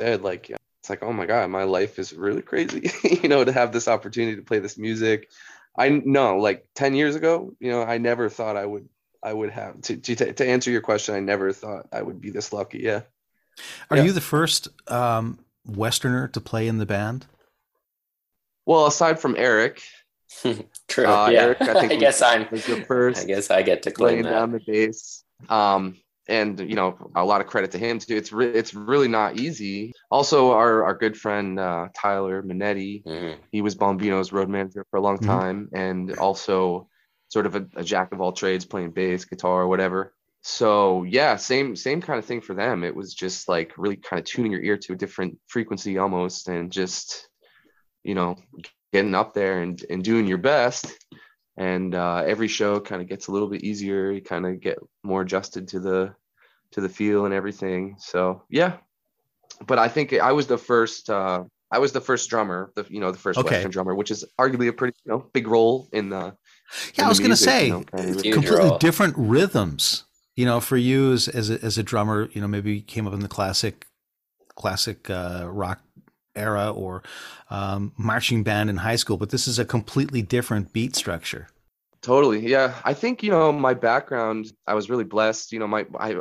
said, 0.00 0.22
like 0.22 0.50
it's 0.50 0.90
like, 0.90 1.02
oh 1.02 1.12
my 1.12 1.26
god, 1.26 1.50
my 1.50 1.64
life 1.64 1.98
is 1.98 2.12
really 2.12 2.42
crazy. 2.42 2.90
you 3.22 3.28
know, 3.28 3.44
to 3.44 3.52
have 3.52 3.72
this 3.72 3.88
opportunity 3.88 4.36
to 4.36 4.42
play 4.42 4.58
this 4.58 4.76
music. 4.76 5.30
I 5.78 5.88
know, 5.88 6.38
like 6.38 6.66
ten 6.74 6.94
years 6.94 7.16
ago, 7.16 7.54
you 7.60 7.70
know, 7.70 7.82
I 7.82 7.98
never 7.98 8.28
thought 8.28 8.56
I 8.56 8.66
would 8.66 8.88
I 9.22 9.32
would 9.32 9.50
have 9.50 9.80
to 9.82 9.96
to, 9.96 10.32
to 10.32 10.46
answer 10.46 10.70
your 10.70 10.80
question. 10.80 11.14
I 11.14 11.20
never 11.20 11.52
thought 11.52 11.86
I 11.92 12.02
would 12.02 12.20
be 12.20 12.30
this 12.30 12.52
lucky. 12.52 12.80
Yeah. 12.80 13.02
Are 13.90 13.96
yeah. 13.96 14.04
you 14.04 14.12
the 14.12 14.20
first 14.20 14.68
um, 14.90 15.38
Westerner 15.66 16.28
to 16.28 16.40
play 16.40 16.66
in 16.66 16.78
the 16.78 16.86
band? 16.86 17.26
Well, 18.66 18.86
aside 18.86 19.20
from 19.20 19.36
Eric. 19.36 19.82
True. 20.88 21.06
Uh, 21.06 21.28
yeah. 21.28 21.40
Eric, 21.42 21.62
I, 21.62 21.80
think 21.80 21.92
I 21.92 21.96
guess 21.96 22.22
I'm 22.22 22.48
the 22.50 22.84
first. 22.86 23.22
I 23.22 23.26
guess 23.26 23.50
I 23.50 23.62
get 23.62 23.82
to 23.84 23.90
claim 23.90 24.22
down 24.22 24.52
the 24.52 24.60
bass. 24.60 25.24
Um, 25.48 25.96
and 26.32 26.58
you 26.60 26.74
know 26.74 26.96
a 27.14 27.24
lot 27.24 27.42
of 27.42 27.46
credit 27.46 27.70
to 27.72 27.78
him 27.78 27.98
too. 27.98 28.16
It's 28.16 28.32
re- 28.32 28.52
it's 28.52 28.74
really 28.74 29.08
not 29.08 29.38
easy. 29.38 29.92
Also, 30.10 30.52
our 30.52 30.84
our 30.84 30.94
good 30.94 31.16
friend 31.16 31.60
uh, 31.60 31.88
Tyler 31.94 32.42
Minetti, 32.42 33.04
mm-hmm. 33.04 33.40
he 33.52 33.60
was 33.60 33.76
Bombino's 33.76 34.32
road 34.32 34.48
manager 34.48 34.86
for 34.90 34.96
a 34.96 35.02
long 35.02 35.18
mm-hmm. 35.18 35.30
time, 35.30 35.64
mm-hmm. 35.66 35.76
and 35.76 36.18
also 36.18 36.88
sort 37.28 37.46
of 37.46 37.54
a, 37.54 37.66
a, 37.76 37.84
jack 37.84 38.12
of 38.12 38.20
all 38.20 38.32
trades, 38.32 38.64
playing 38.64 38.90
bass, 38.90 39.24
guitar, 39.24 39.66
whatever. 39.66 40.14
So 40.42 41.04
yeah, 41.04 41.36
same 41.36 41.76
same 41.76 42.00
kind 42.00 42.18
of 42.18 42.24
thing 42.24 42.40
for 42.40 42.54
them. 42.54 42.82
It 42.82 42.96
was 42.96 43.14
just 43.14 43.46
like 43.48 43.74
really 43.76 43.96
kind 43.96 44.18
of 44.18 44.24
tuning 44.24 44.52
your 44.52 44.62
ear 44.62 44.78
to 44.78 44.94
a 44.94 44.96
different 44.96 45.38
frequency 45.48 45.98
almost, 45.98 46.48
and 46.48 46.72
just 46.72 47.28
you 48.04 48.14
know 48.14 48.36
getting 48.90 49.14
up 49.14 49.34
there 49.34 49.60
and 49.60 49.84
and 49.90 50.02
doing 50.02 50.26
your 50.26 50.38
best 50.38 50.92
and 51.58 51.94
uh, 51.94 52.22
every 52.26 52.48
show 52.48 52.80
kind 52.80 53.02
of 53.02 53.08
gets 53.08 53.28
a 53.28 53.30
little 53.30 53.48
bit 53.48 53.62
easier 53.62 54.10
you 54.10 54.22
kind 54.22 54.46
of 54.46 54.58
get 54.60 54.78
more 55.02 55.20
adjusted 55.20 55.68
to 55.68 55.80
the 55.80 56.14
to 56.72 56.80
the 56.80 56.88
feel 56.88 57.24
and 57.24 57.34
everything 57.34 57.94
so 57.98 58.42
yeah 58.48 58.76
but 59.66 59.78
i 59.78 59.88
think 59.88 60.12
i 60.14 60.32
was 60.32 60.46
the 60.46 60.58
first 60.58 61.10
uh, 61.10 61.42
i 61.70 61.78
was 61.78 61.92
the 61.92 62.00
first 62.00 62.28
drummer 62.28 62.72
the 62.74 62.84
you 62.88 63.00
know 63.00 63.12
the 63.12 63.18
first 63.18 63.38
okay. 63.38 63.56
western 63.56 63.70
drummer 63.70 63.94
which 63.94 64.10
is 64.10 64.24
arguably 64.38 64.68
a 64.68 64.72
pretty 64.72 64.96
you 65.04 65.12
know 65.12 65.26
big 65.32 65.46
role 65.46 65.88
in 65.92 66.08
the 66.08 66.34
yeah 66.94 67.02
in 67.02 67.04
i 67.04 67.08
was 67.08 67.18
going 67.18 67.30
to 67.30 67.36
say 67.36 67.66
you 67.66 67.72
know, 67.72 67.84
kind 67.84 68.16
of 68.16 68.22
completely 68.22 68.68
role. 68.68 68.78
different 68.78 69.14
rhythms 69.16 70.04
you 70.36 70.44
know 70.44 70.60
for 70.60 70.76
you 70.76 71.12
as 71.12 71.28
as 71.28 71.50
a, 71.50 71.62
as 71.64 71.78
a 71.78 71.82
drummer 71.82 72.28
you 72.32 72.40
know 72.40 72.48
maybe 72.48 72.74
you 72.74 72.82
came 72.82 73.06
up 73.06 73.12
in 73.12 73.20
the 73.20 73.28
classic 73.28 73.86
classic 74.54 75.08
uh, 75.10 75.46
rock 75.46 75.80
era 76.34 76.70
or 76.70 77.02
um, 77.50 77.92
marching 77.96 78.42
band 78.42 78.70
in 78.70 78.78
high 78.78 78.96
school, 78.96 79.16
but 79.16 79.30
this 79.30 79.46
is 79.46 79.58
a 79.58 79.64
completely 79.64 80.22
different 80.22 80.72
beat 80.72 80.96
structure. 80.96 81.48
Totally, 82.00 82.48
yeah. 82.48 82.74
I 82.84 82.94
think 82.94 83.22
you 83.22 83.30
know 83.30 83.52
my 83.52 83.74
background. 83.74 84.52
I 84.66 84.74
was 84.74 84.90
really 84.90 85.04
blessed. 85.04 85.52
You 85.52 85.60
know, 85.60 85.68
my 85.68 85.86
I 85.98 86.16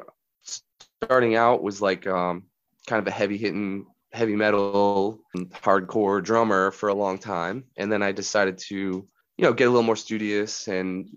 starting 1.03 1.35
out 1.35 1.63
was 1.63 1.81
like 1.81 2.07
um, 2.07 2.43
kind 2.87 3.01
of 3.01 3.07
a 3.07 3.11
heavy 3.11 3.37
hitting 3.37 3.85
heavy 4.13 4.35
metal 4.35 5.19
hardcore 5.35 6.21
drummer 6.21 6.69
for 6.71 6.89
a 6.89 6.93
long 6.93 7.17
time 7.17 7.63
and 7.77 7.89
then 7.89 8.03
i 8.03 8.11
decided 8.11 8.57
to 8.57 8.75
you 8.75 9.07
know 9.45 9.53
get 9.53 9.69
a 9.69 9.69
little 9.69 9.83
more 9.83 9.95
studious 9.95 10.67
and 10.67 11.07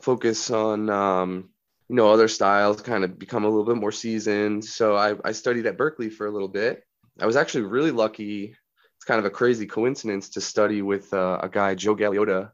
focus 0.00 0.50
on 0.50 0.88
um, 0.88 1.50
you 1.90 1.96
know 1.96 2.10
other 2.10 2.26
styles 2.26 2.80
kind 2.80 3.04
of 3.04 3.18
become 3.18 3.44
a 3.44 3.48
little 3.48 3.66
bit 3.66 3.76
more 3.76 3.92
seasoned 3.92 4.64
so 4.64 4.96
I, 4.96 5.14
I 5.22 5.32
studied 5.32 5.66
at 5.66 5.76
Berklee 5.76 6.10
for 6.10 6.26
a 6.26 6.30
little 6.30 6.48
bit 6.48 6.84
I 7.20 7.26
was 7.26 7.36
actually 7.36 7.64
really 7.64 7.90
lucky. 7.90 8.54
It's 8.96 9.04
kind 9.04 9.18
of 9.18 9.24
a 9.24 9.30
crazy 9.30 9.66
coincidence 9.66 10.30
to 10.30 10.40
study 10.40 10.82
with 10.82 11.12
uh, 11.12 11.40
a 11.42 11.48
guy, 11.48 11.74
Joe 11.74 11.96
Galeota, 11.96 12.52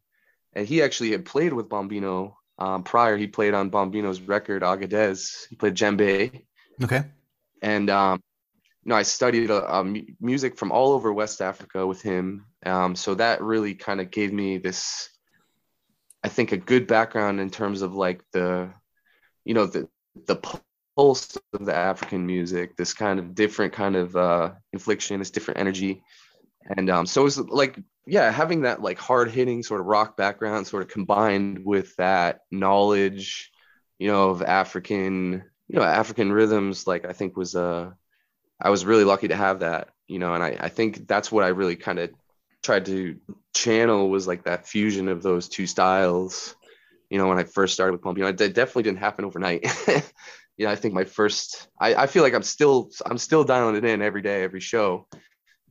and 0.54 0.66
he 0.66 0.82
actually 0.82 1.10
had 1.10 1.24
played 1.24 1.52
with 1.52 1.68
Bombino 1.68 2.34
um, 2.58 2.82
prior. 2.82 3.16
He 3.16 3.26
played 3.26 3.54
on 3.54 3.70
Bombino's 3.70 4.20
record, 4.20 4.62
Agadez. 4.62 5.46
He 5.48 5.56
played 5.56 5.74
djembe. 5.74 6.44
Okay. 6.82 7.04
And 7.62 7.90
um, 7.90 8.20
you 8.84 8.90
know, 8.90 8.96
I 8.96 9.02
studied 9.02 9.50
uh, 9.50 9.84
music 10.20 10.56
from 10.56 10.72
all 10.72 10.92
over 10.92 11.12
West 11.12 11.40
Africa 11.40 11.86
with 11.86 12.02
him. 12.02 12.46
Um, 12.66 12.94
so 12.96 13.14
that 13.14 13.42
really 13.42 13.74
kind 13.74 14.00
of 14.00 14.10
gave 14.10 14.32
me 14.32 14.58
this, 14.58 15.08
I 16.22 16.28
think, 16.28 16.52
a 16.52 16.56
good 16.56 16.86
background 16.86 17.40
in 17.40 17.50
terms 17.50 17.82
of 17.82 17.94
like 17.94 18.22
the, 18.32 18.70
you 19.44 19.54
know, 19.54 19.66
the 19.66 19.88
the 20.26 20.40
pulse 20.96 21.36
of 21.52 21.64
the 21.64 21.74
African 21.74 22.26
music, 22.26 22.76
this 22.76 22.94
kind 22.94 23.18
of 23.18 23.34
different 23.34 23.72
kind 23.72 23.96
of 23.96 24.14
uh, 24.16 24.52
infliction, 24.72 25.18
this 25.18 25.30
different 25.30 25.60
energy. 25.60 26.02
And 26.76 26.88
um, 26.88 27.06
so 27.06 27.26
it's 27.26 27.36
like, 27.36 27.78
yeah, 28.06 28.30
having 28.30 28.62
that 28.62 28.80
like 28.80 28.98
hard 28.98 29.30
hitting 29.30 29.62
sort 29.62 29.80
of 29.80 29.86
rock 29.86 30.16
background 30.16 30.66
sort 30.66 30.82
of 30.82 30.88
combined 30.88 31.64
with 31.64 31.94
that 31.96 32.40
knowledge 32.50 33.50
you 33.98 34.08
know, 34.10 34.30
of 34.30 34.42
African, 34.42 35.44
you 35.68 35.78
know, 35.78 35.84
African 35.84 36.32
rhythms, 36.32 36.86
like 36.86 37.04
I 37.04 37.12
think 37.12 37.36
was 37.36 37.54
uh 37.54 37.90
I 38.60 38.70
was 38.70 38.84
really 38.84 39.04
lucky 39.04 39.28
to 39.28 39.36
have 39.36 39.60
that, 39.60 39.88
you 40.06 40.18
know, 40.18 40.34
and 40.34 40.42
I, 40.42 40.56
I 40.60 40.68
think 40.68 41.06
that's 41.08 41.32
what 41.32 41.44
I 41.44 41.48
really 41.48 41.76
kind 41.76 41.98
of 41.98 42.10
tried 42.62 42.86
to 42.86 43.18
channel 43.54 44.08
was 44.08 44.26
like 44.26 44.44
that 44.44 44.66
fusion 44.66 45.08
of 45.08 45.22
those 45.22 45.48
two 45.48 45.66
styles. 45.66 46.54
You 47.10 47.18
know, 47.18 47.28
when 47.28 47.38
I 47.38 47.44
first 47.44 47.74
started 47.74 47.92
with 47.92 48.02
Pump, 48.02 48.18
you 48.18 48.24
know, 48.24 48.30
it 48.30 48.36
definitely 48.36 48.84
didn't 48.84 48.98
happen 48.98 49.24
overnight. 49.24 49.64
you 50.56 50.66
know, 50.66 50.70
I 50.70 50.76
think 50.76 50.94
my 50.94 51.04
first, 51.04 51.68
I, 51.78 51.94
I 51.94 52.06
feel 52.06 52.22
like 52.22 52.34
I'm 52.34 52.42
still, 52.42 52.90
I'm 53.04 53.18
still 53.18 53.44
dialing 53.44 53.76
it 53.76 53.84
in 53.84 54.02
every 54.02 54.22
day, 54.22 54.42
every 54.42 54.60
show. 54.60 55.06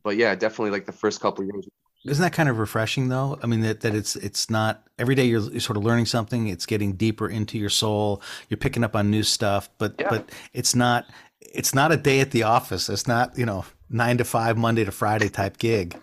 But 0.03 0.17
yeah, 0.17 0.35
definitely 0.35 0.71
like 0.71 0.85
the 0.85 0.91
first 0.91 1.21
couple 1.21 1.45
years 1.45 1.67
isn't 2.05 2.21
that 2.21 2.33
kind 2.33 2.49
of 2.49 2.59
refreshing 2.59 3.07
though? 3.09 3.39
I 3.41 3.47
mean 3.47 3.61
that, 3.61 3.81
that 3.81 3.95
it's 3.95 4.15
it's 4.15 4.49
not 4.49 4.83
every 4.99 5.15
day 5.15 5.25
you're, 5.25 5.41
you're, 5.51 5.59
sort 5.59 5.77
of 5.77 5.83
learning 5.83 6.05
something, 6.05 6.47
it's 6.47 6.65
getting 6.65 6.93
deeper 6.93 7.29
into 7.29 7.57
your 7.57 7.69
soul, 7.69 8.21
you're 8.49 8.57
picking 8.57 8.83
up 8.83 8.95
on 8.95 9.09
new 9.09 9.23
stuff, 9.23 9.69
but 9.77 9.95
yeah. 9.99 10.07
but 10.09 10.29
it's 10.53 10.75
not 10.75 11.05
it's 11.41 11.73
not 11.73 11.91
a 11.91 11.97
day 11.97 12.19
at 12.19 12.31
the 12.31 12.43
office. 12.43 12.89
It's 12.89 13.07
not, 13.07 13.37
you 13.37 13.45
know, 13.45 13.65
9 13.89 14.17
to 14.17 14.23
5 14.23 14.57
Monday 14.57 14.83
to 14.83 14.91
Friday 14.91 15.29
type 15.29 15.57
gig. 15.57 15.97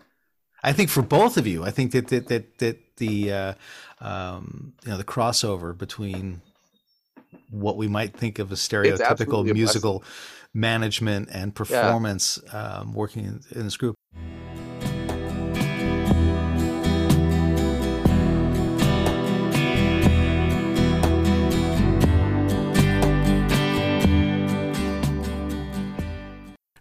I 0.62 0.72
think 0.72 0.90
for 0.90 1.02
both 1.02 1.36
of 1.36 1.46
you, 1.46 1.64
I 1.64 1.70
think 1.70 1.92
that 1.92 2.08
that 2.08 2.28
that, 2.28 2.58
that 2.58 2.96
the 2.96 3.32
uh, 3.32 3.54
um, 4.00 4.74
you 4.84 4.90
know 4.90 4.98
the 4.98 5.04
crossover 5.04 5.76
between 5.76 6.42
what 7.48 7.76
we 7.76 7.88
might 7.88 8.14
think 8.14 8.38
of 8.38 8.52
as 8.52 8.60
stereotypical 8.60 9.50
musical 9.50 10.04
management 10.52 11.28
and 11.32 11.54
performance 11.54 12.38
yeah. 12.46 12.78
um, 12.78 12.92
working 12.92 13.24
in, 13.24 13.40
in 13.52 13.64
this 13.64 13.76
group 13.76 13.96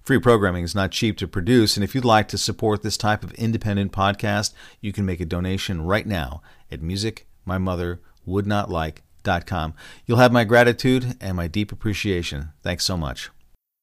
Free 0.09 0.17
programming 0.17 0.63
is 0.63 0.73
not 0.73 0.89
cheap 0.89 1.17
to 1.17 1.27
produce, 1.27 1.77
and 1.77 1.83
if 1.83 1.93
you'd 1.93 2.03
like 2.03 2.27
to 2.29 2.37
support 2.39 2.81
this 2.81 2.97
type 2.97 3.23
of 3.23 3.31
independent 3.33 3.91
podcast, 3.91 4.53
you 4.81 4.91
can 4.91 5.05
make 5.05 5.21
a 5.21 5.25
donation 5.25 5.83
right 5.83 6.07
now 6.07 6.41
at 6.71 6.81
musicmymotherwouldnotlike.com. 6.81 9.73
You'll 10.07 10.17
have 10.17 10.31
my 10.31 10.45
gratitude 10.45 11.15
and 11.21 11.37
my 11.37 11.45
deep 11.45 11.71
appreciation. 11.71 12.53
Thanks 12.63 12.85
so 12.85 12.97
much. 12.97 13.29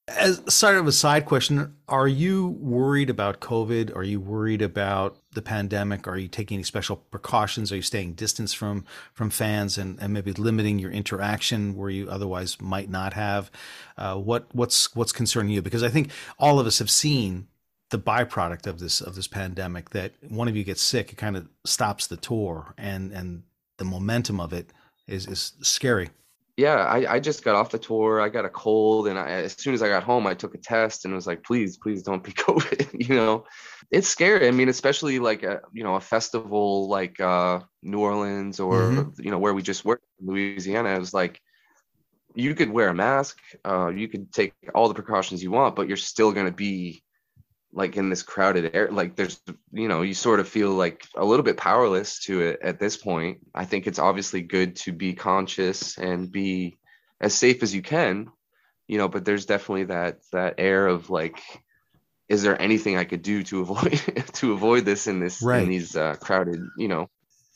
As 0.08 0.42
sort 0.52 0.76
of 0.76 0.88
a 0.88 0.92
side 0.92 1.26
question, 1.26 1.76
are 1.86 2.08
you 2.08 2.48
worried 2.48 3.08
about 3.08 3.38
COVID? 3.38 3.94
Are 3.94 4.02
you 4.02 4.18
worried 4.18 4.62
about 4.62 5.18
the 5.36 5.42
pandemic? 5.42 6.08
Are 6.08 6.16
you 6.16 6.26
taking 6.26 6.56
any 6.56 6.64
special 6.64 6.96
precautions? 6.96 7.70
Are 7.70 7.76
you 7.76 7.82
staying 7.82 8.14
distance 8.14 8.52
from 8.52 8.84
from 9.14 9.30
fans 9.30 9.78
and, 9.78 9.96
and 10.00 10.12
maybe 10.12 10.32
limiting 10.32 10.80
your 10.80 10.90
interaction 10.90 11.76
where 11.76 11.90
you 11.90 12.10
otherwise 12.10 12.60
might 12.60 12.90
not 12.90 13.12
have? 13.12 13.48
Uh, 13.96 14.16
what 14.16 14.46
what's 14.52 14.96
what's 14.96 15.12
concerning 15.12 15.52
you? 15.52 15.62
Because 15.62 15.84
I 15.84 15.88
think 15.88 16.10
all 16.40 16.58
of 16.58 16.66
us 16.66 16.80
have 16.80 16.90
seen 16.90 17.46
the 17.90 17.98
byproduct 17.98 18.66
of 18.66 18.80
this 18.80 19.00
of 19.00 19.14
this 19.14 19.28
pandemic 19.28 19.90
that 19.90 20.12
one 20.28 20.48
of 20.48 20.56
you 20.56 20.64
gets 20.64 20.82
sick, 20.82 21.12
it 21.12 21.16
kind 21.16 21.36
of 21.36 21.46
stops 21.64 22.08
the 22.08 22.16
tour, 22.16 22.74
and 22.76 23.12
and 23.12 23.44
the 23.76 23.84
momentum 23.84 24.40
of 24.40 24.52
it 24.52 24.72
is 25.06 25.28
is 25.28 25.52
scary 25.60 26.10
yeah, 26.56 26.76
I, 26.76 27.14
I 27.14 27.20
just 27.20 27.44
got 27.44 27.54
off 27.54 27.70
the 27.70 27.78
tour. 27.78 28.20
I 28.20 28.30
got 28.30 28.46
a 28.46 28.48
cold, 28.48 29.08
and 29.08 29.18
I, 29.18 29.28
as 29.28 29.52
soon 29.52 29.74
as 29.74 29.82
I 29.82 29.88
got 29.88 30.02
home, 30.02 30.26
I 30.26 30.32
took 30.32 30.54
a 30.54 30.58
test 30.58 31.04
and 31.04 31.14
was 31.14 31.26
like, 31.26 31.42
please, 31.42 31.76
please 31.76 32.02
don't 32.02 32.24
be 32.24 32.32
COVID. 32.32 33.08
you 33.08 33.14
know, 33.14 33.44
it's 33.90 34.08
scary. 34.08 34.48
I 34.48 34.50
mean, 34.50 34.68
especially 34.68 35.18
like 35.18 35.42
a 35.42 35.60
you 35.72 35.84
know 35.84 35.94
a 35.94 36.00
festival 36.00 36.88
like 36.88 37.20
uh, 37.20 37.60
New 37.82 38.00
Orleans 38.00 38.60
or 38.60 38.80
mm-hmm. 38.80 39.22
you 39.22 39.30
know 39.30 39.38
where 39.38 39.54
we 39.54 39.62
just 39.62 39.84
worked, 39.84 40.04
in 40.20 40.26
Louisiana. 40.26 40.94
It 40.94 40.98
was 40.98 41.14
like 41.14 41.40
you 42.34 42.54
could 42.54 42.70
wear 42.70 42.88
a 42.88 42.94
mask, 42.94 43.38
uh, 43.64 43.88
you 43.88 44.08
could 44.08 44.30
take 44.32 44.52
all 44.74 44.88
the 44.88 44.94
precautions 44.94 45.42
you 45.42 45.50
want, 45.50 45.74
but 45.74 45.88
you're 45.88 45.96
still 45.96 46.32
going 46.32 46.46
to 46.46 46.52
be 46.52 47.02
like 47.72 47.96
in 47.96 48.08
this 48.08 48.22
crowded 48.22 48.74
air 48.74 48.90
like 48.90 49.16
there's 49.16 49.40
you 49.72 49.86
know 49.86 50.02
you 50.02 50.14
sort 50.14 50.40
of 50.40 50.48
feel 50.48 50.70
like 50.70 51.04
a 51.16 51.24
little 51.24 51.44
bit 51.44 51.56
powerless 51.56 52.20
to 52.20 52.40
it 52.40 52.58
at 52.62 52.80
this 52.80 52.96
point 52.96 53.38
i 53.54 53.64
think 53.64 53.86
it's 53.86 53.98
obviously 53.98 54.40
good 54.40 54.76
to 54.76 54.92
be 54.92 55.12
conscious 55.12 55.98
and 55.98 56.32
be 56.32 56.78
as 57.20 57.34
safe 57.34 57.62
as 57.62 57.74
you 57.74 57.82
can 57.82 58.28
you 58.88 58.96
know 58.96 59.08
but 59.08 59.24
there's 59.24 59.46
definitely 59.46 59.84
that 59.84 60.18
that 60.32 60.54
air 60.58 60.86
of 60.86 61.10
like 61.10 61.42
is 62.28 62.42
there 62.42 62.60
anything 62.60 62.96
i 62.96 63.04
could 63.04 63.22
do 63.22 63.42
to 63.42 63.60
avoid 63.60 64.00
to 64.32 64.52
avoid 64.52 64.84
this 64.84 65.06
in 65.06 65.20
this 65.20 65.42
right. 65.42 65.62
in 65.62 65.68
these 65.68 65.96
uh, 65.96 66.14
crowded 66.20 66.60
you 66.76 66.88
know 66.88 67.08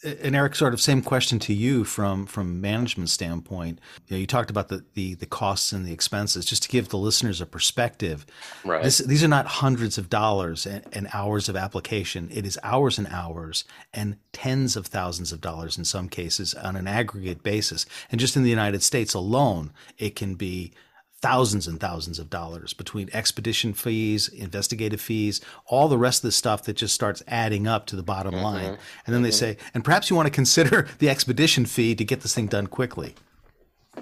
and 0.02 0.34
Eric, 0.34 0.54
sort 0.54 0.72
of 0.72 0.80
same 0.80 1.02
question 1.02 1.38
to 1.40 1.52
you 1.52 1.84
from 1.84 2.24
from 2.24 2.60
management 2.60 3.10
standpoint. 3.10 3.80
You, 4.06 4.16
know, 4.16 4.20
you 4.20 4.26
talked 4.26 4.48
about 4.48 4.68
the, 4.68 4.82
the 4.94 5.14
the 5.14 5.26
costs 5.26 5.72
and 5.72 5.84
the 5.84 5.92
expenses. 5.92 6.46
Just 6.46 6.62
to 6.62 6.68
give 6.70 6.88
the 6.88 6.96
listeners 6.96 7.40
a 7.40 7.46
perspective, 7.46 8.24
right? 8.64 8.82
This, 8.82 8.98
these 8.98 9.22
are 9.22 9.28
not 9.28 9.46
hundreds 9.46 9.98
of 9.98 10.08
dollars 10.08 10.64
and, 10.64 10.84
and, 10.92 11.08
hours 11.12 11.50
of 11.50 11.56
application. 11.56 12.30
It 12.32 12.46
is 12.46 12.58
hours 12.62 12.96
and 12.96 13.08
hours 13.08 13.64
and 13.92 14.16
tens 14.32 14.74
of 14.74 14.86
thousands 14.86 15.32
of 15.32 15.42
dollars 15.42 15.76
in 15.76 15.84
some 15.84 16.08
cases 16.08 16.54
on 16.54 16.76
an 16.76 16.86
aggregate 16.86 17.42
basis. 17.42 17.84
And 18.10 18.18
just 18.18 18.36
in 18.36 18.42
the 18.42 18.50
United 18.50 18.82
States 18.82 19.12
alone, 19.12 19.70
it 19.98 20.16
can 20.16 20.34
be 20.34 20.72
thousands 21.22 21.66
and 21.66 21.78
thousands 21.78 22.18
of 22.18 22.30
dollars 22.30 22.72
between 22.72 23.10
expedition 23.12 23.74
fees, 23.74 24.28
investigative 24.28 25.00
fees, 25.00 25.40
all 25.66 25.88
the 25.88 25.98
rest 25.98 26.20
of 26.20 26.28
the 26.28 26.32
stuff 26.32 26.64
that 26.64 26.76
just 26.76 26.94
starts 26.94 27.22
adding 27.28 27.66
up 27.66 27.86
to 27.86 27.96
the 27.96 28.02
bottom 28.02 28.34
mm-hmm. 28.34 28.44
line. 28.44 28.64
And 28.64 28.78
then 29.06 29.16
mm-hmm. 29.16 29.24
they 29.24 29.30
say, 29.30 29.56
and 29.74 29.84
perhaps 29.84 30.08
you 30.08 30.16
want 30.16 30.26
to 30.26 30.32
consider 30.32 30.88
the 30.98 31.08
expedition 31.08 31.66
fee 31.66 31.94
to 31.94 32.04
get 32.04 32.22
this 32.22 32.34
thing 32.34 32.46
done 32.46 32.66
quickly. 32.66 33.14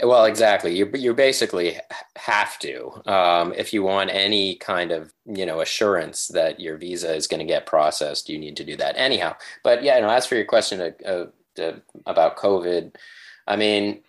Well, 0.02 0.26
exactly. 0.26 0.76
You 0.76 0.90
you 0.94 1.14
basically 1.14 1.78
have 2.16 2.58
to 2.58 3.02
um, 3.06 3.54
if 3.54 3.72
you 3.72 3.82
want 3.82 4.10
any 4.10 4.56
kind 4.56 4.92
of 4.92 5.12
you 5.24 5.46
know 5.46 5.60
assurance 5.60 6.28
that 6.28 6.60
your 6.60 6.76
visa 6.76 7.14
is 7.14 7.26
going 7.26 7.40
to 7.40 7.46
get 7.46 7.64
processed. 7.64 8.28
You 8.28 8.38
need 8.38 8.56
to 8.58 8.64
do 8.64 8.76
that 8.76 8.96
anyhow. 8.98 9.34
But 9.64 9.82
yeah, 9.82 9.96
you 9.96 10.02
know, 10.02 10.10
as 10.10 10.26
for 10.26 10.34
your 10.34 10.44
question 10.44 10.94
uh, 11.06 11.26
uh, 11.58 11.72
about 12.04 12.36
COVID, 12.36 12.94
I 13.46 13.56
mean, 13.56 14.02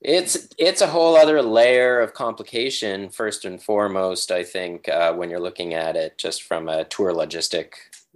it's 0.00 0.48
it's 0.56 0.80
a 0.80 0.86
whole 0.86 1.16
other 1.16 1.42
layer 1.42 2.00
of 2.00 2.14
complication. 2.14 3.10
First 3.10 3.44
and 3.44 3.62
foremost, 3.62 4.30
I 4.30 4.42
think 4.44 4.88
uh, 4.88 5.12
when 5.12 5.30
you're 5.30 5.40
looking 5.40 5.74
at 5.74 5.96
it 5.96 6.16
just 6.16 6.42
from 6.42 6.68
a 6.68 6.84
tour 6.84 7.12
logistic 7.12 7.72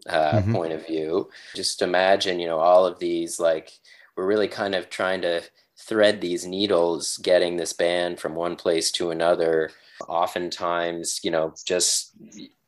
uh, 0.08 0.32
mm-hmm. 0.32 0.54
point 0.54 0.72
of 0.72 0.86
view, 0.86 1.30
just 1.54 1.82
imagine 1.82 2.38
you 2.40 2.46
know 2.46 2.58
all 2.58 2.86
of 2.86 2.98
these 2.98 3.38
like 3.38 3.72
we're 4.16 4.26
really 4.26 4.48
kind 4.48 4.74
of 4.74 4.88
trying 4.88 5.20
to 5.22 5.42
thread 5.76 6.20
these 6.20 6.46
needles, 6.46 7.18
getting 7.18 7.56
this 7.56 7.72
band 7.72 8.18
from 8.18 8.34
one 8.34 8.56
place 8.56 8.90
to 8.92 9.10
another. 9.10 9.70
Oftentimes, 10.08 11.20
you 11.22 11.30
know, 11.30 11.54
just 11.66 12.12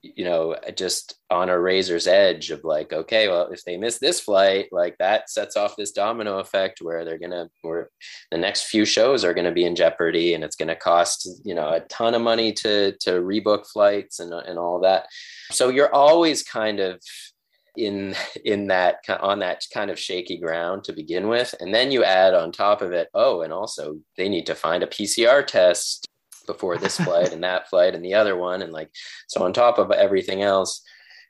you 0.03 0.25
know, 0.25 0.57
just 0.77 1.17
on 1.31 1.49
a 1.49 1.59
razor's 1.59 2.07
edge 2.07 2.51
of 2.51 2.65
like, 2.65 2.93
okay, 2.93 3.29
well, 3.29 3.49
if 3.49 3.65
they 3.65 3.77
miss 3.77 3.99
this 3.99 4.21
flight, 4.21 4.69
like 4.73 4.97
that 4.99 5.31
sets 5.31 5.57
off 5.57 5.77
this 5.77 5.93
domino 5.93 6.39
effect 6.39 6.81
where 6.81 7.05
they're 7.05 7.19
gonna, 7.19 7.49
where 7.63 7.91
the 8.31 8.39
next 8.39 8.65
few 8.65 8.85
shows 8.85 9.25
are 9.25 9.35
gonna 9.35 9.53
be 9.53 9.65
in 9.65 9.77
jeopardy, 9.77 10.35
and 10.35 10.45
it's 10.45 10.57
gonna 10.57 10.77
cost, 10.77 11.29
you 11.45 11.55
know, 11.55 11.69
a 11.69 11.81
ton 11.81 12.15
of 12.15 12.23
money 12.23 12.53
to 12.53 12.93
to 13.01 13.13
rebook 13.13 13.67
flights 13.67 14.21
and 14.21 14.33
and 14.33 14.59
all 14.59 14.81
that. 14.81 15.07
So 15.51 15.69
you're 15.69 15.95
always 15.95 16.43
kind 16.43 16.81
of 16.81 17.01
in 17.77 18.15
in 18.45 18.67
that 18.69 18.99
on 19.21 19.39
that 19.41 19.65
kind 19.73 19.91
of 19.91 19.99
shaky 19.99 20.37
ground 20.37 20.85
to 20.85 20.93
begin 20.93 21.29
with 21.29 21.55
and 21.61 21.75
then 21.75 21.93
you 21.93 22.03
add 22.03 22.35
on 22.35 22.51
top 22.51 22.81
of 22.81 22.93
it 22.93 23.09
oh 23.15 23.43
and 23.43 23.53
also 23.53 23.99
they 24.17 24.29
need 24.29 24.47
to 24.47 24.55
find 24.55 24.83
a 24.83 24.87
pcr 24.87 25.47
test 25.47 26.09
before 26.47 26.79
this 26.79 26.99
flight 27.05 27.33
and 27.33 27.45
that 27.45 27.69
flight 27.69 27.95
and 27.95 28.05
the 28.05 28.15
other 28.15 28.37
one 28.37 28.63
and 28.63 28.73
like 28.73 28.91
so 29.27 29.43
on 29.43 29.53
top 29.53 29.79
of 29.79 29.91
everything 29.91 30.43
else 30.43 30.83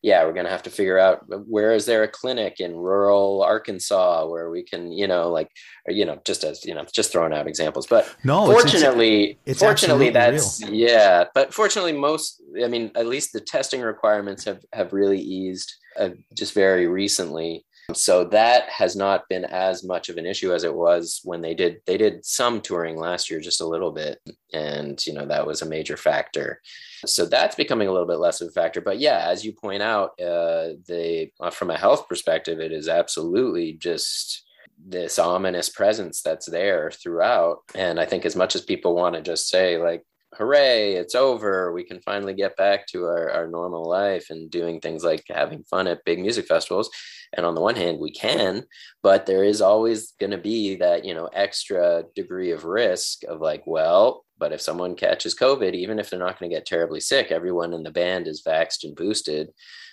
yeah 0.06 0.24
we're 0.24 0.32
going 0.32 0.46
to 0.46 0.52
have 0.52 0.62
to 0.62 0.70
figure 0.70 1.00
out 1.00 1.24
where 1.48 1.72
is 1.72 1.84
there 1.84 2.04
a 2.04 2.08
clinic 2.08 2.60
in 2.60 2.76
rural 2.76 3.42
arkansas 3.42 4.24
where 4.24 4.50
we 4.50 4.62
can 4.62 4.92
you 4.92 5.08
know 5.08 5.30
like 5.30 5.50
or, 5.88 5.92
you 5.92 6.04
know 6.04 6.20
just 6.24 6.44
as 6.44 6.64
you 6.64 6.72
know 6.72 6.84
just 6.92 7.10
throwing 7.10 7.32
out 7.32 7.48
examples 7.48 7.88
but 7.88 8.08
no 8.22 8.46
fortunately 8.46 9.30
it's, 9.30 9.40
it's, 9.46 9.60
fortunately 9.60 10.10
that's 10.10 10.62
real. 10.62 10.74
yeah 10.74 11.24
but 11.34 11.52
fortunately 11.52 11.92
most 11.92 12.40
i 12.62 12.68
mean 12.68 12.92
at 12.94 13.06
least 13.06 13.32
the 13.32 13.40
testing 13.40 13.80
requirements 13.80 14.44
have 14.44 14.60
have 14.72 14.92
really 14.92 15.20
eased 15.20 15.74
uh, 15.98 16.10
just 16.34 16.54
very 16.54 16.86
recently 16.86 17.65
so 17.94 18.24
that 18.24 18.68
has 18.68 18.96
not 18.96 19.28
been 19.28 19.44
as 19.44 19.84
much 19.84 20.08
of 20.08 20.16
an 20.16 20.26
issue 20.26 20.52
as 20.52 20.64
it 20.64 20.74
was 20.74 21.20
when 21.22 21.40
they 21.40 21.54
did 21.54 21.80
they 21.86 21.96
did 21.96 22.24
some 22.24 22.60
touring 22.60 22.96
last 22.96 23.30
year 23.30 23.38
just 23.38 23.60
a 23.60 23.66
little 23.66 23.92
bit 23.92 24.18
and 24.52 25.04
you 25.06 25.12
know 25.12 25.26
that 25.26 25.46
was 25.46 25.62
a 25.62 25.66
major 25.66 25.96
factor. 25.96 26.60
So 27.04 27.26
that's 27.26 27.54
becoming 27.54 27.88
a 27.88 27.92
little 27.92 28.06
bit 28.06 28.18
less 28.18 28.40
of 28.40 28.48
a 28.48 28.52
factor. 28.52 28.80
But 28.80 28.98
yeah 28.98 29.26
as 29.28 29.44
you 29.44 29.52
point 29.52 29.82
out 29.82 30.18
uh, 30.20 30.70
they 30.88 31.32
uh, 31.40 31.50
from 31.50 31.70
a 31.70 31.78
health 31.78 32.08
perspective 32.08 32.58
it 32.58 32.72
is 32.72 32.88
absolutely 32.88 33.74
just 33.74 34.44
this 34.84 35.18
ominous 35.18 35.68
presence 35.68 36.22
that's 36.22 36.46
there 36.46 36.90
throughout. 36.90 37.58
And 37.74 38.00
i 38.00 38.04
think 38.04 38.24
as 38.24 38.36
much 38.36 38.56
as 38.56 38.62
people 38.62 38.96
want 38.96 39.14
to 39.14 39.22
just 39.22 39.48
say 39.48 39.78
like 39.78 40.02
hooray, 40.36 40.94
it's 40.94 41.14
over. 41.14 41.72
We 41.72 41.84
can 41.84 42.00
finally 42.00 42.34
get 42.34 42.56
back 42.56 42.86
to 42.88 43.04
our, 43.04 43.30
our 43.30 43.46
normal 43.46 43.88
life 43.88 44.30
and 44.30 44.50
doing 44.50 44.80
things 44.80 45.04
like 45.04 45.24
having 45.28 45.64
fun 45.64 45.86
at 45.86 46.04
big 46.04 46.20
music 46.20 46.46
festivals. 46.46 46.90
And 47.36 47.44
on 47.44 47.54
the 47.54 47.60
one 47.60 47.76
hand, 47.76 47.98
we 47.98 48.12
can, 48.12 48.64
but 49.02 49.26
there 49.26 49.44
is 49.44 49.60
always 49.60 50.12
going 50.20 50.30
to 50.30 50.38
be 50.38 50.76
that, 50.76 51.04
you 51.04 51.14
know, 51.14 51.26
extra 51.32 52.04
degree 52.14 52.52
of 52.52 52.64
risk 52.64 53.24
of 53.24 53.40
like, 53.40 53.62
well, 53.66 54.24
but 54.38 54.52
if 54.52 54.60
someone 54.60 54.94
catches 54.94 55.34
COVID, 55.34 55.74
even 55.74 55.98
if 55.98 56.10
they're 56.10 56.18
not 56.18 56.38
going 56.38 56.50
to 56.50 56.56
get 56.56 56.66
terribly 56.66 57.00
sick, 57.00 57.32
everyone 57.32 57.72
in 57.72 57.82
the 57.82 57.90
band 57.90 58.28
is 58.28 58.42
vaxxed 58.46 58.84
and 58.84 58.94
boosted. 58.94 59.48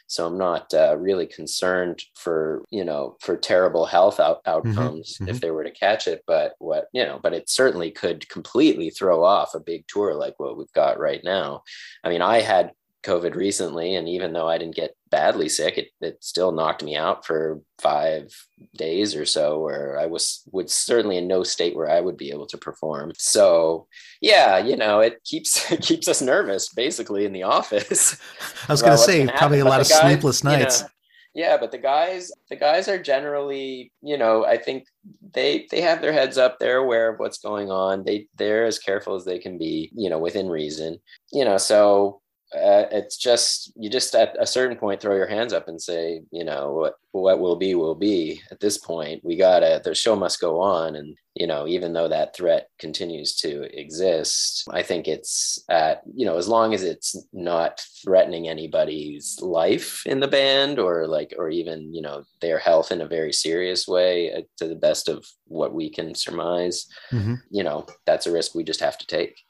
So 0.07 0.27
I'm 0.27 0.37
not 0.37 0.73
uh, 0.73 0.95
really 0.97 1.25
concerned 1.25 2.03
for 2.15 2.63
you 2.69 2.83
know 2.83 3.17
for 3.19 3.37
terrible 3.37 3.85
health 3.85 4.19
out- 4.19 4.43
mm-hmm, 4.43 4.69
outcomes 4.69 5.17
mm-hmm, 5.17 5.29
if 5.29 5.41
they 5.41 5.51
were 5.51 5.63
to 5.63 5.71
catch 5.71 6.07
it. 6.07 6.23
But 6.27 6.53
what 6.59 6.85
you 6.93 7.05
know, 7.05 7.19
but 7.21 7.33
it 7.33 7.49
certainly 7.49 7.91
could 7.91 8.27
completely 8.29 8.89
throw 8.89 9.23
off 9.23 9.55
a 9.55 9.59
big 9.59 9.85
tour 9.87 10.15
like 10.15 10.35
what 10.37 10.57
we've 10.57 10.71
got 10.73 10.99
right 10.99 11.21
now. 11.23 11.63
I 12.03 12.09
mean, 12.09 12.21
I 12.21 12.41
had 12.41 12.71
COVID 13.03 13.35
recently, 13.35 13.95
and 13.95 14.07
even 14.07 14.33
though 14.33 14.47
I 14.47 14.57
didn't 14.57 14.75
get 14.75 14.95
badly 15.09 15.49
sick, 15.49 15.77
it, 15.77 15.89
it 16.01 16.23
still 16.23 16.51
knocked 16.51 16.83
me 16.83 16.95
out 16.95 17.25
for 17.25 17.61
five 17.79 18.33
days 18.75 19.15
or 19.15 19.25
so, 19.25 19.59
where 19.59 19.99
I 19.99 20.05
was 20.05 20.43
would 20.51 20.69
certainly 20.69 21.17
in 21.17 21.27
no 21.27 21.43
state 21.43 21.75
where 21.75 21.89
I 21.89 22.01
would 22.01 22.17
be 22.17 22.31
able 22.31 22.47
to 22.47 22.57
perform. 22.57 23.11
So 23.17 23.87
yeah, 24.21 24.57
you 24.57 24.77
know, 24.77 24.99
it 24.99 25.23
keeps 25.23 25.71
it 25.71 25.81
keeps 25.81 26.07
us 26.07 26.21
nervous 26.21 26.69
basically 26.73 27.25
in 27.25 27.33
the 27.33 27.43
office. 27.43 28.17
I 28.69 28.73
was 28.73 28.81
going 28.81 28.93
to 28.93 28.97
say 28.97 29.27
probably 29.27 29.59
a 29.59 29.65
lot 29.65 29.81
of 29.81 29.89
guys, 29.89 29.99
sleepless 29.99 30.43
nights. 30.43 30.79
You 30.79 30.83
know, 30.85 30.89
yeah, 31.35 31.57
but 31.57 31.71
the 31.71 31.79
guys 31.79 32.31
the 32.49 32.55
guys 32.55 32.87
are 32.87 33.01
generally, 33.01 33.91
you 34.01 34.17
know, 34.17 34.45
I 34.45 34.57
think 34.57 34.85
they 35.33 35.67
they 35.71 35.81
have 35.81 35.99
their 36.01 36.13
heads 36.13 36.37
up, 36.37 36.59
they're 36.59 36.77
aware 36.77 37.09
of 37.09 37.19
what's 37.19 37.39
going 37.39 37.71
on. 37.71 38.03
They 38.05 38.27
they're 38.37 38.65
as 38.65 38.77
careful 38.77 39.15
as 39.15 39.25
they 39.25 39.39
can 39.39 39.57
be, 39.57 39.91
you 39.95 40.09
know, 40.09 40.19
within 40.19 40.47
reason. 40.47 40.99
You 41.31 41.45
know, 41.45 41.57
so 41.57 42.21
uh, 42.55 42.87
it's 42.91 43.17
just 43.17 43.71
you 43.75 43.89
just 43.89 44.13
at 44.15 44.35
a 44.39 44.47
certain 44.47 44.77
point 44.77 45.01
throw 45.01 45.15
your 45.15 45.27
hands 45.27 45.53
up 45.53 45.67
and 45.67 45.81
say 45.81 46.21
you 46.31 46.43
know 46.43 46.73
what 46.73 46.95
what 47.11 47.39
will 47.39 47.55
be 47.55 47.75
will 47.75 47.95
be. 47.95 48.41
At 48.51 48.59
this 48.59 48.77
point 48.77 49.23
we 49.23 49.35
gotta 49.35 49.81
the 49.83 49.95
show 49.95 50.15
must 50.15 50.39
go 50.39 50.59
on. 50.61 50.95
And 50.95 51.15
you 51.35 51.47
know 51.47 51.67
even 51.67 51.93
though 51.93 52.07
that 52.07 52.35
threat 52.35 52.69
continues 52.79 53.35
to 53.35 53.63
exist 53.79 54.67
i 54.71 54.83
think 54.83 55.07
it's 55.07 55.63
at 55.69 56.01
you 56.13 56.25
know 56.25 56.37
as 56.37 56.47
long 56.47 56.73
as 56.73 56.83
it's 56.83 57.15
not 57.33 57.81
threatening 58.03 58.47
anybody's 58.47 59.39
life 59.41 60.03
in 60.05 60.19
the 60.19 60.27
band 60.27 60.79
or 60.79 61.07
like 61.07 61.33
or 61.37 61.49
even 61.49 61.93
you 61.93 62.01
know 62.01 62.23
their 62.41 62.59
health 62.59 62.91
in 62.91 63.01
a 63.01 63.07
very 63.07 63.33
serious 63.33 63.87
way 63.87 64.33
uh, 64.33 64.41
to 64.57 64.67
the 64.67 64.75
best 64.75 65.09
of 65.09 65.25
what 65.45 65.73
we 65.73 65.89
can 65.89 66.13
surmise 66.13 66.87
mm-hmm. 67.11 67.35
you 67.49 67.63
know 67.63 67.85
that's 68.05 68.27
a 68.27 68.31
risk 68.31 68.53
we 68.53 68.63
just 68.63 68.79
have 68.79 68.97
to 68.97 69.07
take 69.07 69.43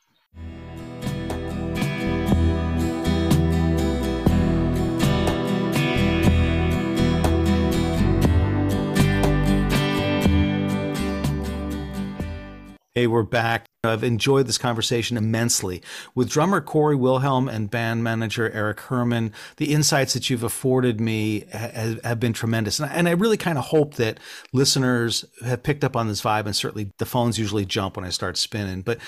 Hey, 12.95 13.07
we're 13.07 13.23
back. 13.23 13.65
I've 13.83 14.03
enjoyed 14.03 14.45
this 14.45 14.59
conversation 14.59 15.17
immensely 15.17 15.81
with 16.13 16.29
drummer 16.29 16.61
Corey 16.61 16.95
Wilhelm 16.95 17.49
and 17.49 17.71
band 17.71 18.03
manager 18.03 18.51
Eric 18.51 18.81
Herman. 18.81 19.33
The 19.57 19.73
insights 19.73 20.13
that 20.13 20.29
you've 20.29 20.43
afforded 20.43 21.01
me 21.01 21.45
have 21.51 22.19
been 22.19 22.33
tremendous. 22.33 22.79
And 22.79 23.09
I 23.09 23.13
really 23.13 23.35
kind 23.35 23.57
of 23.57 23.63
hope 23.63 23.95
that 23.95 24.19
listeners 24.53 25.25
have 25.43 25.63
picked 25.63 25.83
up 25.83 25.95
on 25.95 26.07
this 26.07 26.21
vibe. 26.21 26.45
And 26.45 26.55
certainly 26.55 26.91
the 26.99 27.07
phones 27.07 27.39
usually 27.39 27.65
jump 27.65 27.95
when 27.95 28.05
I 28.05 28.09
start 28.09 28.37
spinning. 28.37 28.83
But 28.83 28.99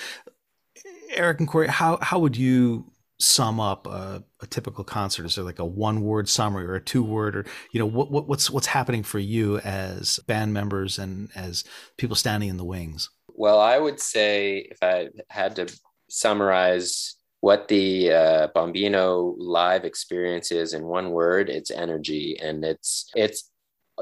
Eric 1.14 1.38
and 1.38 1.48
Corey, 1.48 1.68
how, 1.68 1.98
how 2.02 2.18
would 2.18 2.36
you 2.36 2.90
sum 3.20 3.60
up 3.60 3.86
a, 3.86 4.24
a, 4.42 4.48
typical 4.48 4.82
concert? 4.82 5.26
Is 5.26 5.36
there 5.36 5.44
like 5.44 5.60
a 5.60 5.64
one 5.64 6.00
word 6.00 6.28
summary 6.28 6.66
or 6.66 6.74
a 6.74 6.80
two 6.80 7.04
word 7.04 7.36
or, 7.36 7.46
you 7.70 7.78
know, 7.78 7.86
what, 7.86 8.10
what, 8.10 8.26
what's, 8.26 8.50
what's 8.50 8.66
happening 8.66 9.04
for 9.04 9.20
you 9.20 9.58
as 9.58 10.18
band 10.26 10.52
members 10.52 10.98
and 10.98 11.30
as 11.36 11.62
people 11.96 12.16
standing 12.16 12.48
in 12.48 12.56
the 12.56 12.64
wings? 12.64 13.10
Well, 13.36 13.60
I 13.60 13.78
would 13.78 14.00
say 14.00 14.66
if 14.70 14.78
I 14.82 15.08
had 15.28 15.56
to 15.56 15.66
summarize 16.08 17.16
what 17.40 17.68
the 17.68 18.10
uh, 18.10 18.48
Bombino 18.56 19.34
live 19.36 19.84
experience 19.84 20.50
is 20.50 20.72
in 20.72 20.84
one 20.84 21.10
word, 21.10 21.50
it's 21.50 21.70
energy, 21.70 22.38
and 22.42 22.64
it's 22.64 23.10
it's 23.14 23.50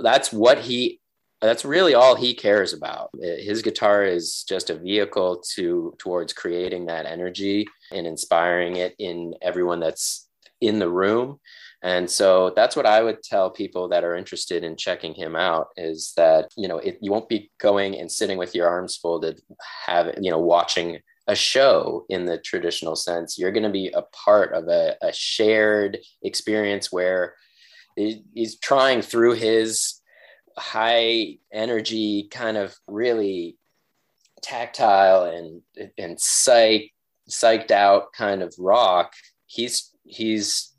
that's 0.00 0.32
what 0.32 0.58
he 0.58 1.00
that's 1.40 1.64
really 1.64 1.94
all 1.94 2.14
he 2.14 2.32
cares 2.32 2.72
about. 2.72 3.10
His 3.20 3.60
guitar 3.60 4.04
is 4.04 4.44
just 4.48 4.70
a 4.70 4.78
vehicle 4.78 5.42
to 5.56 5.94
towards 5.98 6.32
creating 6.32 6.86
that 6.86 7.04
energy 7.04 7.66
and 7.92 8.06
inspiring 8.06 8.76
it 8.76 8.94
in 8.98 9.34
everyone 9.42 9.80
that's 9.80 10.28
in 10.60 10.78
the 10.78 10.88
room. 10.88 11.40
And 11.84 12.10
so 12.10 12.50
that's 12.56 12.76
what 12.76 12.86
I 12.86 13.02
would 13.02 13.22
tell 13.22 13.50
people 13.50 13.88
that 13.88 14.04
are 14.04 14.16
interested 14.16 14.64
in 14.64 14.74
checking 14.74 15.12
him 15.12 15.36
out 15.36 15.68
is 15.76 16.14
that, 16.16 16.48
you 16.56 16.66
know, 16.66 16.78
it, 16.78 16.96
you 17.02 17.12
won't 17.12 17.28
be 17.28 17.50
going 17.60 17.94
and 17.94 18.10
sitting 18.10 18.38
with 18.38 18.54
your 18.54 18.66
arms 18.66 18.96
folded, 18.96 19.42
have, 19.86 20.14
you 20.18 20.30
know, 20.30 20.38
watching 20.38 20.98
a 21.26 21.34
show 21.34 22.06
in 22.08 22.24
the 22.24 22.38
traditional 22.38 22.96
sense. 22.96 23.38
You're 23.38 23.52
going 23.52 23.64
to 23.64 23.70
be 23.70 23.90
a 23.92 24.00
part 24.00 24.54
of 24.54 24.66
a, 24.68 24.96
a 25.02 25.12
shared 25.12 25.98
experience 26.22 26.90
where 26.90 27.34
he's 27.96 28.58
trying 28.58 29.02
through 29.02 29.34
his 29.34 30.00
high 30.56 31.36
energy 31.52 32.28
kind 32.30 32.56
of 32.56 32.74
really 32.86 33.58
tactile 34.42 35.24
and 35.24 35.62
and 35.96 36.20
psych 36.20 36.92
psyched 37.30 37.70
out 37.70 38.12
kind 38.12 38.42
of 38.42 38.54
rock 38.58 39.14
he's 39.46 39.90
he's 40.04 40.73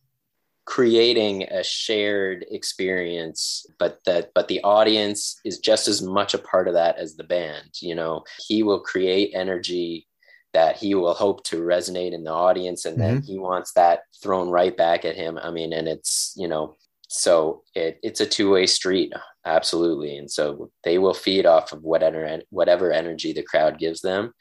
creating 0.66 1.43
a 1.43 1.63
shared 1.63 2.45
experience 2.49 3.66
but 3.78 3.99
that 4.05 4.32
but 4.34 4.47
the 4.47 4.61
audience 4.63 5.39
is 5.45 5.59
just 5.59 5.88
as 5.88 6.01
much 6.01 6.34
a 6.34 6.39
part 6.39 6.68
of 6.68 6.74
that 6.74 6.97
as 6.97 7.16
the 7.16 7.24
band 7.24 7.70
you 7.82 7.95
know? 7.95 8.24
He 8.47 8.63
will 8.63 8.80
create 8.80 9.32
energy 9.34 10.07
that 10.53 10.78
he 10.78 10.95
will 10.95 11.13
hope 11.13 11.43
to 11.43 11.61
resonate 11.61 12.13
in 12.13 12.24
the 12.24 12.32
audience 12.32 12.86
and 12.86 12.99
then 12.99 13.18
mm-hmm. 13.18 13.26
he 13.26 13.38
wants 13.38 13.74
that 13.74 14.01
thrown 14.22 14.49
right 14.49 14.76
back 14.76 15.05
at 15.05 15.16
him. 15.16 15.38
I 15.38 15.51
mean 15.51 15.72
and 15.72 15.88
it's 15.88 16.34
you 16.36 16.47
know 16.47 16.76
so 17.07 17.61
it, 17.76 17.99
it's 18.01 18.20
a 18.20 18.26
two-way 18.26 18.66
street 18.66 19.13
absolutely. 19.45 20.18
And 20.18 20.30
so 20.30 20.72
they 20.84 20.97
will 20.97 21.13
feed 21.13 21.45
off 21.45 21.72
of 21.72 21.84
whatever 21.84 22.39
whatever 22.49 22.91
energy 22.91 23.32
the 23.34 23.43
crowd 23.43 23.78
gives 23.78 24.01
them 24.01 24.34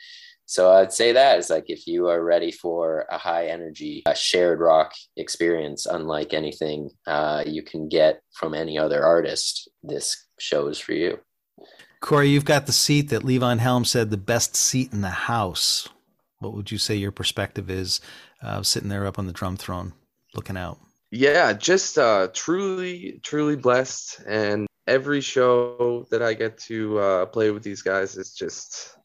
so 0.46 0.72
I'd 0.72 0.92
say 0.92 1.12
that 1.12 1.38
is 1.38 1.50
like 1.50 1.64
if 1.68 1.86
you 1.86 2.08
are 2.08 2.22
ready 2.22 2.50
for 2.50 3.06
a 3.10 3.18
high 3.18 3.46
energy, 3.46 4.02
a 4.06 4.14
shared 4.14 4.60
rock 4.60 4.92
experience, 5.16 5.86
unlike 5.86 6.34
anything 6.34 6.90
uh, 7.06 7.42
you 7.46 7.62
can 7.62 7.88
get 7.88 8.22
from 8.32 8.54
any 8.54 8.78
other 8.78 9.04
artist, 9.04 9.68
this 9.82 10.26
show 10.38 10.68
is 10.68 10.78
for 10.78 10.92
you. 10.92 11.18
Corey, 12.00 12.28
you've 12.28 12.44
got 12.44 12.66
the 12.66 12.72
seat 12.72 13.08
that 13.08 13.22
Levon 13.22 13.58
Helm 13.58 13.84
said 13.84 14.10
the 14.10 14.18
best 14.18 14.54
seat 14.54 14.92
in 14.92 15.00
the 15.00 15.08
house. 15.08 15.88
What 16.40 16.52
would 16.52 16.70
you 16.70 16.76
say 16.76 16.94
your 16.94 17.12
perspective 17.12 17.70
is 17.70 18.02
uh, 18.42 18.62
sitting 18.62 18.90
there 18.90 19.06
up 19.06 19.18
on 19.18 19.26
the 19.26 19.32
drum 19.32 19.56
throne 19.56 19.94
looking 20.34 20.58
out? 20.58 20.78
Yeah, 21.10 21.54
just 21.54 21.96
uh, 21.96 22.28
truly, 22.34 23.20
truly 23.22 23.56
blessed. 23.56 24.20
And 24.26 24.66
every 24.86 25.22
show 25.22 26.06
that 26.10 26.22
I 26.22 26.34
get 26.34 26.58
to 26.58 26.98
uh, 26.98 27.26
play 27.26 27.50
with 27.50 27.62
these 27.62 27.80
guys 27.80 28.16
is 28.16 28.34
just 28.34 28.96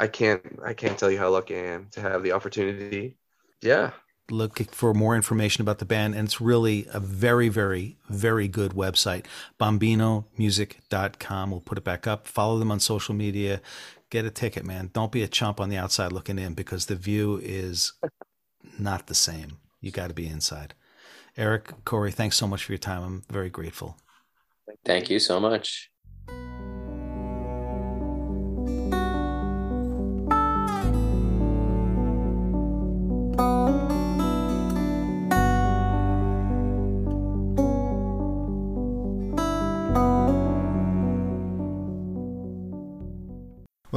I 0.00 0.06
can't 0.06 0.40
I 0.64 0.72
can't 0.72 0.98
tell 0.98 1.10
you 1.10 1.18
how 1.18 1.28
lucky 1.28 1.54
I 1.54 1.66
am 1.74 1.88
to 1.92 2.00
have 2.00 2.22
the 2.22 2.32
opportunity. 2.32 3.18
Yeah. 3.60 3.90
Look 4.30 4.58
for 4.72 4.94
more 4.94 5.14
information 5.14 5.60
about 5.60 5.78
the 5.78 5.84
band, 5.84 6.14
and 6.14 6.26
it's 6.26 6.40
really 6.40 6.86
a 6.92 7.00
very, 7.00 7.48
very, 7.48 7.98
very 8.08 8.48
good 8.48 8.72
website. 8.72 9.26
BombinoMusic.com. 9.58 11.50
We'll 11.50 11.60
put 11.60 11.78
it 11.78 11.84
back 11.84 12.06
up. 12.06 12.28
Follow 12.28 12.58
them 12.58 12.70
on 12.70 12.78
social 12.78 13.14
media. 13.14 13.60
Get 14.08 14.24
a 14.24 14.30
ticket, 14.30 14.64
man. 14.64 14.90
Don't 14.92 15.12
be 15.12 15.24
a 15.24 15.28
chump 15.28 15.60
on 15.60 15.68
the 15.68 15.76
outside 15.76 16.12
looking 16.12 16.38
in 16.38 16.54
because 16.54 16.86
the 16.86 16.94
view 16.94 17.40
is 17.42 17.92
not 18.78 19.08
the 19.08 19.14
same. 19.14 19.58
You 19.80 19.90
got 19.90 20.08
to 20.08 20.14
be 20.14 20.28
inside. 20.28 20.74
Eric, 21.36 21.84
Corey, 21.84 22.12
thanks 22.12 22.36
so 22.36 22.46
much 22.46 22.64
for 22.64 22.72
your 22.72 22.78
time. 22.78 23.02
I'm 23.02 23.22
very 23.28 23.50
grateful. 23.50 23.96
Thank 24.84 25.10
you 25.10 25.18
so 25.18 25.40
much. 25.40 25.90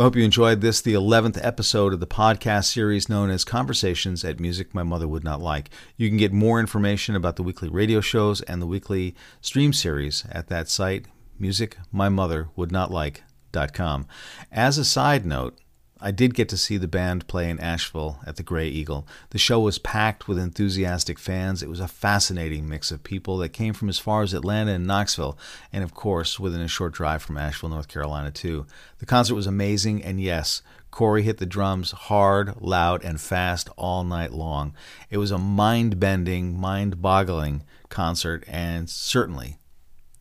I 0.03 0.05
hope 0.05 0.17
you 0.17 0.25
enjoyed 0.25 0.59
this, 0.59 0.81
the 0.81 0.95
11th 0.95 1.39
episode 1.41 1.93
of 1.93 2.01
the 2.01 2.07
podcast 2.07 2.65
series 2.65 3.07
known 3.07 3.29
as 3.29 3.45
Conversations 3.45 4.25
at 4.25 4.37
Music 4.37 4.75
My 4.75 4.83
Mother 4.83 5.07
Would 5.07 5.23
Not 5.23 5.39
Like. 5.39 5.69
You 5.95 6.09
can 6.09 6.17
get 6.17 6.33
more 6.33 6.59
information 6.59 7.15
about 7.15 7.37
the 7.37 7.43
weekly 7.43 7.69
radio 7.69 8.01
shows 8.01 8.41
and 8.41 8.61
the 8.61 8.67
weekly 8.67 9.15
stream 9.39 9.71
series 9.71 10.25
at 10.29 10.49
that 10.49 10.67
site, 10.67 11.05
musicmymotherwouldnotlike.com. 11.39 14.07
As 14.51 14.77
a 14.77 14.83
side 14.83 15.25
note, 15.25 15.57
I 16.05 16.11
did 16.11 16.33
get 16.33 16.49
to 16.49 16.57
see 16.57 16.75
the 16.75 16.87
band 16.87 17.27
play 17.27 17.49
in 17.49 17.61
Asheville 17.61 18.19
at 18.27 18.35
the 18.35 18.43
Grey 18.43 18.67
Eagle. 18.67 19.07
The 19.29 19.37
show 19.37 19.61
was 19.61 19.79
packed 19.79 20.27
with 20.27 20.37
enthusiastic 20.37 21.17
fans. 21.17 21.63
It 21.63 21.69
was 21.69 21.79
a 21.79 21.87
fascinating 21.87 22.67
mix 22.67 22.91
of 22.91 23.05
people 23.05 23.37
that 23.37 23.53
came 23.53 23.73
from 23.73 23.87
as 23.87 23.99
far 23.99 24.21
as 24.21 24.33
Atlanta 24.33 24.73
and 24.73 24.85
Knoxville, 24.85 25.37
and 25.71 25.81
of 25.81 25.93
course, 25.93 26.41
within 26.41 26.59
a 26.59 26.67
short 26.67 26.91
drive 26.91 27.23
from 27.23 27.37
Asheville, 27.37 27.69
North 27.69 27.87
Carolina, 27.87 28.31
too. 28.31 28.65
The 28.97 29.05
concert 29.05 29.35
was 29.35 29.47
amazing, 29.47 30.03
and 30.03 30.19
yes, 30.19 30.61
Corey 30.91 31.23
hit 31.23 31.37
the 31.37 31.45
drums 31.45 31.91
hard, 31.91 32.61
loud, 32.61 33.01
and 33.05 33.19
fast 33.19 33.69
all 33.77 34.03
night 34.03 34.33
long. 34.33 34.73
It 35.09 35.19
was 35.19 35.31
a 35.31 35.37
mind 35.37 36.01
bending, 36.01 36.59
mind 36.59 37.01
boggling 37.01 37.63
concert, 37.87 38.43
and 38.49 38.89
certainly 38.89 39.57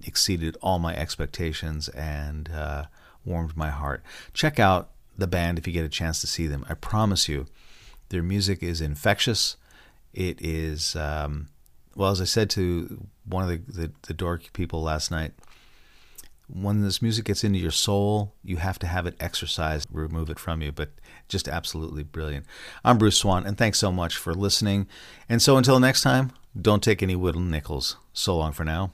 exceeded 0.04 0.56
all 0.62 0.78
my 0.78 0.94
expectations 0.94 1.88
and 1.88 2.50
uh, 2.50 2.84
warmed 3.24 3.56
my 3.56 3.70
heart. 3.70 4.04
Check 4.32 4.60
out 4.60 4.92
the 5.22 5.26
band 5.26 5.58
if 5.58 5.66
you 5.66 5.72
get 5.72 5.84
a 5.84 5.88
chance 5.88 6.20
to 6.20 6.26
see 6.26 6.46
them. 6.46 6.66
I 6.68 6.74
promise 6.74 7.28
you, 7.28 7.46
their 8.10 8.22
music 8.22 8.62
is 8.62 8.80
infectious. 8.82 9.56
It 10.12 10.38
is, 10.42 10.94
um, 10.96 11.48
well, 11.96 12.10
as 12.10 12.20
I 12.20 12.24
said 12.24 12.50
to 12.50 13.06
one 13.24 13.44
of 13.44 13.48
the, 13.48 13.72
the, 13.72 13.92
the 14.02 14.12
dork 14.12 14.52
people 14.52 14.82
last 14.82 15.10
night, 15.10 15.32
when 16.48 16.82
this 16.82 17.00
music 17.00 17.24
gets 17.24 17.44
into 17.44 17.58
your 17.58 17.70
soul, 17.70 18.34
you 18.44 18.58
have 18.58 18.78
to 18.80 18.86
have 18.86 19.06
it 19.06 19.16
exercised, 19.18 19.88
remove 19.90 20.28
it 20.28 20.38
from 20.38 20.60
you, 20.60 20.70
but 20.70 20.90
just 21.28 21.48
absolutely 21.48 22.02
brilliant. 22.02 22.44
I'm 22.84 22.98
Bruce 22.98 23.16
Swan, 23.16 23.46
and 23.46 23.56
thanks 23.56 23.78
so 23.78 23.90
much 23.90 24.16
for 24.16 24.34
listening. 24.34 24.86
And 25.28 25.40
so 25.40 25.56
until 25.56 25.80
next 25.80 26.02
time, 26.02 26.32
don't 26.60 26.82
take 26.82 27.02
any 27.02 27.16
wooden 27.16 27.50
nickels. 27.50 27.96
So 28.12 28.36
long 28.36 28.52
for 28.52 28.64
now. 28.64 28.92